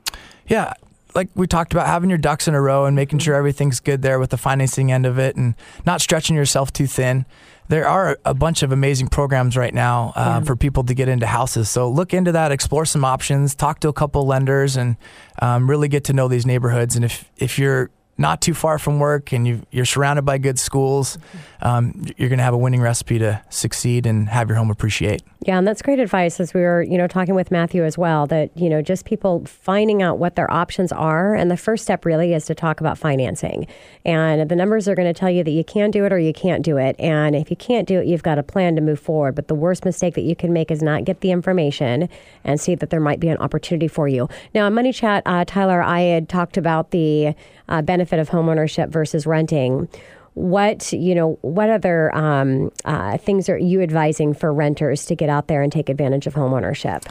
Yeah, 0.48 0.74
like 1.18 1.30
we 1.36 1.48
talked 1.48 1.74
about 1.74 1.88
having 1.88 2.10
your 2.10 2.20
ducks 2.20 2.48
in 2.48 2.54
a 2.54 2.62
row 2.62 2.86
and 2.86 2.96
making 2.96 3.20
sure 3.20 3.36
everything's 3.36 3.80
good 3.82 4.04
there 4.04 4.20
with 4.20 4.30
the 4.30 4.38
financing 4.38 4.92
end 4.92 5.06
of 5.06 5.18
it 5.18 5.36
and 5.36 5.56
not 5.86 6.00
stretching 6.00 6.36
yourself 6.36 6.72
too 6.72 6.86
thin. 6.86 7.26
There 7.70 7.88
are 7.88 8.18
a 8.24 8.34
bunch 8.34 8.64
of 8.64 8.72
amazing 8.72 9.08
programs 9.10 9.58
right 9.58 9.74
now 9.74 10.14
uh, 10.16 10.38
yeah. 10.40 10.46
for 10.46 10.56
people 10.56 10.84
to 10.86 10.94
get 10.94 11.10
into 11.10 11.26
houses. 11.26 11.70
So 11.70 11.90
look 11.90 12.14
into 12.14 12.32
that, 12.32 12.54
explore 12.54 12.86
some 12.86 13.04
options, 13.04 13.56
talk 13.56 13.82
to 13.82 13.90
a 13.90 13.94
couple 13.94 14.26
lenders, 14.26 14.78
and 14.78 14.96
um, 15.42 15.70
really 15.70 15.90
get 15.90 16.06
to 16.06 16.14
know 16.14 16.30
these 16.30 16.46
neighborhoods. 16.46 16.96
And 16.96 17.04
if 17.04 17.30
if 17.36 17.60
you're 17.60 17.90
not 18.18 18.42
too 18.42 18.54
far 18.54 18.80
from 18.80 19.00
work 19.00 19.32
and 19.32 19.48
you, 19.48 19.62
are 19.76 19.86
surrounded 19.86 20.24
by 20.24 20.38
good 20.38 20.58
schools, 20.58 21.18
um, 21.62 22.06
you're 22.18 22.30
going 22.30 22.40
to 22.40 22.44
have 22.44 22.54
a 22.54 22.58
winning 22.58 22.82
recipe 22.82 23.20
to 23.20 23.42
succeed 23.50 24.06
and 24.06 24.30
have 24.30 24.50
your 24.50 24.58
home 24.58 24.72
appreciate. 24.72 25.22
Yeah, 25.46 25.58
and 25.58 25.68
that's 25.68 25.82
great 25.82 26.00
advice 26.00 26.40
as 26.40 26.54
we 26.54 26.62
were, 26.62 26.82
you 26.82 26.98
know, 26.98 27.08
talking 27.08 27.36
with 27.36 27.52
Matthew 27.52 27.86
as 27.86 27.98
well, 27.98 28.26
that, 28.28 28.56
you 28.58 28.70
know, 28.70 28.82
just 28.82 29.06
people 29.06 29.46
finding 29.46 30.02
out 30.02 30.18
what 30.18 30.36
their 30.36 30.52
options 30.52 30.92
are. 30.92 31.36
And 31.36 31.50
the 31.50 31.58
first 31.58 31.84
step 31.84 32.06
really 32.06 32.34
is 32.34 32.46
to 32.46 32.56
talk 32.56 32.82
about 32.82 32.98
financing. 32.98 33.68
And 34.04 34.50
the 34.50 34.56
numbers 34.56 34.88
are 34.88 34.96
going 34.96 35.12
to 35.12 35.18
tell 35.18 35.30
you 35.30 35.44
that 35.44 35.52
you 35.52 35.64
can 35.64 35.92
do 35.92 36.06
it 36.06 36.12
or 36.12 36.20
you 36.20 36.34
can't 36.34 36.64
do 36.64 36.78
it. 36.78 36.96
And 37.00 37.36
if 37.36 37.50
you 37.50 37.56
can't 37.56 37.88
do 37.88 38.00
it, 38.00 38.08
you've 38.08 38.24
got 38.24 38.38
a 38.38 38.44
plan 38.44 38.76
to 38.76 38.82
move 38.82 39.00
forward. 39.00 39.36
But 39.36 39.48
the 39.48 39.56
worst 39.56 39.86
mistake 39.86 40.16
that 40.16 40.24
you 40.24 40.36
can 40.36 40.52
make 40.52 40.72
is 40.72 40.82
not 40.82 41.06
get 41.06 41.22
the 41.22 41.32
information 41.32 42.10
and 42.44 42.60
see 42.60 42.76
that 42.76 42.90
there 42.90 43.00
might 43.00 43.20
be 43.20 43.30
an 43.30 43.38
opportunity 43.38 43.88
for 43.88 44.08
you. 44.08 44.28
Now, 44.54 44.66
on 44.66 44.74
Money 44.74 44.92
Chat, 44.92 45.24
uh, 45.26 45.46
Tyler, 45.46 45.82
I 45.82 46.02
had 46.02 46.28
talked 46.28 46.58
about 46.58 46.92
the 46.92 47.36
uh, 47.70 47.82
benefit 48.08 48.20
of 48.20 48.30
homeownership 48.30 48.90
versus 48.90 49.26
renting. 49.26 49.88
What 50.34 50.94
you 50.94 51.16
know 51.16 51.40
what 51.42 51.70
other 51.70 52.16
um, 52.16 52.72
uh, 52.86 53.18
things 53.18 53.50
are 53.50 53.58
you 53.58 53.82
advising 53.82 54.34
for 54.34 54.54
renters 54.54 55.06
to 55.08 55.16
get 55.16 55.30
out 55.30 55.48
there 55.48 55.62
and 55.62 55.72
take 55.72 55.90
advantage 55.90 56.28
of 56.28 56.36
homeownership? 56.36 57.06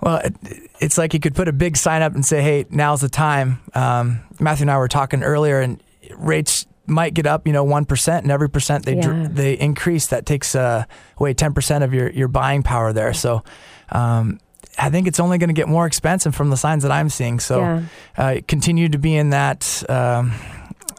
Well 0.00 0.18
it, 0.18 0.34
it's 0.78 0.98
like 0.98 1.14
you 1.14 1.20
could 1.20 1.34
put 1.34 1.48
a 1.48 1.52
big 1.52 1.76
sign 1.76 2.02
up 2.02 2.14
and 2.14 2.24
say 2.24 2.42
hey 2.42 2.66
now's 2.70 3.00
the 3.00 3.08
time. 3.08 3.60
Um, 3.74 4.20
matthew 4.38 4.64
and 4.64 4.70
i 4.70 4.76
were 4.76 4.88
talking 4.88 5.22
earlier 5.22 5.60
and 5.60 5.82
rates 6.16 6.66
might 6.86 7.12
get 7.12 7.26
up 7.26 7.46
you 7.46 7.52
know 7.52 7.66
1% 7.66 8.18
and 8.18 8.30
every 8.30 8.48
percent 8.48 8.84
they 8.84 8.96
yeah. 8.96 9.02
dr- 9.02 9.34
they 9.34 9.54
increase 9.54 10.06
that 10.06 10.24
takes 10.24 10.54
uh, 10.54 10.84
away 11.18 11.34
10% 11.34 11.82
of 11.82 11.92
your, 11.92 12.10
your 12.10 12.28
buying 12.28 12.62
power 12.62 12.92
there. 12.92 13.12
So 13.12 13.44
um, 13.90 14.38
I 14.78 14.90
think 14.90 15.06
it's 15.06 15.20
only 15.20 15.38
going 15.38 15.48
to 15.48 15.54
get 15.54 15.68
more 15.68 15.86
expensive 15.86 16.34
from 16.34 16.50
the 16.50 16.56
signs 16.56 16.82
that 16.82 16.92
I'm 16.92 17.08
seeing. 17.08 17.40
So, 17.40 17.60
yeah. 17.60 17.82
uh, 18.16 18.36
continue 18.46 18.88
to 18.88 18.98
be 18.98 19.16
in 19.16 19.30
that 19.30 19.82
um, 19.88 20.32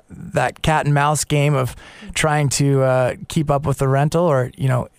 that 0.10 0.62
cat 0.62 0.86
and 0.86 0.94
mouse 0.94 1.24
game 1.24 1.56
of 1.56 1.76
trying 2.14 2.50
to 2.50 2.82
uh, 2.82 3.16
keep 3.28 3.50
up 3.50 3.66
with 3.66 3.78
the 3.78 3.88
rental, 3.88 4.26
or 4.26 4.52
you 4.58 4.68
know, 4.68 4.90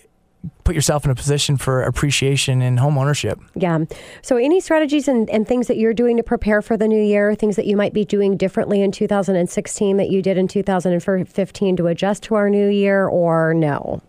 put 0.65 0.75
yourself 0.75 1.05
in 1.05 1.11
a 1.11 1.15
position 1.15 1.57
for 1.57 1.83
appreciation 1.83 2.63
in 2.63 2.77
home 2.77 2.97
ownership. 2.97 3.41
Yeah. 3.55 3.85
So, 4.23 4.37
any 4.37 4.61
strategies 4.61 5.09
and, 5.09 5.29
and 5.31 5.47
things 5.47 5.67
that 5.67 5.77
you're 5.77 5.95
doing 5.95 6.17
to 6.17 6.23
prepare 6.23 6.63
for 6.63 6.77
the 6.77 6.89
new 6.89 7.03
year, 7.03 7.35
things 7.35 7.57
that 7.57 7.67
you 7.67 7.77
might 7.77 7.93
be 7.93 8.05
doing 8.05 8.37
differently 8.37 8.83
in 8.83 8.93
2016 8.93 9.97
that 9.97 10.11
you 10.11 10.23
did 10.23 10.39
in 10.39 10.49
2015 10.49 11.77
to 11.77 11.87
adjust 11.87 12.23
to 12.25 12.35
our 12.35 12.49
new 12.49 12.69
year, 12.69 13.07
or 13.07 13.55
no? 13.55 14.03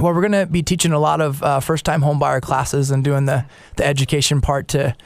Well, 0.00 0.14
we're 0.14 0.26
going 0.26 0.32
to 0.32 0.46
be 0.46 0.62
teaching 0.62 0.92
a 0.92 0.98
lot 0.98 1.20
of 1.20 1.42
uh, 1.42 1.60
first-time 1.60 2.00
homebuyer 2.00 2.40
classes 2.40 2.90
and 2.90 3.04
doing 3.04 3.26
the 3.26 3.44
the 3.76 3.84
education 3.84 4.40
part 4.40 4.68
to 4.68 4.96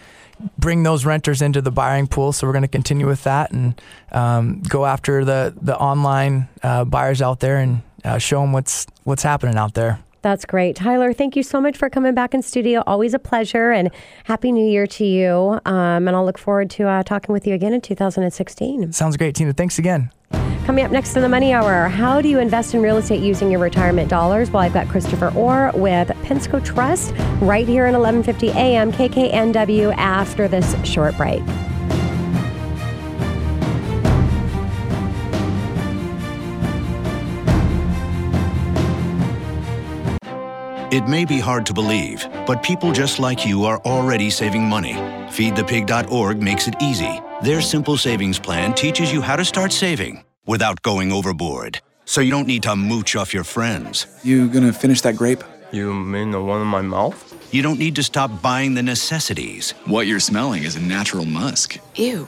bring 0.58 0.82
those 0.82 1.04
renters 1.04 1.42
into 1.42 1.60
the 1.60 1.70
buying 1.70 2.06
pool. 2.06 2.32
So 2.32 2.46
we're 2.46 2.52
going 2.52 2.62
to 2.62 2.68
continue 2.68 3.06
with 3.06 3.24
that 3.24 3.52
and 3.52 3.80
um, 4.12 4.62
go 4.68 4.86
after 4.86 5.24
the 5.24 5.54
the 5.60 5.76
online 5.76 6.48
uh, 6.62 6.84
buyers 6.84 7.22
out 7.22 7.40
there 7.40 7.58
and 7.58 7.82
uh, 8.04 8.18
show 8.18 8.40
them 8.40 8.52
what's 8.52 8.86
what's 9.04 9.22
happening 9.22 9.56
out 9.56 9.74
there. 9.74 10.00
That's 10.22 10.44
great. 10.44 10.74
Tyler, 10.74 11.12
thank 11.12 11.36
you 11.36 11.44
so 11.44 11.60
much 11.60 11.76
for 11.76 11.88
coming 11.88 12.12
back 12.12 12.34
in 12.34 12.42
studio. 12.42 12.82
Always 12.84 13.14
a 13.14 13.18
pleasure 13.18 13.70
and 13.70 13.92
happy 14.24 14.50
new 14.50 14.66
year 14.66 14.86
to 14.88 15.04
you. 15.04 15.60
Um, 15.64 16.08
and 16.08 16.10
I'll 16.10 16.24
look 16.24 16.38
forward 16.38 16.68
to 16.70 16.88
uh, 16.88 17.02
talking 17.04 17.32
with 17.32 17.46
you 17.46 17.54
again 17.54 17.72
in 17.72 17.80
2016. 17.80 18.92
Sounds 18.92 19.16
great, 19.16 19.36
Tina. 19.36 19.52
Thanks 19.52 19.78
again. 19.78 20.10
Coming 20.66 20.84
up 20.84 20.90
next 20.90 21.14
in 21.14 21.22
the 21.22 21.28
Money 21.28 21.52
Hour, 21.52 21.86
how 21.86 22.20
do 22.20 22.28
you 22.28 22.40
invest 22.40 22.74
in 22.74 22.82
real 22.82 22.96
estate 22.96 23.22
using 23.22 23.52
your 23.52 23.60
retirement 23.60 24.10
dollars? 24.10 24.50
Well, 24.50 24.64
I've 24.64 24.74
got 24.74 24.88
Christopher 24.88 25.32
Orr 25.36 25.70
with 25.76 26.08
Pensco 26.24 26.62
Trust 26.62 27.14
right 27.40 27.68
here 27.68 27.86
in 27.86 27.94
1150 27.94 28.50
AM 28.50 28.90
KKNW 28.90 29.96
after 29.96 30.48
this 30.48 30.74
short 30.84 31.16
break. 31.16 31.40
It 40.90 41.06
may 41.06 41.24
be 41.24 41.38
hard 41.38 41.64
to 41.66 41.74
believe, 41.74 42.26
but 42.44 42.64
people 42.64 42.90
just 42.90 43.20
like 43.20 43.46
you 43.46 43.64
are 43.66 43.80
already 43.84 44.30
saving 44.30 44.64
money. 44.64 44.94
FeedThePig.org 45.28 46.42
makes 46.42 46.66
it 46.66 46.74
easy. 46.82 47.20
Their 47.40 47.60
simple 47.60 47.96
savings 47.96 48.40
plan 48.40 48.74
teaches 48.74 49.12
you 49.12 49.20
how 49.20 49.36
to 49.36 49.44
start 49.44 49.70
saving 49.72 50.25
without 50.46 50.82
going 50.82 51.12
overboard. 51.12 51.80
So 52.04 52.20
you 52.20 52.30
don't 52.30 52.46
need 52.46 52.62
to 52.62 52.74
mooch 52.76 53.16
off 53.16 53.34
your 53.34 53.44
friends. 53.44 54.06
You 54.22 54.48
gonna 54.48 54.72
finish 54.72 55.00
that 55.02 55.16
grape? 55.16 55.42
You 55.72 55.92
mean 55.92 56.30
the 56.30 56.40
one 56.40 56.62
in 56.62 56.66
my 56.68 56.80
mouth? 56.80 57.18
You 57.52 57.62
don't 57.62 57.78
need 57.78 57.96
to 57.96 58.02
stop 58.02 58.40
buying 58.40 58.74
the 58.74 58.82
necessities. 58.82 59.72
What 59.84 60.06
you're 60.06 60.20
smelling 60.20 60.62
is 60.64 60.76
a 60.76 60.80
natural 60.80 61.24
musk. 61.24 61.78
Ew. 61.96 62.26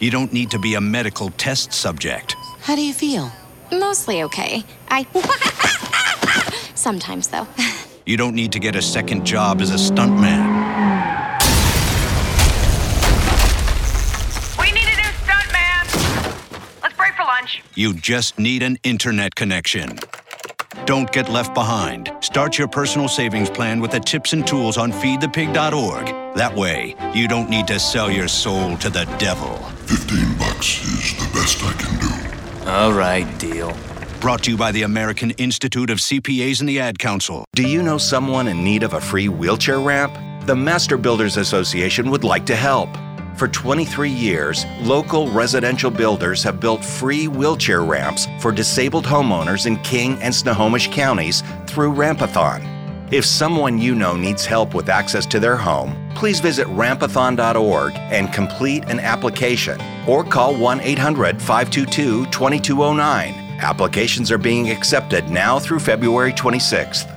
You 0.00 0.10
don't 0.10 0.32
need 0.32 0.50
to 0.50 0.58
be 0.58 0.74
a 0.74 0.80
medical 0.80 1.30
test 1.30 1.72
subject. 1.72 2.34
How 2.60 2.74
do 2.74 2.82
you 2.84 2.92
feel? 2.92 3.30
Mostly 3.70 4.22
okay. 4.24 4.64
I. 4.88 5.06
Sometimes, 6.74 7.28
though. 7.28 7.46
You 8.04 8.16
don't 8.16 8.34
need 8.34 8.50
to 8.50 8.58
get 8.58 8.74
a 8.74 8.82
second 8.82 9.24
job 9.24 9.60
as 9.60 9.70
a 9.70 9.76
stuntman. 9.76 11.11
You 17.74 17.94
just 17.94 18.38
need 18.38 18.62
an 18.62 18.78
internet 18.82 19.34
connection. 19.34 19.98
Don't 20.84 21.10
get 21.10 21.30
left 21.30 21.54
behind. 21.54 22.12
Start 22.20 22.58
your 22.58 22.68
personal 22.68 23.08
savings 23.08 23.48
plan 23.48 23.80
with 23.80 23.92
the 23.92 24.00
tips 24.00 24.34
and 24.34 24.46
tools 24.46 24.76
on 24.76 24.92
feedthepig.org. 24.92 26.36
That 26.36 26.54
way, 26.54 26.94
you 27.14 27.28
don't 27.28 27.48
need 27.48 27.66
to 27.68 27.78
sell 27.78 28.10
your 28.10 28.28
soul 28.28 28.76
to 28.76 28.90
the 28.90 29.04
devil. 29.18 29.56
15 29.86 30.38
bucks 30.38 30.82
is 30.84 31.16
the 31.16 31.30
best 31.32 31.64
I 31.64 31.72
can 31.72 31.98
do. 32.64 32.70
All 32.70 32.92
right, 32.92 33.26
deal. 33.38 33.74
Brought 34.20 34.42
to 34.44 34.50
you 34.50 34.58
by 34.58 34.70
the 34.70 34.82
American 34.82 35.30
Institute 35.32 35.88
of 35.88 35.96
CPAs 35.96 36.60
and 36.60 36.68
the 36.68 36.78
Ad 36.78 36.98
Council. 36.98 37.46
Do 37.54 37.66
you 37.66 37.82
know 37.82 37.96
someone 37.96 38.48
in 38.48 38.62
need 38.62 38.82
of 38.82 38.92
a 38.92 39.00
free 39.00 39.28
wheelchair 39.28 39.80
ramp? 39.80 40.14
The 40.46 40.54
Master 40.54 40.98
Builders 40.98 41.38
Association 41.38 42.10
would 42.10 42.22
like 42.22 42.44
to 42.46 42.56
help. 42.56 42.90
For 43.36 43.48
23 43.48 44.10
years, 44.10 44.66
local 44.82 45.30
residential 45.30 45.90
builders 45.90 46.42
have 46.42 46.60
built 46.60 46.84
free 46.84 47.28
wheelchair 47.28 47.82
ramps 47.82 48.28
for 48.40 48.52
disabled 48.52 49.06
homeowners 49.06 49.66
in 49.66 49.76
King 49.78 50.20
and 50.22 50.34
Snohomish 50.34 50.88
counties 50.88 51.42
through 51.66 51.92
Rampathon. 51.92 52.68
If 53.10 53.24
someone 53.24 53.78
you 53.78 53.94
know 53.94 54.16
needs 54.16 54.44
help 54.44 54.74
with 54.74 54.88
access 54.88 55.26
to 55.26 55.40
their 55.40 55.56
home, 55.56 55.94
please 56.14 56.40
visit 56.40 56.66
rampathon.org 56.68 57.92
and 57.94 58.32
complete 58.32 58.84
an 58.84 59.00
application 59.00 59.80
or 60.06 60.24
call 60.24 60.54
1 60.54 60.80
800 60.80 61.40
522 61.40 62.26
2209. 62.26 63.34
Applications 63.60 64.30
are 64.30 64.38
being 64.38 64.70
accepted 64.70 65.28
now 65.30 65.58
through 65.58 65.78
February 65.78 66.32
26th. 66.32 67.08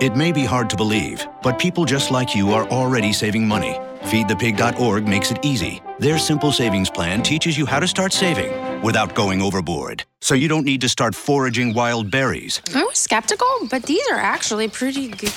It 0.00 0.16
may 0.16 0.32
be 0.32 0.44
hard 0.44 0.70
to 0.70 0.76
believe, 0.76 1.26
but 1.42 1.58
people 1.58 1.84
just 1.84 2.10
like 2.10 2.34
you 2.34 2.52
are 2.52 2.68
already 2.68 3.12
saving 3.12 3.46
money. 3.46 3.78
FeedThePig.org 4.02 5.06
makes 5.06 5.30
it 5.30 5.38
easy. 5.42 5.82
Their 5.98 6.18
simple 6.18 6.52
savings 6.52 6.90
plan 6.90 7.22
teaches 7.22 7.56
you 7.56 7.66
how 7.66 7.78
to 7.78 7.86
start 7.86 8.12
saving 8.12 8.82
without 8.82 9.14
going 9.14 9.42
overboard. 9.42 10.04
So 10.20 10.34
you 10.34 10.48
don't 10.48 10.64
need 10.64 10.80
to 10.80 10.88
start 10.88 11.14
foraging 11.14 11.74
wild 11.74 12.10
berries. 12.10 12.60
I 12.74 12.82
was 12.82 12.98
skeptical, 12.98 13.46
but 13.70 13.84
these 13.84 14.06
are 14.10 14.18
actually 14.18 14.68
pretty 14.68 15.08
good. 15.08 15.32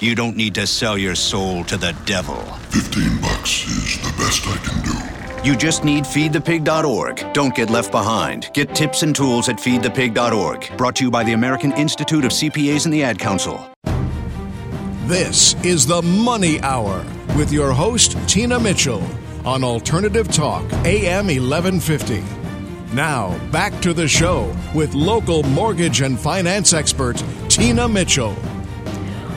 You 0.00 0.14
don't 0.14 0.36
need 0.36 0.54
to 0.56 0.66
sell 0.66 0.98
your 0.98 1.14
soul 1.14 1.64
to 1.64 1.76
the 1.76 1.94
devil. 2.04 2.36
15 2.70 3.20
bucks 3.20 3.66
is 3.66 3.98
the 3.98 4.14
best 4.18 4.46
I 4.46 4.56
can 4.66 4.82
do. 4.82 5.48
You 5.48 5.56
just 5.56 5.84
need 5.84 6.04
feedthepig.org. 6.04 7.32
Don't 7.32 7.54
get 7.54 7.70
left 7.70 7.92
behind. 7.92 8.50
Get 8.52 8.74
tips 8.74 9.02
and 9.02 9.14
tools 9.14 9.48
at 9.48 9.58
feedthepig.org. 9.58 10.76
Brought 10.76 10.96
to 10.96 11.04
you 11.04 11.10
by 11.10 11.24
the 11.24 11.34
American 11.34 11.72
Institute 11.72 12.24
of 12.24 12.32
CPAs 12.32 12.84
and 12.84 12.92
the 12.92 13.04
Ad 13.04 13.18
Council. 13.18 13.70
This 15.06 15.54
is 15.62 15.86
the 15.86 16.02
Money 16.02 16.60
Hour 16.62 17.04
with 17.36 17.52
your 17.52 17.72
host, 17.72 18.16
Tina 18.26 18.58
Mitchell, 18.58 19.02
on 19.44 19.62
Alternative 19.62 20.26
Talk, 20.26 20.64
AM 20.86 21.26
1150. 21.26 22.24
Now, 22.94 23.36
back 23.50 23.78
to 23.82 23.92
the 23.92 24.08
show 24.08 24.56
with 24.74 24.94
local 24.94 25.42
mortgage 25.42 26.00
and 26.00 26.18
finance 26.18 26.72
expert, 26.72 27.22
Tina 27.50 27.86
Mitchell. 27.88 28.34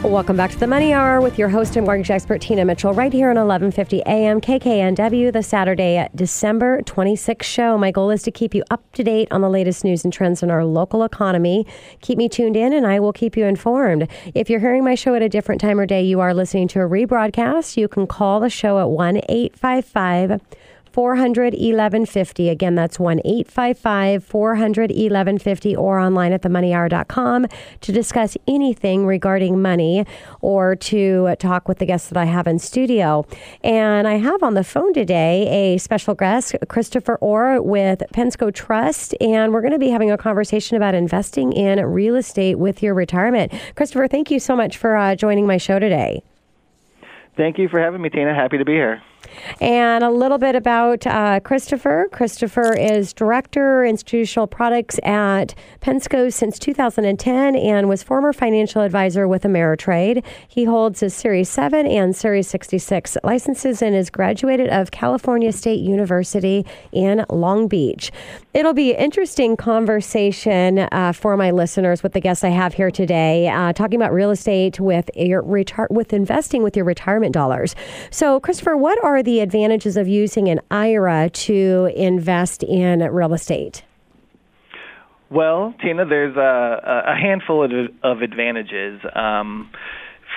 Welcome 0.03 0.37
back 0.37 0.51
to 0.51 0.57
the 0.57 0.65
Money 0.65 0.93
Hour 0.93 1.19
with 1.19 1.37
your 1.37 1.49
host 1.49 1.75
and 1.75 1.85
mortgage 1.85 2.09
expert 2.09 2.39
Tina 2.39 2.63
Mitchell, 2.63 2.93
right 2.93 3.11
here 3.11 3.29
on 3.29 3.35
1150 3.35 4.01
AM 4.05 4.39
KKNW, 4.39 5.33
the 5.33 5.43
Saturday, 5.43 6.07
December 6.15 6.81
26th 6.83 7.43
show. 7.43 7.77
My 7.77 7.91
goal 7.91 8.09
is 8.09 8.23
to 8.23 8.31
keep 8.31 8.55
you 8.55 8.63
up 8.71 8.81
to 8.93 9.03
date 9.03 9.27
on 9.29 9.41
the 9.41 9.49
latest 9.49 9.83
news 9.83 10.05
and 10.05 10.13
trends 10.13 10.41
in 10.41 10.49
our 10.49 10.63
local 10.63 11.03
economy. 11.03 11.67
Keep 11.99 12.17
me 12.17 12.29
tuned 12.29 12.55
in, 12.55 12.71
and 12.71 12.87
I 12.87 13.01
will 13.01 13.11
keep 13.11 13.35
you 13.35 13.43
informed. 13.43 14.07
If 14.33 14.49
you're 14.49 14.61
hearing 14.61 14.85
my 14.85 14.95
show 14.95 15.15
at 15.15 15.21
a 15.21 15.27
different 15.27 15.59
time 15.59 15.77
or 15.77 15.85
day, 15.85 16.01
you 16.01 16.21
are 16.21 16.33
listening 16.33 16.69
to 16.69 16.79
a 16.79 16.87
rebroadcast. 16.87 17.75
You 17.75 17.89
can 17.89 18.07
call 18.07 18.39
the 18.39 18.49
show 18.49 18.79
at 18.79 18.89
one 18.89 19.19
eight 19.27 19.53
five 19.57 19.83
five. 19.83 20.31
855 20.31 20.58
400 20.99 21.53
1150. 21.53 22.49
Again, 22.49 22.75
that's 22.75 22.99
1 22.99 23.21
855 23.23 24.21
400 24.21 24.89
1150 24.89 25.73
or 25.73 25.97
online 25.97 26.33
at 26.33 26.41
themoneyhour.com 26.41 27.47
to 27.79 27.91
discuss 27.93 28.35
anything 28.49 29.05
regarding 29.05 29.61
money 29.61 30.05
or 30.41 30.75
to 30.75 31.37
talk 31.39 31.69
with 31.69 31.77
the 31.77 31.85
guests 31.85 32.09
that 32.09 32.17
I 32.17 32.25
have 32.25 32.47
in 32.47 32.59
studio. 32.59 33.25
And 33.63 34.09
I 34.09 34.15
have 34.15 34.43
on 34.43 34.55
the 34.55 34.63
phone 34.65 34.93
today 34.93 35.47
a 35.47 35.77
special 35.77 36.15
guest, 36.15 36.53
Christopher 36.67 37.15
Orr 37.21 37.61
with 37.61 38.03
Pensco 38.13 38.53
Trust. 38.53 39.15
And 39.21 39.53
we're 39.53 39.61
going 39.61 39.71
to 39.71 39.79
be 39.79 39.91
having 39.91 40.11
a 40.11 40.17
conversation 40.17 40.75
about 40.75 40.95
investing 40.95 41.53
in 41.53 41.79
real 41.85 42.17
estate 42.17 42.55
with 42.55 42.83
your 42.83 42.93
retirement. 42.93 43.53
Christopher, 43.77 44.09
thank 44.09 44.29
you 44.31 44.39
so 44.41 44.53
much 44.53 44.75
for 44.75 44.97
uh, 44.97 45.15
joining 45.15 45.47
my 45.47 45.55
show 45.55 45.79
today. 45.79 46.23
Thank 47.37 47.57
you 47.57 47.69
for 47.69 47.79
having 47.79 48.01
me, 48.01 48.09
Tina. 48.09 48.35
Happy 48.35 48.57
to 48.57 48.65
be 48.65 48.73
here. 48.73 49.01
And 49.61 50.03
a 50.03 50.09
little 50.09 50.37
bit 50.37 50.55
about 50.55 51.05
uh, 51.05 51.39
Christopher. 51.41 52.07
Christopher 52.11 52.73
is 52.73 53.13
Director 53.13 53.83
Institutional 53.85 54.47
Products 54.47 54.99
at 55.03 55.55
Pensco 55.81 56.31
since 56.31 56.59
2010 56.59 57.55
and 57.55 57.89
was 57.89 58.03
former 58.03 58.33
financial 58.33 58.81
advisor 58.81 59.27
with 59.27 59.43
Ameritrade. 59.43 60.23
He 60.47 60.65
holds 60.65 60.99
his 60.99 61.13
Series 61.13 61.49
7 61.49 61.85
and 61.85 62.15
Series 62.15 62.47
66 62.47 63.17
licenses 63.23 63.81
and 63.81 63.95
is 63.95 64.09
graduated 64.09 64.69
of 64.69 64.91
California 64.91 65.51
State 65.51 65.79
University 65.79 66.65
in 66.91 67.25
Long 67.29 67.67
Beach. 67.67 68.11
It'll 68.53 68.73
be 68.73 68.95
an 68.95 68.99
interesting 68.99 69.57
conversation 69.57 70.87
uh, 70.91 71.13
for 71.13 71.37
my 71.37 71.51
listeners 71.51 72.03
with 72.03 72.13
the 72.13 72.19
guests 72.19 72.43
I 72.43 72.49
have 72.49 72.73
here 72.73 72.91
today, 72.91 73.47
uh, 73.47 73.73
talking 73.73 73.99
about 73.99 74.13
real 74.13 74.31
estate 74.31 74.79
with 74.79 75.09
your 75.15 75.43
with 75.43 76.13
investing 76.13 76.63
with 76.63 76.75
your 76.75 76.85
retirement 76.85 77.33
dollars. 77.33 77.75
So, 78.11 78.39
Christopher, 78.39 78.75
what 78.77 79.03
are 79.03 79.18
the 79.23 79.39
advantages 79.39 79.97
of 79.97 80.07
using 80.07 80.47
an 80.49 80.59
IRA 80.71 81.29
to 81.29 81.91
invest 81.95 82.63
in 82.63 82.99
real 82.99 83.33
estate? 83.33 83.83
Well, 85.29 85.75
Tina, 85.81 86.05
there's 86.05 86.35
a, 86.35 87.03
a 87.07 87.15
handful 87.15 87.63
of, 87.63 87.71
of 88.03 88.21
advantages. 88.21 88.99
Um, 89.15 89.69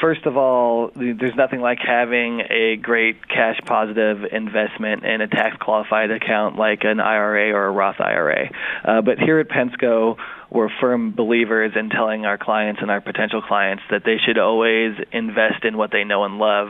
first 0.03 0.27
of 0.27 0.37
all, 0.37 0.91
there's 0.97 1.37
nothing 1.37 1.61
like 1.61 1.79
having 1.79 2.43
a 2.51 2.77
great 2.77 3.29
cash 3.29 3.59
positive 3.65 4.25
investment 4.31 5.05
in 5.05 5.21
a 5.21 5.29
tax 5.29 5.57
qualified 5.59 6.11
account 6.11 6.59
like 6.59 6.81
an 6.83 6.99
IRA 6.99 7.53
or 7.53 7.67
a 7.67 7.71
Roth 7.71 8.01
IRA. 8.01 8.51
Uh, 8.85 9.01
but 9.01 9.19
here 9.19 9.39
at 9.39 9.49
Pensco, 9.49 10.17
we're 10.51 10.69
firm 10.81 11.13
believers 11.13 11.73
in 11.77 11.89
telling 11.89 12.27
our 12.27 12.37
clients 12.37 12.83
and 12.83 12.91
our 12.91 13.01
potential 13.01 13.41
clients 13.41 13.85
that 13.91 14.03
they 14.05 14.17
should 14.19 14.39
always 14.39 14.97
invest 15.13 15.65
in 15.65 15.77
what 15.79 15.93
they 15.93 16.03
know 16.03 16.25
and 16.25 16.37
love. 16.37 16.69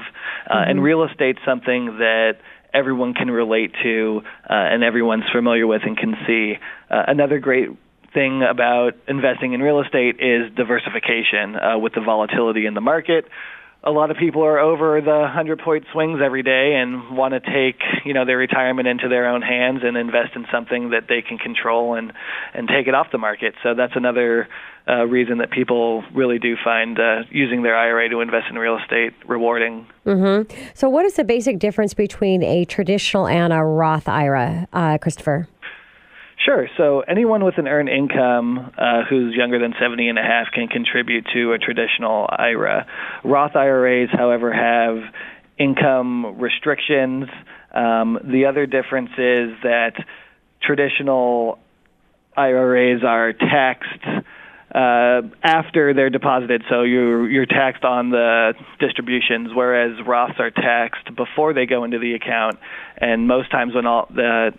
Uh, 0.48 0.54
mm-hmm. 0.54 0.70
And 0.70 0.82
real 0.82 1.02
estate's 1.04 1.40
something 1.44 1.86
that 1.98 2.34
everyone 2.74 3.14
can 3.14 3.30
relate 3.30 3.72
to 3.82 4.20
uh, 4.48 4.52
and 4.52 4.84
everyone's 4.84 5.28
familiar 5.32 5.66
with 5.66 5.82
and 5.84 5.96
can 5.96 6.14
see. 6.26 6.54
Uh, 6.90 7.02
another 7.08 7.38
great 7.38 7.70
thing 8.14 8.42
about 8.42 8.92
investing 9.08 9.52
in 9.52 9.60
real 9.60 9.80
estate 9.80 10.16
is 10.20 10.52
diversification 10.54 11.56
uh, 11.56 11.78
with 11.78 11.94
the 11.94 12.00
volatility 12.00 12.66
in 12.66 12.74
the 12.74 12.80
market. 12.80 13.26
A 13.84 13.90
lot 13.90 14.12
of 14.12 14.16
people 14.16 14.44
are 14.44 14.60
over 14.60 15.00
the 15.00 15.10
100 15.10 15.58
point 15.58 15.84
swings 15.92 16.20
every 16.24 16.44
day 16.44 16.74
and 16.76 17.16
want 17.16 17.34
to 17.34 17.40
take, 17.40 17.80
you 18.04 18.14
know, 18.14 18.24
their 18.24 18.38
retirement 18.38 18.86
into 18.86 19.08
their 19.08 19.26
own 19.26 19.42
hands 19.42 19.80
and 19.82 19.96
invest 19.96 20.36
in 20.36 20.46
something 20.52 20.90
that 20.90 21.08
they 21.08 21.20
can 21.20 21.36
control 21.36 21.94
and 21.94 22.12
and 22.54 22.68
take 22.68 22.86
it 22.86 22.94
off 22.94 23.08
the 23.10 23.18
market. 23.18 23.54
So 23.64 23.74
that's 23.74 23.96
another 23.96 24.48
uh, 24.88 25.04
reason 25.06 25.38
that 25.38 25.50
people 25.50 26.04
really 26.14 26.38
do 26.38 26.56
find 26.62 26.98
uh, 26.98 27.22
using 27.30 27.62
their 27.62 27.76
IRA 27.76 28.08
to 28.10 28.20
invest 28.20 28.46
in 28.50 28.58
real 28.58 28.78
estate 28.78 29.12
rewarding. 29.26 29.86
Mm-hmm. 30.06 30.52
So, 30.74 30.88
what 30.88 31.04
is 31.04 31.14
the 31.14 31.24
basic 31.24 31.58
difference 31.58 31.94
between 31.94 32.42
a 32.42 32.64
traditional 32.64 33.26
and 33.26 33.52
a 33.52 33.62
Roth 33.62 34.08
IRA, 34.08 34.66
uh, 34.72 34.98
Christopher? 34.98 35.48
Sure. 36.44 36.68
So 36.76 37.00
anyone 37.00 37.44
with 37.44 37.58
an 37.58 37.68
earned 37.68 37.88
income 37.88 38.72
uh, 38.76 39.02
who's 39.08 39.34
younger 39.34 39.60
than 39.60 39.74
70 39.80 40.08
and 40.08 40.18
a 40.18 40.22
half 40.22 40.48
can 40.52 40.66
contribute 40.66 41.26
to 41.32 41.52
a 41.52 41.58
traditional 41.58 42.26
IRA. 42.30 42.86
Roth 43.22 43.54
IRAs, 43.54 44.08
however, 44.10 44.52
have 44.52 45.12
income 45.58 46.40
restrictions. 46.40 47.26
Um, 47.72 48.18
the 48.24 48.46
other 48.46 48.66
difference 48.66 49.10
is 49.10 49.54
that 49.62 49.92
traditional 50.62 51.58
IRAs 52.36 53.04
are 53.04 53.32
taxed 53.32 54.04
uh, 54.74 55.20
after 55.44 55.92
they're 55.92 56.10
deposited, 56.10 56.62
so 56.70 56.82
you're 56.82 57.30
you're 57.30 57.46
taxed 57.46 57.84
on 57.84 58.08
the 58.08 58.54
distributions, 58.80 59.50
whereas 59.54 59.98
Roths 60.06 60.40
are 60.40 60.50
taxed 60.50 61.14
before 61.14 61.52
they 61.52 61.66
go 61.66 61.84
into 61.84 61.98
the 61.98 62.14
account. 62.14 62.58
And 62.96 63.28
most 63.28 63.50
times, 63.50 63.74
when 63.74 63.84
all 63.84 64.06
the 64.08 64.52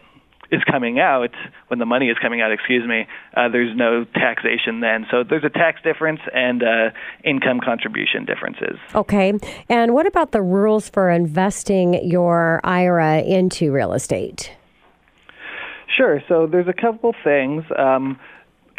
is 0.51 0.61
coming 0.69 0.99
out, 0.99 1.31
when 1.67 1.79
the 1.79 1.85
money 1.85 2.09
is 2.09 2.17
coming 2.21 2.41
out, 2.41 2.51
excuse 2.51 2.87
me, 2.87 3.07
uh, 3.35 3.49
there's 3.49 3.75
no 3.75 4.05
taxation 4.05 4.81
then. 4.81 5.05
So 5.09 5.23
there's 5.23 5.43
a 5.43 5.49
tax 5.49 5.81
difference 5.83 6.19
and 6.33 6.63
uh, 6.63 6.89
income 7.23 7.59
contribution 7.63 8.25
differences. 8.25 8.77
Okay. 8.93 9.33
And 9.69 9.93
what 9.93 10.05
about 10.05 10.31
the 10.31 10.41
rules 10.41 10.89
for 10.89 11.09
investing 11.09 12.07
your 12.07 12.61
IRA 12.63 13.21
into 13.21 13.71
real 13.71 13.93
estate? 13.93 14.51
Sure. 15.95 16.21
So 16.27 16.47
there's 16.47 16.67
a 16.67 16.73
couple 16.73 17.13
things. 17.23 17.63
Um, 17.77 18.19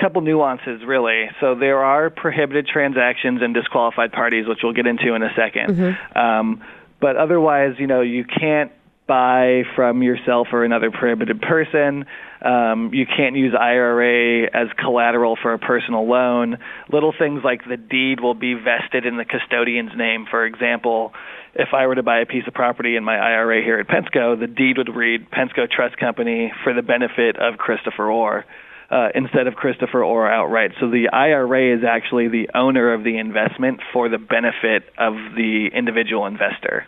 couple 0.01 0.21
nuances 0.23 0.83
really. 0.85 1.31
So 1.41 1.55
there 1.55 1.85
are 1.85 2.11
prohibited 2.11 2.67
transactions 2.67 3.41
and 3.43 3.55
disqualified 3.55 4.11
parties, 4.11 4.47
which 4.49 4.59
we'll 4.63 4.73
get 4.73 4.89
into 4.89 5.15
in 5.15 5.23
a 5.23 5.29
2nd 5.29 5.67
mm-hmm. 5.69 6.19
um, 6.19 6.65
but 7.01 7.17
otherwise, 7.17 7.75
you 7.79 7.87
know, 7.87 8.01
you 8.01 8.25
can't 8.25 8.73
buy 9.07 9.63
from 9.77 10.03
yourself 10.03 10.49
or 10.53 10.65
another 10.65 10.91
prohibited 10.91 11.41
person. 11.41 12.07
Um, 12.41 12.91
you 12.93 13.05
can't 13.07 13.37
use 13.37 13.55
IRA 13.59 14.45
as 14.45 14.69
collateral 14.79 15.37
for 15.41 15.53
a 15.53 15.59
personal 15.59 16.09
loan. 16.09 16.59
Little 16.91 17.13
things 17.19 17.43
like 17.45 17.63
the 17.69 17.77
deed 17.77 18.21
will 18.21 18.35
be 18.35 18.55
vested 18.55 19.05
in 19.05 19.17
the 19.17 19.25
custodian's 19.25 19.97
name. 19.97 20.27
For 20.31 20.47
example, 20.47 21.13
if 21.55 21.69
I 21.75 21.87
were 21.87 21.95
to 21.95 22.03
buy 22.03 22.21
a 22.21 22.27
piece 22.27 22.45
of 22.47 22.55
property 22.55 22.97
in 22.97 23.05
my 23.05 23.17
IRA 23.17 23.63
here 23.63 23.79
at 23.79 23.89
Pensco, 23.89 24.39
the 24.39 24.47
deed 24.47 24.79
would 24.79 24.95
read 24.95 25.31
Pensco 25.31 25.71
Trust 25.71 25.99
Company 25.99 26.53
for 26.63 26.73
the 26.73 26.83
benefit 26.83 27.37
of 27.37 27.59
Christopher 27.59 28.11
Orr. 28.11 28.45
Uh, 28.91 29.09
instead 29.15 29.47
of 29.47 29.55
Christopher 29.55 30.05
Orr 30.05 30.31
outright. 30.31 30.73
So 30.79 30.91
the 30.91 31.09
IRA 31.11 31.75
is 31.75 31.83
actually 31.89 32.29
the 32.29 32.51
owner 32.55 32.93
of 32.93 33.03
the 33.03 33.17
investment 33.17 33.81
for 33.95 34.11
the 34.11 34.19
benefit 34.19 34.85
of 34.99 35.15
the 35.35 35.71
individual 35.75 36.27
investor. 36.27 36.85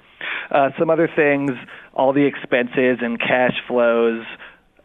Uh, 0.51 0.71
some 0.79 0.91
other 0.91 1.09
things, 1.15 1.53
all 1.93 2.13
the 2.13 2.25
expenses 2.25 2.99
and 3.01 3.19
cash 3.19 3.55
flows 3.67 4.25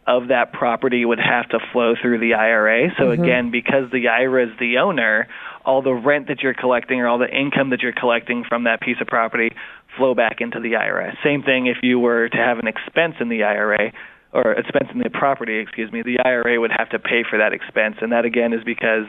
of 0.06 0.28
that 0.28 0.52
property 0.52 1.04
would 1.04 1.20
have 1.20 1.48
to 1.50 1.58
flow 1.72 1.94
through 2.00 2.18
the 2.18 2.34
IRA. 2.34 2.88
So 2.98 3.04
mm-hmm. 3.04 3.22
again, 3.22 3.50
because 3.50 3.90
the 3.92 4.08
IRA 4.08 4.48
is 4.48 4.58
the 4.58 4.78
owner, 4.78 5.28
all 5.64 5.80
the 5.80 5.92
rent 5.92 6.26
that 6.28 6.40
you're 6.42 6.54
collecting 6.54 7.00
or 7.00 7.06
all 7.06 7.18
the 7.18 7.30
income 7.30 7.70
that 7.70 7.82
you're 7.82 7.92
collecting 7.92 8.44
from 8.48 8.64
that 8.64 8.80
piece 8.80 8.96
of 9.00 9.06
property 9.06 9.50
flow 9.96 10.14
back 10.14 10.40
into 10.40 10.58
the 10.58 10.74
IRA. 10.74 11.16
Same 11.22 11.42
thing 11.42 11.66
if 11.66 11.78
you 11.82 12.00
were 12.00 12.28
to 12.28 12.36
have 12.36 12.58
an 12.58 12.66
expense 12.66 13.14
in 13.20 13.28
the 13.28 13.44
IRA 13.44 13.92
or 14.32 14.52
expense 14.52 14.88
in 14.92 14.98
the 14.98 15.10
property, 15.10 15.58
excuse 15.58 15.92
me, 15.92 16.02
the 16.02 16.18
IRA 16.24 16.60
would 16.60 16.72
have 16.76 16.88
to 16.90 16.98
pay 16.98 17.22
for 17.28 17.38
that 17.38 17.52
expense 17.52 17.96
and 18.00 18.10
that 18.10 18.24
again 18.24 18.52
is 18.52 18.64
because 18.64 19.06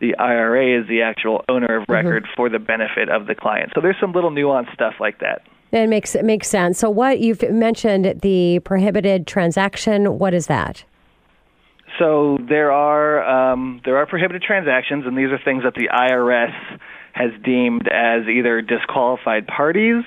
the 0.00 0.16
IRA 0.16 0.80
is 0.80 0.88
the 0.88 1.02
actual 1.02 1.44
owner 1.48 1.76
of 1.76 1.82
mm-hmm. 1.84 1.92
record 1.92 2.24
mm-hmm. 2.24 2.34
for 2.34 2.48
the 2.48 2.58
benefit 2.58 3.08
of 3.08 3.28
the 3.28 3.36
client. 3.36 3.70
So 3.74 3.80
there's 3.80 4.00
some 4.00 4.12
little 4.12 4.30
nuanced 4.30 4.74
stuff 4.74 4.94
like 4.98 5.20
that. 5.20 5.42
It 5.72 5.88
makes 5.88 6.14
it 6.14 6.24
makes 6.24 6.48
sense. 6.48 6.78
So, 6.78 6.90
what 6.90 7.20
you've 7.20 7.42
mentioned 7.50 8.20
the 8.22 8.60
prohibited 8.60 9.26
transaction. 9.26 10.18
What 10.18 10.34
is 10.34 10.46
that? 10.46 10.84
So 11.98 12.38
there 12.48 12.72
are 12.72 13.52
um, 13.52 13.80
there 13.84 13.96
are 13.96 14.06
prohibited 14.06 14.42
transactions, 14.42 15.04
and 15.06 15.16
these 15.16 15.30
are 15.30 15.38
things 15.44 15.62
that 15.64 15.74
the 15.74 15.88
IRS 15.88 16.52
has 17.12 17.30
deemed 17.44 17.88
as 17.88 18.26
either 18.26 18.62
disqualified 18.62 19.46
parties 19.46 20.02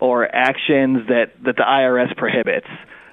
or 0.00 0.34
actions 0.34 1.06
that, 1.08 1.32
that 1.44 1.56
the 1.56 1.62
IRS 1.62 2.16
prohibits. 2.16 2.66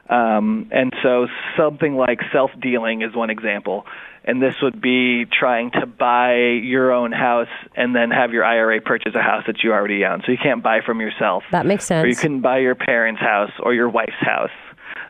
Um, 0.09 0.69
and 0.71 0.93
so 1.03 1.27
something 1.57 1.95
like 1.95 2.19
self 2.31 2.51
dealing 2.61 3.01
is 3.01 3.15
one 3.15 3.29
example. 3.29 3.85
And 4.27 4.41
this 4.41 4.55
would 4.63 4.81
be 4.81 5.25
trying 5.25 5.69
to 5.79 5.85
buy 5.85 6.35
your 6.35 6.91
own 6.91 7.11
house 7.11 7.47
and 7.75 7.95
then 7.95 8.09
have 8.09 8.33
your 8.33 8.43
IRA 8.43 8.81
purchase 8.81 9.13
a 9.13 9.21
house 9.21 9.43
that 9.45 9.63
you 9.63 9.71
already 9.71 10.03
own. 10.03 10.23
So 10.25 10.31
you 10.31 10.39
can't 10.41 10.63
buy 10.63 10.79
from 10.83 10.99
yourself. 10.99 11.43
That 11.51 11.67
makes 11.67 11.85
sense. 11.85 12.03
Or 12.03 12.07
you 12.07 12.15
couldn't 12.15 12.41
buy 12.41 12.57
your 12.57 12.73
parents' 12.73 13.21
house 13.21 13.51
or 13.59 13.75
your 13.75 13.87
wife's 13.87 14.13
house. 14.19 14.49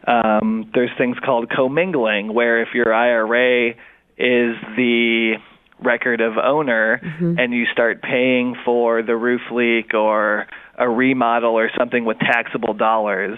Um, 0.06 0.70
there's 0.74 0.92
things 0.98 1.18
called 1.24 1.50
commingling, 1.50 2.34
where 2.34 2.62
if 2.62 2.70
your 2.74 2.94
IRA 2.94 3.70
is 4.18 4.56
the 4.76 5.36
record 5.84 6.22
of 6.22 6.38
owner 6.38 7.02
mm-hmm. 7.04 7.38
and 7.38 7.54
you 7.54 7.66
start 7.72 8.02
paying 8.02 8.56
for 8.64 9.04
the 9.04 9.16
roof 9.16 9.42
leak 9.52 9.94
or 9.94 10.48
a 10.78 10.90
remodel 10.90 11.58
or 11.58 11.70
something 11.78 12.06
with 12.06 12.18
taxable 12.20 12.74
dollars, 12.74 13.38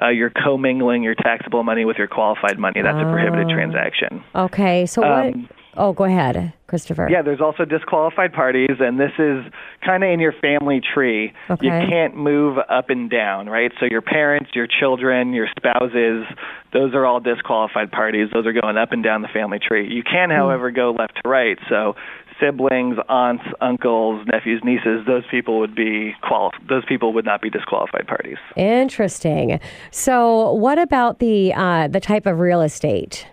uh, 0.00 0.08
you're 0.08 0.30
commingling 0.30 1.02
your 1.02 1.14
taxable 1.14 1.62
money 1.62 1.84
with 1.84 1.96
your 1.96 2.06
qualified 2.06 2.58
money. 2.58 2.80
That's 2.82 2.98
a 2.98 3.10
prohibited 3.10 3.46
Oh. 3.46 3.54
transaction. 3.54 4.22
Okay, 4.34 4.86
so 4.86 5.02
what? 5.02 5.34
Um, 5.34 5.48
Oh, 5.76 5.92
go 5.92 6.04
ahead, 6.04 6.52
Christopher. 6.66 7.08
Yeah, 7.10 7.22
there's 7.22 7.40
also 7.40 7.64
disqualified 7.64 8.32
parties, 8.32 8.76
and 8.80 8.98
this 8.98 9.12
is 9.18 9.44
kind 9.84 10.02
of 10.02 10.10
in 10.10 10.20
your 10.20 10.32
family 10.32 10.80
tree. 10.80 11.32
You 11.60 11.70
can't 11.70 12.16
move 12.16 12.58
up 12.68 12.90
and 12.90 13.10
down, 13.10 13.48
right? 13.48 13.70
So 13.78 13.86
your 13.90 14.02
parents, 14.02 14.50
your 14.54 14.66
children, 14.66 15.32
your 15.32 15.48
spouses, 15.58 16.24
those 16.72 16.94
are 16.94 17.04
all 17.04 17.20
disqualified 17.20 17.90
parties. 17.90 18.28
Those 18.32 18.46
are 18.46 18.52
going 18.52 18.76
up 18.76 18.92
and 18.92 19.02
down 19.02 19.22
the 19.22 19.28
family 19.28 19.58
tree. 19.58 19.92
You 19.92 20.02
can, 20.02 20.30
however, 20.30 20.70
go 20.70 20.94
left 20.98 21.20
to 21.22 21.28
right. 21.28 21.58
So 21.68 21.94
siblings, 22.40 22.96
aunts, 23.08 23.44
uncles, 23.60 24.26
nephews, 24.30 24.60
nieces, 24.64 25.06
those 25.06 25.24
people 25.30 25.58
would 25.58 25.74
be 25.74 26.14
quali- 26.22 26.52
those 26.68 26.84
people 26.86 27.12
would 27.14 27.24
not 27.24 27.40
be 27.42 27.50
disqualified 27.50 28.06
parties. 28.06 28.36
Interesting. 28.56 29.60
So, 29.90 30.52
what 30.52 30.78
about 30.78 31.18
the 31.18 31.52
uh, 31.54 31.88
the 31.88 32.00
type 32.00 32.26
of 32.26 32.38
real 32.38 32.62
estate? 32.62 33.26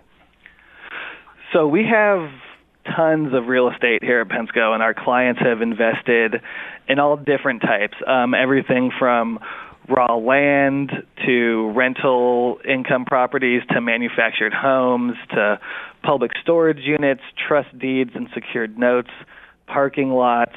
So 1.54 1.68
we 1.68 1.84
have 1.88 2.30
tons 2.96 3.32
of 3.32 3.46
real 3.46 3.70
estate 3.70 4.02
here 4.02 4.20
at 4.20 4.28
Pensco, 4.28 4.74
and 4.74 4.82
our 4.82 4.92
clients 4.92 5.40
have 5.40 5.62
invested 5.62 6.42
in 6.88 6.98
all 6.98 7.16
different 7.16 7.62
types. 7.62 7.94
Um, 8.04 8.34
everything 8.34 8.90
from 8.98 9.38
raw 9.88 10.16
land 10.16 10.90
to 11.24 11.70
rental 11.70 12.58
income 12.68 13.04
properties 13.04 13.62
to 13.70 13.80
manufactured 13.80 14.52
homes 14.52 15.14
to 15.30 15.60
public 16.02 16.32
storage 16.42 16.80
units, 16.82 17.22
trust 17.46 17.78
deeds, 17.78 18.10
and 18.16 18.28
secured 18.34 18.76
notes, 18.76 19.10
parking 19.68 20.10
lots. 20.10 20.56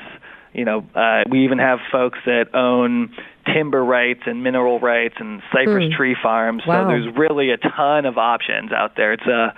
You 0.52 0.66
know, 0.66 0.84
uh, 0.96 1.26
we 1.30 1.46
even 1.46 1.60
have 1.60 1.78
folks 1.92 2.18
that 2.26 2.56
own 2.56 3.14
timber 3.54 3.84
rights 3.84 4.22
and 4.26 4.44
mineral 4.44 4.80
rights 4.80 5.16
and 5.20 5.42
cypress 5.52 5.86
Hmm. 5.92 5.98
tree 5.98 6.16
farms. 6.22 6.64
Wow. 6.68 6.84
So 6.84 6.88
there's 6.90 7.16
really 7.18 7.52
a 7.52 7.58
ton 7.58 8.06
of 8.06 8.18
options 8.18 8.72
out 8.72 8.96
there. 8.96 9.14
It's 9.14 9.26
a 9.28 9.54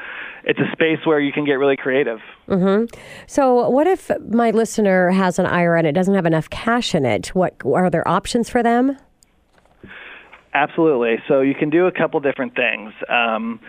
it's 0.45 0.59
a 0.59 0.71
space 0.71 0.99
where 1.05 1.19
you 1.19 1.31
can 1.33 1.43
get 1.45 1.53
really 1.55 1.75
creative. 1.77 2.19
hmm 2.47 2.85
So, 3.27 3.69
what 3.69 3.87
if 3.87 4.09
my 4.29 4.51
listener 4.51 5.09
has 5.11 5.37
an 5.37 5.45
IRA 5.45 5.77
and 5.79 5.87
it 5.87 5.91
doesn't 5.91 6.15
have 6.15 6.25
enough 6.25 6.49
cash 6.49 6.95
in 6.95 7.05
it? 7.05 7.27
What 7.35 7.55
are 7.65 7.89
there 7.89 8.07
options 8.07 8.49
for 8.49 8.63
them? 8.63 8.97
Absolutely. 10.53 11.17
So 11.27 11.41
you 11.41 11.53
can 11.53 11.69
do 11.69 11.85
a 11.85 11.91
couple 11.91 12.19
different 12.19 12.55
things. 12.55 12.91
Um, 13.07 13.59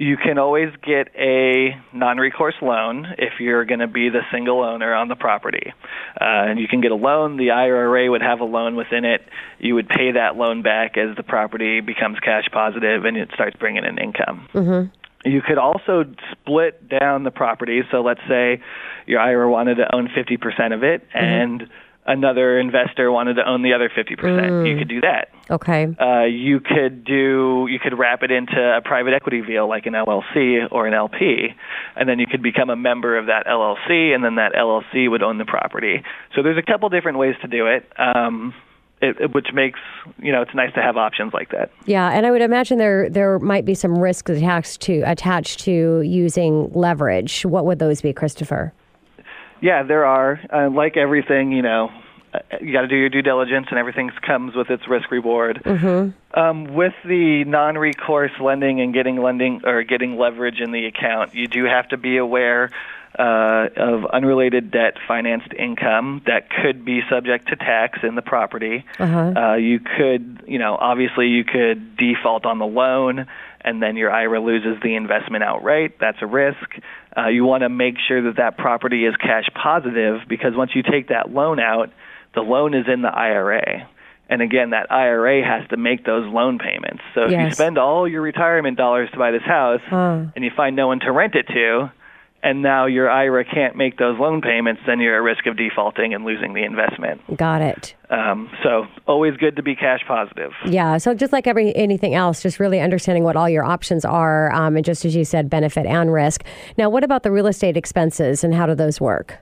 you 0.00 0.16
can 0.16 0.38
always 0.38 0.70
get 0.82 1.08
a 1.14 1.76
non-recourse 1.92 2.54
loan 2.62 3.04
if 3.18 3.34
you're 3.38 3.66
going 3.66 3.80
to 3.80 3.86
be 3.86 4.08
the 4.08 4.22
single 4.32 4.62
owner 4.62 4.94
on 4.94 5.08
the 5.08 5.14
property, 5.14 5.74
uh, 6.18 6.48
and 6.48 6.58
you 6.58 6.66
can 6.66 6.80
get 6.80 6.90
a 6.90 6.94
loan. 6.94 7.36
The 7.36 7.50
IRA 7.50 8.10
would 8.10 8.22
have 8.22 8.40
a 8.40 8.44
loan 8.44 8.76
within 8.76 9.04
it. 9.04 9.20
You 9.58 9.74
would 9.74 9.90
pay 9.90 10.12
that 10.12 10.36
loan 10.36 10.62
back 10.62 10.96
as 10.96 11.14
the 11.18 11.22
property 11.22 11.82
becomes 11.82 12.18
cash 12.18 12.44
positive 12.50 13.04
and 13.04 13.18
it 13.18 13.28
starts 13.34 13.56
bringing 13.58 13.84
in 13.84 13.98
income. 13.98 14.48
Mm-hmm. 14.54 15.28
You 15.28 15.42
could 15.42 15.58
also 15.58 16.06
split 16.32 16.88
down 16.88 17.24
the 17.24 17.30
property. 17.30 17.82
So 17.90 18.00
let's 18.00 18.22
say 18.26 18.62
your 19.06 19.20
IRA 19.20 19.50
wanted 19.50 19.74
to 19.74 19.94
own 19.94 20.08
50% 20.08 20.72
of 20.72 20.82
it 20.82 21.06
and 21.12 21.68
another 22.06 22.58
investor 22.58 23.10
wanted 23.12 23.34
to 23.34 23.48
own 23.48 23.62
the 23.62 23.72
other 23.74 23.88
50%. 23.88 24.66
You 24.66 24.74
Mm. 24.74 24.78
could 24.78 24.88
do 24.88 25.00
that. 25.02 25.28
Okay. 25.50 25.88
Uh, 26.00 26.22
you 26.24 26.60
could 26.60 27.04
do 27.04 27.66
you 27.70 27.78
could 27.78 27.98
wrap 27.98 28.22
it 28.22 28.30
into 28.30 28.56
a 28.58 28.80
private 28.80 29.12
equity 29.14 29.40
vehicle 29.40 29.68
like 29.68 29.86
an 29.86 29.94
LLC 29.94 30.60
or 30.70 30.86
an 30.86 30.94
LP, 30.94 31.54
and 31.96 32.08
then 32.08 32.18
you 32.18 32.26
could 32.26 32.42
become 32.42 32.70
a 32.70 32.76
member 32.76 33.16
of 33.18 33.26
that 33.26 33.46
LLC, 33.46 34.12
and 34.14 34.24
then 34.24 34.36
that 34.36 34.52
LLC 34.54 35.08
would 35.10 35.22
own 35.22 35.38
the 35.38 35.44
property. 35.44 36.02
So 36.34 36.42
there's 36.42 36.58
a 36.58 36.62
couple 36.62 36.88
different 36.88 37.18
ways 37.18 37.34
to 37.42 37.48
do 37.48 37.66
it. 37.66 37.84
Um, 37.98 38.54
it, 39.02 39.16
it- 39.18 39.34
which 39.34 39.48
makes 39.54 39.80
you 40.22 40.30
know 40.30 40.42
it's 40.42 40.54
nice 40.54 40.72
to 40.74 40.82
have 40.82 40.96
options 40.96 41.32
like 41.34 41.50
that. 41.50 41.70
Yeah, 41.86 42.10
and 42.10 42.26
I 42.26 42.30
would 42.30 42.42
imagine 42.42 42.78
there 42.78 43.08
there 43.10 43.38
might 43.38 43.64
be 43.64 43.74
some 43.74 43.98
risks 43.98 44.30
attached 44.30 44.82
to 44.82 45.00
attached 45.02 45.60
to 45.60 46.02
using 46.02 46.70
leverage. 46.74 47.44
What 47.46 47.64
would 47.66 47.78
those 47.78 48.00
be, 48.02 48.12
Christopher? 48.12 48.72
Yeah, 49.60 49.82
there 49.82 50.04
are. 50.04 50.40
Uh, 50.52 50.70
like 50.70 50.96
everything, 50.96 51.52
you 51.52 51.62
know, 51.62 51.90
uh, 52.32 52.38
you 52.60 52.72
got 52.72 52.82
to 52.82 52.88
do 52.88 52.96
your 52.96 53.08
due 53.08 53.22
diligence, 53.22 53.66
and 53.70 53.78
everything 53.78 54.10
comes 54.24 54.54
with 54.54 54.70
its 54.70 54.86
risk 54.88 55.10
reward. 55.10 55.62
Mm-hmm. 55.64 56.38
Um, 56.38 56.74
with 56.74 56.94
the 57.04 57.44
non-recourse 57.44 58.32
lending 58.40 58.80
and 58.80 58.94
getting 58.94 59.20
lending 59.20 59.62
or 59.64 59.82
getting 59.82 60.16
leverage 60.16 60.60
in 60.60 60.70
the 60.70 60.86
account, 60.86 61.34
you 61.34 61.48
do 61.48 61.64
have 61.64 61.88
to 61.88 61.96
be 61.96 62.18
aware 62.18 62.70
uh, 63.18 63.68
of 63.76 64.06
unrelated 64.06 64.70
debt 64.70 64.94
financed 65.08 65.52
income 65.52 66.22
that 66.26 66.48
could 66.48 66.84
be 66.84 67.00
subject 67.10 67.48
to 67.48 67.56
tax 67.56 67.98
in 68.02 68.14
the 68.14 68.22
property. 68.22 68.84
Uh-huh. 68.98 69.32
Uh, 69.36 69.54
you 69.56 69.80
could, 69.80 70.44
you 70.46 70.58
know, 70.58 70.76
obviously 70.76 71.26
you 71.26 71.44
could 71.44 71.96
default 71.96 72.46
on 72.46 72.58
the 72.58 72.66
loan 72.66 73.26
and 73.62 73.82
then 73.82 73.96
your 73.96 74.10
IRA 74.10 74.40
loses 74.40 74.80
the 74.82 74.94
investment 74.94 75.44
outright. 75.44 75.96
That's 76.00 76.18
a 76.20 76.26
risk. 76.26 76.58
Uh, 77.16 77.28
you 77.28 77.44
want 77.44 77.62
to 77.62 77.68
make 77.68 77.94
sure 78.08 78.22
that 78.22 78.36
that 78.36 78.56
property 78.56 79.04
is 79.04 79.14
cash 79.16 79.48
positive 79.54 80.20
because 80.28 80.52
once 80.56 80.72
you 80.74 80.82
take 80.82 81.08
that 81.08 81.30
loan 81.30 81.60
out, 81.60 81.90
the 82.34 82.40
loan 82.40 82.74
is 82.74 82.86
in 82.92 83.02
the 83.02 83.08
IRA. 83.08 83.88
And 84.28 84.42
again, 84.42 84.70
that 84.70 84.92
IRA 84.92 85.42
has 85.44 85.68
to 85.70 85.76
make 85.76 86.04
those 86.06 86.24
loan 86.32 86.58
payments. 86.58 87.02
So 87.14 87.24
if 87.24 87.30
you 87.32 87.36
spend 87.54 87.78
all 87.78 88.06
your 88.08 88.22
retirement 88.22 88.76
dollars 88.76 89.10
to 89.10 89.18
buy 89.18 89.32
this 89.32 89.42
house 89.42 89.80
Huh. 89.86 90.26
and 90.36 90.44
you 90.44 90.52
find 90.56 90.76
no 90.76 90.86
one 90.86 91.00
to 91.00 91.10
rent 91.10 91.34
it 91.34 91.48
to, 91.48 91.90
and 92.42 92.62
now 92.62 92.86
your 92.86 93.10
IRA 93.10 93.44
can't 93.44 93.76
make 93.76 93.98
those 93.98 94.18
loan 94.18 94.40
payments, 94.40 94.80
then 94.86 95.00
you're 95.00 95.16
at 95.16 95.22
risk 95.22 95.46
of 95.46 95.56
defaulting 95.56 96.14
and 96.14 96.24
losing 96.24 96.54
the 96.54 96.64
investment. 96.64 97.20
Got 97.36 97.60
it. 97.60 97.94
Um, 98.08 98.50
so 98.62 98.86
always 99.06 99.36
good 99.36 99.56
to 99.56 99.62
be 99.62 99.76
cash 99.76 100.00
positive. 100.06 100.52
Yeah. 100.66 100.98
So 100.98 101.14
just 101.14 101.32
like 101.32 101.46
every 101.46 101.74
anything 101.76 102.14
else, 102.14 102.42
just 102.42 102.58
really 102.58 102.80
understanding 102.80 103.24
what 103.24 103.36
all 103.36 103.48
your 103.48 103.64
options 103.64 104.04
are, 104.04 104.52
um, 104.52 104.76
and 104.76 104.84
just 104.84 105.04
as 105.04 105.14
you 105.14 105.24
said, 105.24 105.50
benefit 105.50 105.86
and 105.86 106.12
risk. 106.12 106.44
Now, 106.78 106.88
what 106.88 107.04
about 107.04 107.22
the 107.22 107.30
real 107.30 107.46
estate 107.46 107.76
expenses 107.76 108.42
and 108.42 108.54
how 108.54 108.66
do 108.66 108.74
those 108.74 109.00
work? 109.00 109.38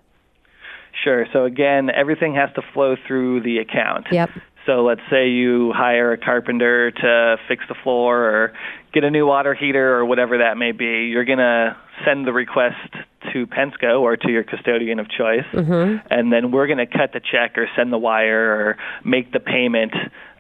Sure. 1.04 1.26
So 1.32 1.44
again, 1.44 1.90
everything 1.90 2.34
has 2.34 2.50
to 2.56 2.62
flow 2.74 2.96
through 3.06 3.42
the 3.42 3.58
account. 3.58 4.06
Yep. 4.10 4.30
So 4.66 4.82
let's 4.82 5.00
say 5.10 5.28
you 5.28 5.72
hire 5.74 6.12
a 6.12 6.18
carpenter 6.18 6.90
to 6.90 7.36
fix 7.46 7.64
the 7.68 7.74
floor 7.82 8.18
or 8.18 8.52
get 8.92 9.04
a 9.04 9.10
new 9.10 9.26
water 9.26 9.54
heater 9.54 9.96
or 9.96 10.04
whatever 10.04 10.38
that 10.38 10.58
may 10.58 10.72
be. 10.72 11.08
You're 11.10 11.24
going 11.24 11.38
to 11.38 11.74
send 12.04 12.26
the 12.26 12.32
request 12.32 12.76
to 13.32 13.46
Pensco 13.46 14.00
or 14.00 14.16
to 14.16 14.30
your 14.30 14.44
custodian 14.44 14.98
of 14.98 15.08
choice. 15.08 15.44
Mm-hmm. 15.52 16.06
And 16.10 16.32
then 16.32 16.50
we're 16.50 16.66
going 16.66 16.78
to 16.78 16.86
cut 16.86 17.12
the 17.12 17.20
check 17.20 17.58
or 17.58 17.68
send 17.76 17.92
the 17.92 17.98
wire 17.98 18.52
or 18.52 18.76
make 19.04 19.32
the 19.32 19.40
payment 19.40 19.92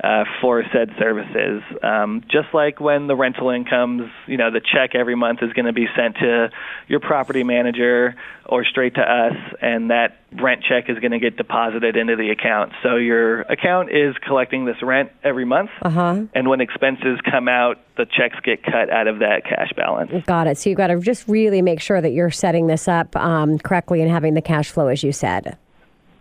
uh, 0.02 0.24
for 0.40 0.62
said 0.72 0.90
services. 0.98 1.62
Um, 1.82 2.22
just 2.30 2.54
like 2.54 2.80
when 2.80 3.06
the 3.08 3.16
rental 3.16 3.50
incomes, 3.50 4.10
you 4.26 4.36
know, 4.36 4.50
the 4.50 4.60
check 4.60 4.94
every 4.94 5.16
month 5.16 5.42
is 5.42 5.52
going 5.52 5.66
to 5.66 5.72
be 5.72 5.86
sent 5.96 6.16
to 6.16 6.50
your 6.86 7.00
property 7.00 7.42
manager 7.42 8.14
or 8.46 8.64
straight 8.64 8.94
to 8.94 9.02
us, 9.02 9.36
and 9.60 9.90
that 9.90 10.16
rent 10.32 10.62
check 10.62 10.88
is 10.90 10.98
going 10.98 11.12
to 11.12 11.18
get 11.18 11.36
deposited 11.36 11.96
into 11.96 12.14
the 12.16 12.30
account. 12.30 12.72
So 12.82 12.96
your 12.96 13.40
account 13.42 13.90
is 13.90 14.14
collecting 14.26 14.66
this 14.66 14.76
rent 14.82 15.10
every 15.24 15.44
month, 15.44 15.70
Uh 15.82 15.90
huh. 15.90 16.22
and 16.34 16.48
when 16.48 16.60
expenses 16.60 17.18
come 17.30 17.48
out, 17.48 17.78
the 17.96 18.04
checks 18.06 18.36
get 18.44 18.62
cut 18.62 18.90
out 18.90 19.06
of 19.08 19.20
that 19.20 19.44
cash 19.44 19.72
balance. 19.76 20.10
Got 20.26 20.46
it. 20.46 20.58
So 20.58 20.68
you've 20.70 20.76
got 20.76 20.88
to 20.88 21.00
just 21.00 21.26
really 21.28 21.62
make 21.62 21.80
sure 21.80 22.00
that 22.00 22.10
you're 22.12 22.30
setting 22.30 22.66
this 22.66 22.88
up 22.88 23.16
um, 23.16 23.58
correctly 23.58 24.02
and 24.02 24.10
having 24.10 24.34
the 24.34 24.42
cash 24.42 24.70
flow, 24.70 24.88
as 24.88 25.02
you 25.02 25.12
said. 25.12 25.56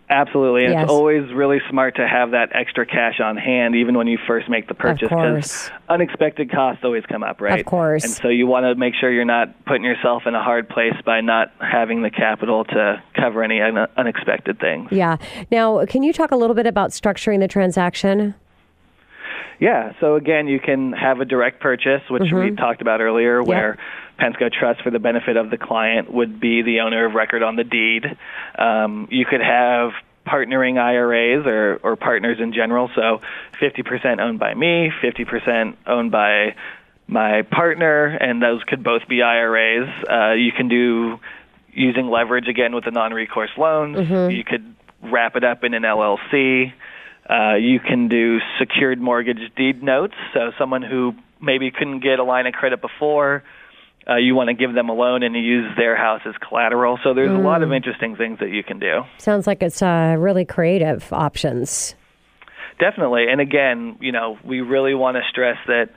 Absolutely. 0.10 0.64
And 0.66 0.74
Yes. 0.74 0.84
it's 0.84 0.92
always 0.92 1.32
really 1.34 1.60
smart 1.70 1.96
to 1.98 2.08
have 2.08 2.32
that 2.32 2.50
extra 2.54 2.86
cash 2.86 3.20
on 3.20 3.36
hand 3.36 3.76
even 3.76 3.98
when 3.98 4.08
you 4.08 4.18
first 4.26 4.48
make 4.50 4.68
the 4.68 4.74
purchase 4.74 5.10
course. 5.10 5.70
unexpected 5.90 6.50
costs 6.52 6.84
always 6.84 7.06
come 7.06 7.24
up, 7.24 7.42
right? 7.42 7.60
Of 7.60 7.66
course. 7.66 8.04
And 8.06 8.14
so 8.14 8.30
you 8.30 8.48
want 8.48 8.64
to 8.66 8.76
make 8.76 8.94
sure 8.96 9.12
you're 9.12 9.26
not 9.26 9.66
putting 9.66 9.84
yourself 9.84 10.24
in 10.26 10.34
a 10.34 10.42
hard 10.42 10.70
place 10.70 10.96
by 11.06 11.20
not 11.22 11.52
having 11.60 12.04
the 12.04 12.10
capital 12.10 12.64
to 12.66 13.02
cover 13.16 13.44
any 13.44 13.62
un- 13.62 13.88
unexpected 13.98 14.60
things. 14.60 14.88
Yeah. 14.92 15.18
Now, 15.52 15.86
can 15.86 16.04
you 16.04 16.14
talk 16.14 16.32
a 16.32 16.38
little 16.38 16.56
bit 16.56 16.68
about 16.68 16.92
structuring 16.92 17.40
the 17.40 17.48
transaction? 17.48 18.34
Yeah. 19.60 19.94
So 20.00 20.16
again, 20.16 20.48
you 20.48 20.60
can 20.60 20.94
have 20.94 21.20
a 21.20 21.26
direct 21.26 21.60
purchase, 21.60 22.02
which 22.10 22.32
we 22.32 22.52
Mhm. 22.52 22.58
talked 22.58 22.82
about 22.82 23.02
earlier, 23.02 23.42
where 23.42 23.78
Pensco 24.20 24.52
Trust, 24.52 24.82
for 24.82 24.92
the 24.92 25.00
benefit 25.00 25.38
of 25.38 25.50
the 25.50 25.58
client, 25.58 26.12
would 26.12 26.40
be 26.40 26.62
the 26.62 26.82
owner 26.82 27.06
of 27.06 27.16
record 27.16 27.44
on 27.44 27.56
the 27.56 27.64
deed. 27.64 28.16
Um, 28.58 29.08
you 29.10 29.26
could 29.26 29.42
have 29.42 29.94
partnering 30.28 30.78
IRAs 30.78 31.46
or, 31.48 31.80
or 31.84 31.96
partners 31.96 32.40
in 32.40 32.52
general. 32.54 32.90
So 32.96 33.22
50% 33.60 34.20
owned 34.20 34.40
by 34.40 34.54
me, 34.54 34.92
50% 35.02 35.76
owned 35.88 36.12
by 36.12 36.56
my 37.08 37.44
partner, 37.44 38.06
and 38.06 38.42
those 38.42 38.62
could 38.66 38.84
both 38.84 39.08
be 39.08 39.22
IRAs. 39.22 39.88
Uh, 40.10 40.32
you 40.34 40.52
can 40.52 40.68
do 40.68 41.20
using 41.72 42.10
leverage 42.10 42.48
again 42.48 42.76
with 42.76 42.84
the 42.84 42.92
non-recourse 42.92 43.52
loans. 43.58 43.98
Mm-hmm. 43.98 44.32
You 44.32 44.44
could 44.44 44.76
wrap 45.04 45.36
it 45.38 45.44
up 45.44 45.64
in 45.64 45.74
an 45.74 45.84
LLC. 45.84 46.74
Uh, 47.30 47.56
you 47.56 47.80
can 47.80 48.08
do 48.08 48.40
secured 48.60 49.00
mortgage 49.02 49.52
deed 49.56 49.84
notes. 49.84 50.14
So 50.34 50.52
someone 50.58 50.82
who 50.82 51.14
maybe 51.42 51.72
couldn't 51.72 52.00
get 52.00 52.20
a 52.20 52.24
line 52.24 52.48
of 52.48 52.54
credit 52.54 52.82
before, 52.82 53.44
uh, 54.10 54.16
you 54.16 54.34
want 54.34 54.48
to 54.48 54.54
give 54.54 54.74
them 54.74 54.88
a 54.90 54.94
loan 54.94 55.24
and 55.24 55.36
you 55.36 55.42
use 55.42 55.70
their 55.78 55.98
house 55.98 56.22
as 56.26 56.36
collateral. 56.48 56.98
So 57.04 57.14
there's 57.14 57.32
a 57.32 57.34
lot 57.38 57.62
of 57.64 57.70
Mm. 57.70 57.76
interesting 57.76 58.16
things 58.16 58.40
that 58.40 58.50
you 58.50 58.64
can 58.64 58.80
do. 58.80 59.02
Sounds 59.18 59.46
like 59.46 59.62
it's 59.62 59.82
uh, 59.82 60.16
really 60.18 60.46
creative 60.46 61.12
options. 61.12 61.96
Definitely. 62.80 63.28
And 63.30 63.42
again, 63.42 63.98
you 64.00 64.12
know, 64.14 64.38
we 64.46 64.62
really 64.62 64.94
want 64.94 65.18
to 65.18 65.24
stress 65.30 65.58
that 65.68 65.90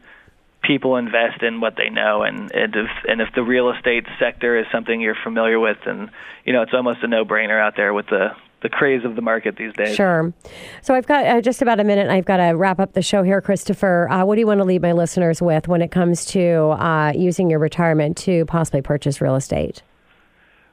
people 0.63 0.97
invest 0.97 1.43
in 1.43 1.61
what 1.61 1.75
they 1.77 1.89
know 1.89 2.23
and, 2.23 2.53
and 2.53 2.77
if 2.77 2.91
and 3.09 3.21
if 3.21 3.29
the 3.35 3.43
real 3.43 3.71
estate 3.71 4.05
sector 4.19 4.59
is 4.59 4.67
something 4.71 5.01
you're 5.01 5.17
familiar 5.25 5.59
with 5.59 5.79
and 5.87 6.11
you 6.45 6.53
know, 6.53 6.63
it's 6.63 6.75
almost 6.75 7.03
a 7.03 7.09
no-brainer 7.09 7.61
out 7.61 7.75
there 7.77 7.95
with 7.95 8.07
the 8.07 8.29
the 8.63 8.69
craze 8.69 9.05
of 9.05 9.17
the 9.17 9.23
market 9.23 9.57
these 9.57 9.73
days. 9.73 9.95
Sure. 9.95 10.35
So 10.83 10.95
I've 10.95 11.07
got 11.07 11.25
uh, 11.25 11.41
just 11.41 11.63
about 11.63 11.81
a 11.81 11.85
minute. 11.85 12.03
and 12.03 12.13
I've 12.13 12.27
got 12.27 12.37
to 12.37 12.53
wrap 12.53 12.79
up 12.79 12.93
the 12.93 13.01
show 13.01 13.23
here, 13.23 13.41
Christopher. 13.41 14.07
Uh, 14.11 14.25
what 14.27 14.35
do 14.35 14.41
you 14.41 14.47
want 14.47 14.59
to 14.59 14.65
leave 14.65 14.83
my 14.83 14.93
listeners 14.93 15.41
with 15.41 15.67
when 15.67 15.81
it 15.81 15.91
comes 15.91 16.27
to 16.27 16.71
uh, 16.73 17.13
using 17.17 17.49
your 17.49 17.59
retirement 17.59 18.19
to 18.19 18.45
possibly 18.45 18.83
purchase 18.83 19.21
real 19.21 19.37
estate? 19.37 19.83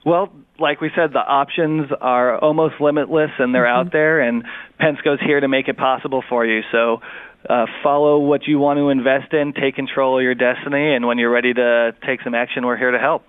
Well, 0.06 0.34
like 0.60 0.82
we 0.82 0.90
said, 0.96 1.14
the 1.14 1.20
options 1.20 1.90
are 2.02 2.38
almost 2.40 2.76
limitless 2.80 3.32
and 3.40 3.54
they're 3.54 3.68
out 3.68 3.92
there, 3.92 4.20
and 4.20 4.44
Pensco's 4.80 5.20
here 5.26 5.40
to 5.40 5.48
make 5.48 5.68
it 5.68 5.78
possible 5.78 6.24
for 6.28 6.46
you. 6.46 6.62
So 6.72 7.02
uh, 7.50 7.66
follow 7.84 8.20
what 8.20 8.48
you 8.48 8.60
want 8.60 8.78
to 8.78 8.90
invest 8.90 9.34
in, 9.34 9.54
take 9.54 9.76
control 9.76 10.18
of 10.18 10.24
your 10.24 10.36
destiny, 10.36 10.96
and 10.96 11.06
when 11.06 11.18
you're 11.18 11.32
ready 11.32 11.54
to 11.54 11.96
take 12.06 12.22
some 12.22 12.36
action, 12.36 12.66
we're 12.66 12.78
here 12.78 12.92
to 12.92 13.00
help. 13.00 13.24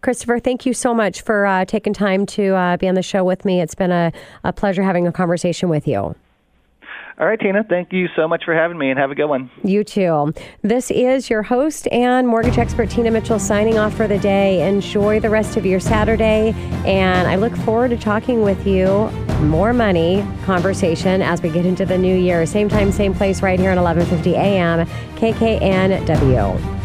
Christopher, 0.00 0.40
thank 0.40 0.66
you 0.66 0.74
so 0.74 0.92
much 0.92 1.22
for 1.22 1.46
uh, 1.46 1.64
taking 1.64 1.92
time 1.92 2.26
to 2.26 2.54
uh, 2.54 2.76
be 2.76 2.88
on 2.88 2.96
the 2.96 3.02
show 3.02 3.22
with 3.22 3.44
me. 3.44 3.60
It's 3.60 3.76
been 3.76 3.92
a, 3.92 4.12
a 4.42 4.52
pleasure 4.52 4.82
having 4.82 5.06
a 5.06 5.12
conversation 5.12 5.68
with 5.68 5.86
you. 5.86 6.16
All 7.18 7.26
right, 7.26 7.38
Tina, 7.38 7.62
thank 7.62 7.92
you 7.92 8.08
so 8.16 8.26
much 8.26 8.44
for 8.44 8.54
having 8.54 8.78
me, 8.78 8.90
and 8.90 8.98
have 8.98 9.10
a 9.10 9.14
good 9.14 9.26
one. 9.26 9.50
You 9.62 9.84
too. 9.84 10.32
This 10.62 10.90
is 10.90 11.28
your 11.28 11.42
host 11.42 11.86
and 11.92 12.26
mortgage 12.26 12.58
expert, 12.58 12.90
Tina 12.90 13.10
Mitchell, 13.10 13.38
signing 13.38 13.78
off 13.78 13.94
for 13.94 14.08
the 14.08 14.18
day. 14.18 14.66
Enjoy 14.66 15.20
the 15.20 15.30
rest 15.30 15.56
of 15.56 15.66
your 15.66 15.80
Saturday, 15.80 16.54
and 16.86 17.28
I 17.28 17.36
look 17.36 17.54
forward 17.58 17.90
to 17.90 17.98
talking 17.98 18.42
with 18.42 18.66
you 18.66 18.86
more 19.42 19.72
money 19.72 20.26
conversation 20.44 21.20
as 21.20 21.42
we 21.42 21.50
get 21.50 21.66
into 21.66 21.84
the 21.84 21.98
new 21.98 22.16
year. 22.16 22.46
Same 22.46 22.68
time, 22.68 22.90
same 22.92 23.12
place, 23.12 23.42
right 23.42 23.60
here 23.60 23.70
at 23.70 23.78
11:50 23.78 24.32
a.m. 24.32 24.86
KKNW. 25.16 26.81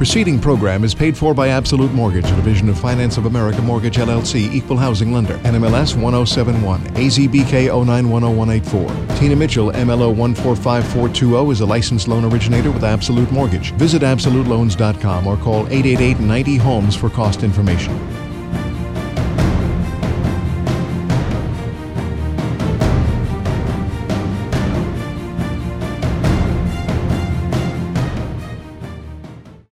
Preceding 0.00 0.40
program 0.40 0.82
is 0.82 0.94
paid 0.94 1.14
for 1.14 1.34
by 1.34 1.48
Absolute 1.48 1.92
Mortgage, 1.92 2.24
a 2.30 2.36
division 2.36 2.70
of 2.70 2.80
Finance 2.80 3.18
of 3.18 3.26
America 3.26 3.60
Mortgage 3.60 3.98
LLC, 3.98 4.50
equal 4.50 4.78
housing 4.78 5.12
lender, 5.12 5.36
NMLS 5.40 5.94
1071, 5.94 6.80
AZBK 6.94 7.68
0910184. 7.68 9.18
Tina 9.18 9.36
Mitchell, 9.36 9.70
MLO 9.72 10.10
145420, 10.16 11.52
is 11.52 11.60
a 11.60 11.66
licensed 11.66 12.08
loan 12.08 12.24
originator 12.24 12.70
with 12.70 12.82
Absolute 12.82 13.30
Mortgage. 13.30 13.72
Visit 13.72 14.00
AbsoluteLoans.com 14.00 15.26
or 15.26 15.36
call 15.36 15.66
888 15.66 16.18
90 16.18 16.56
Homes 16.56 16.96
for 16.96 17.10
cost 17.10 17.42
information. 17.42 17.92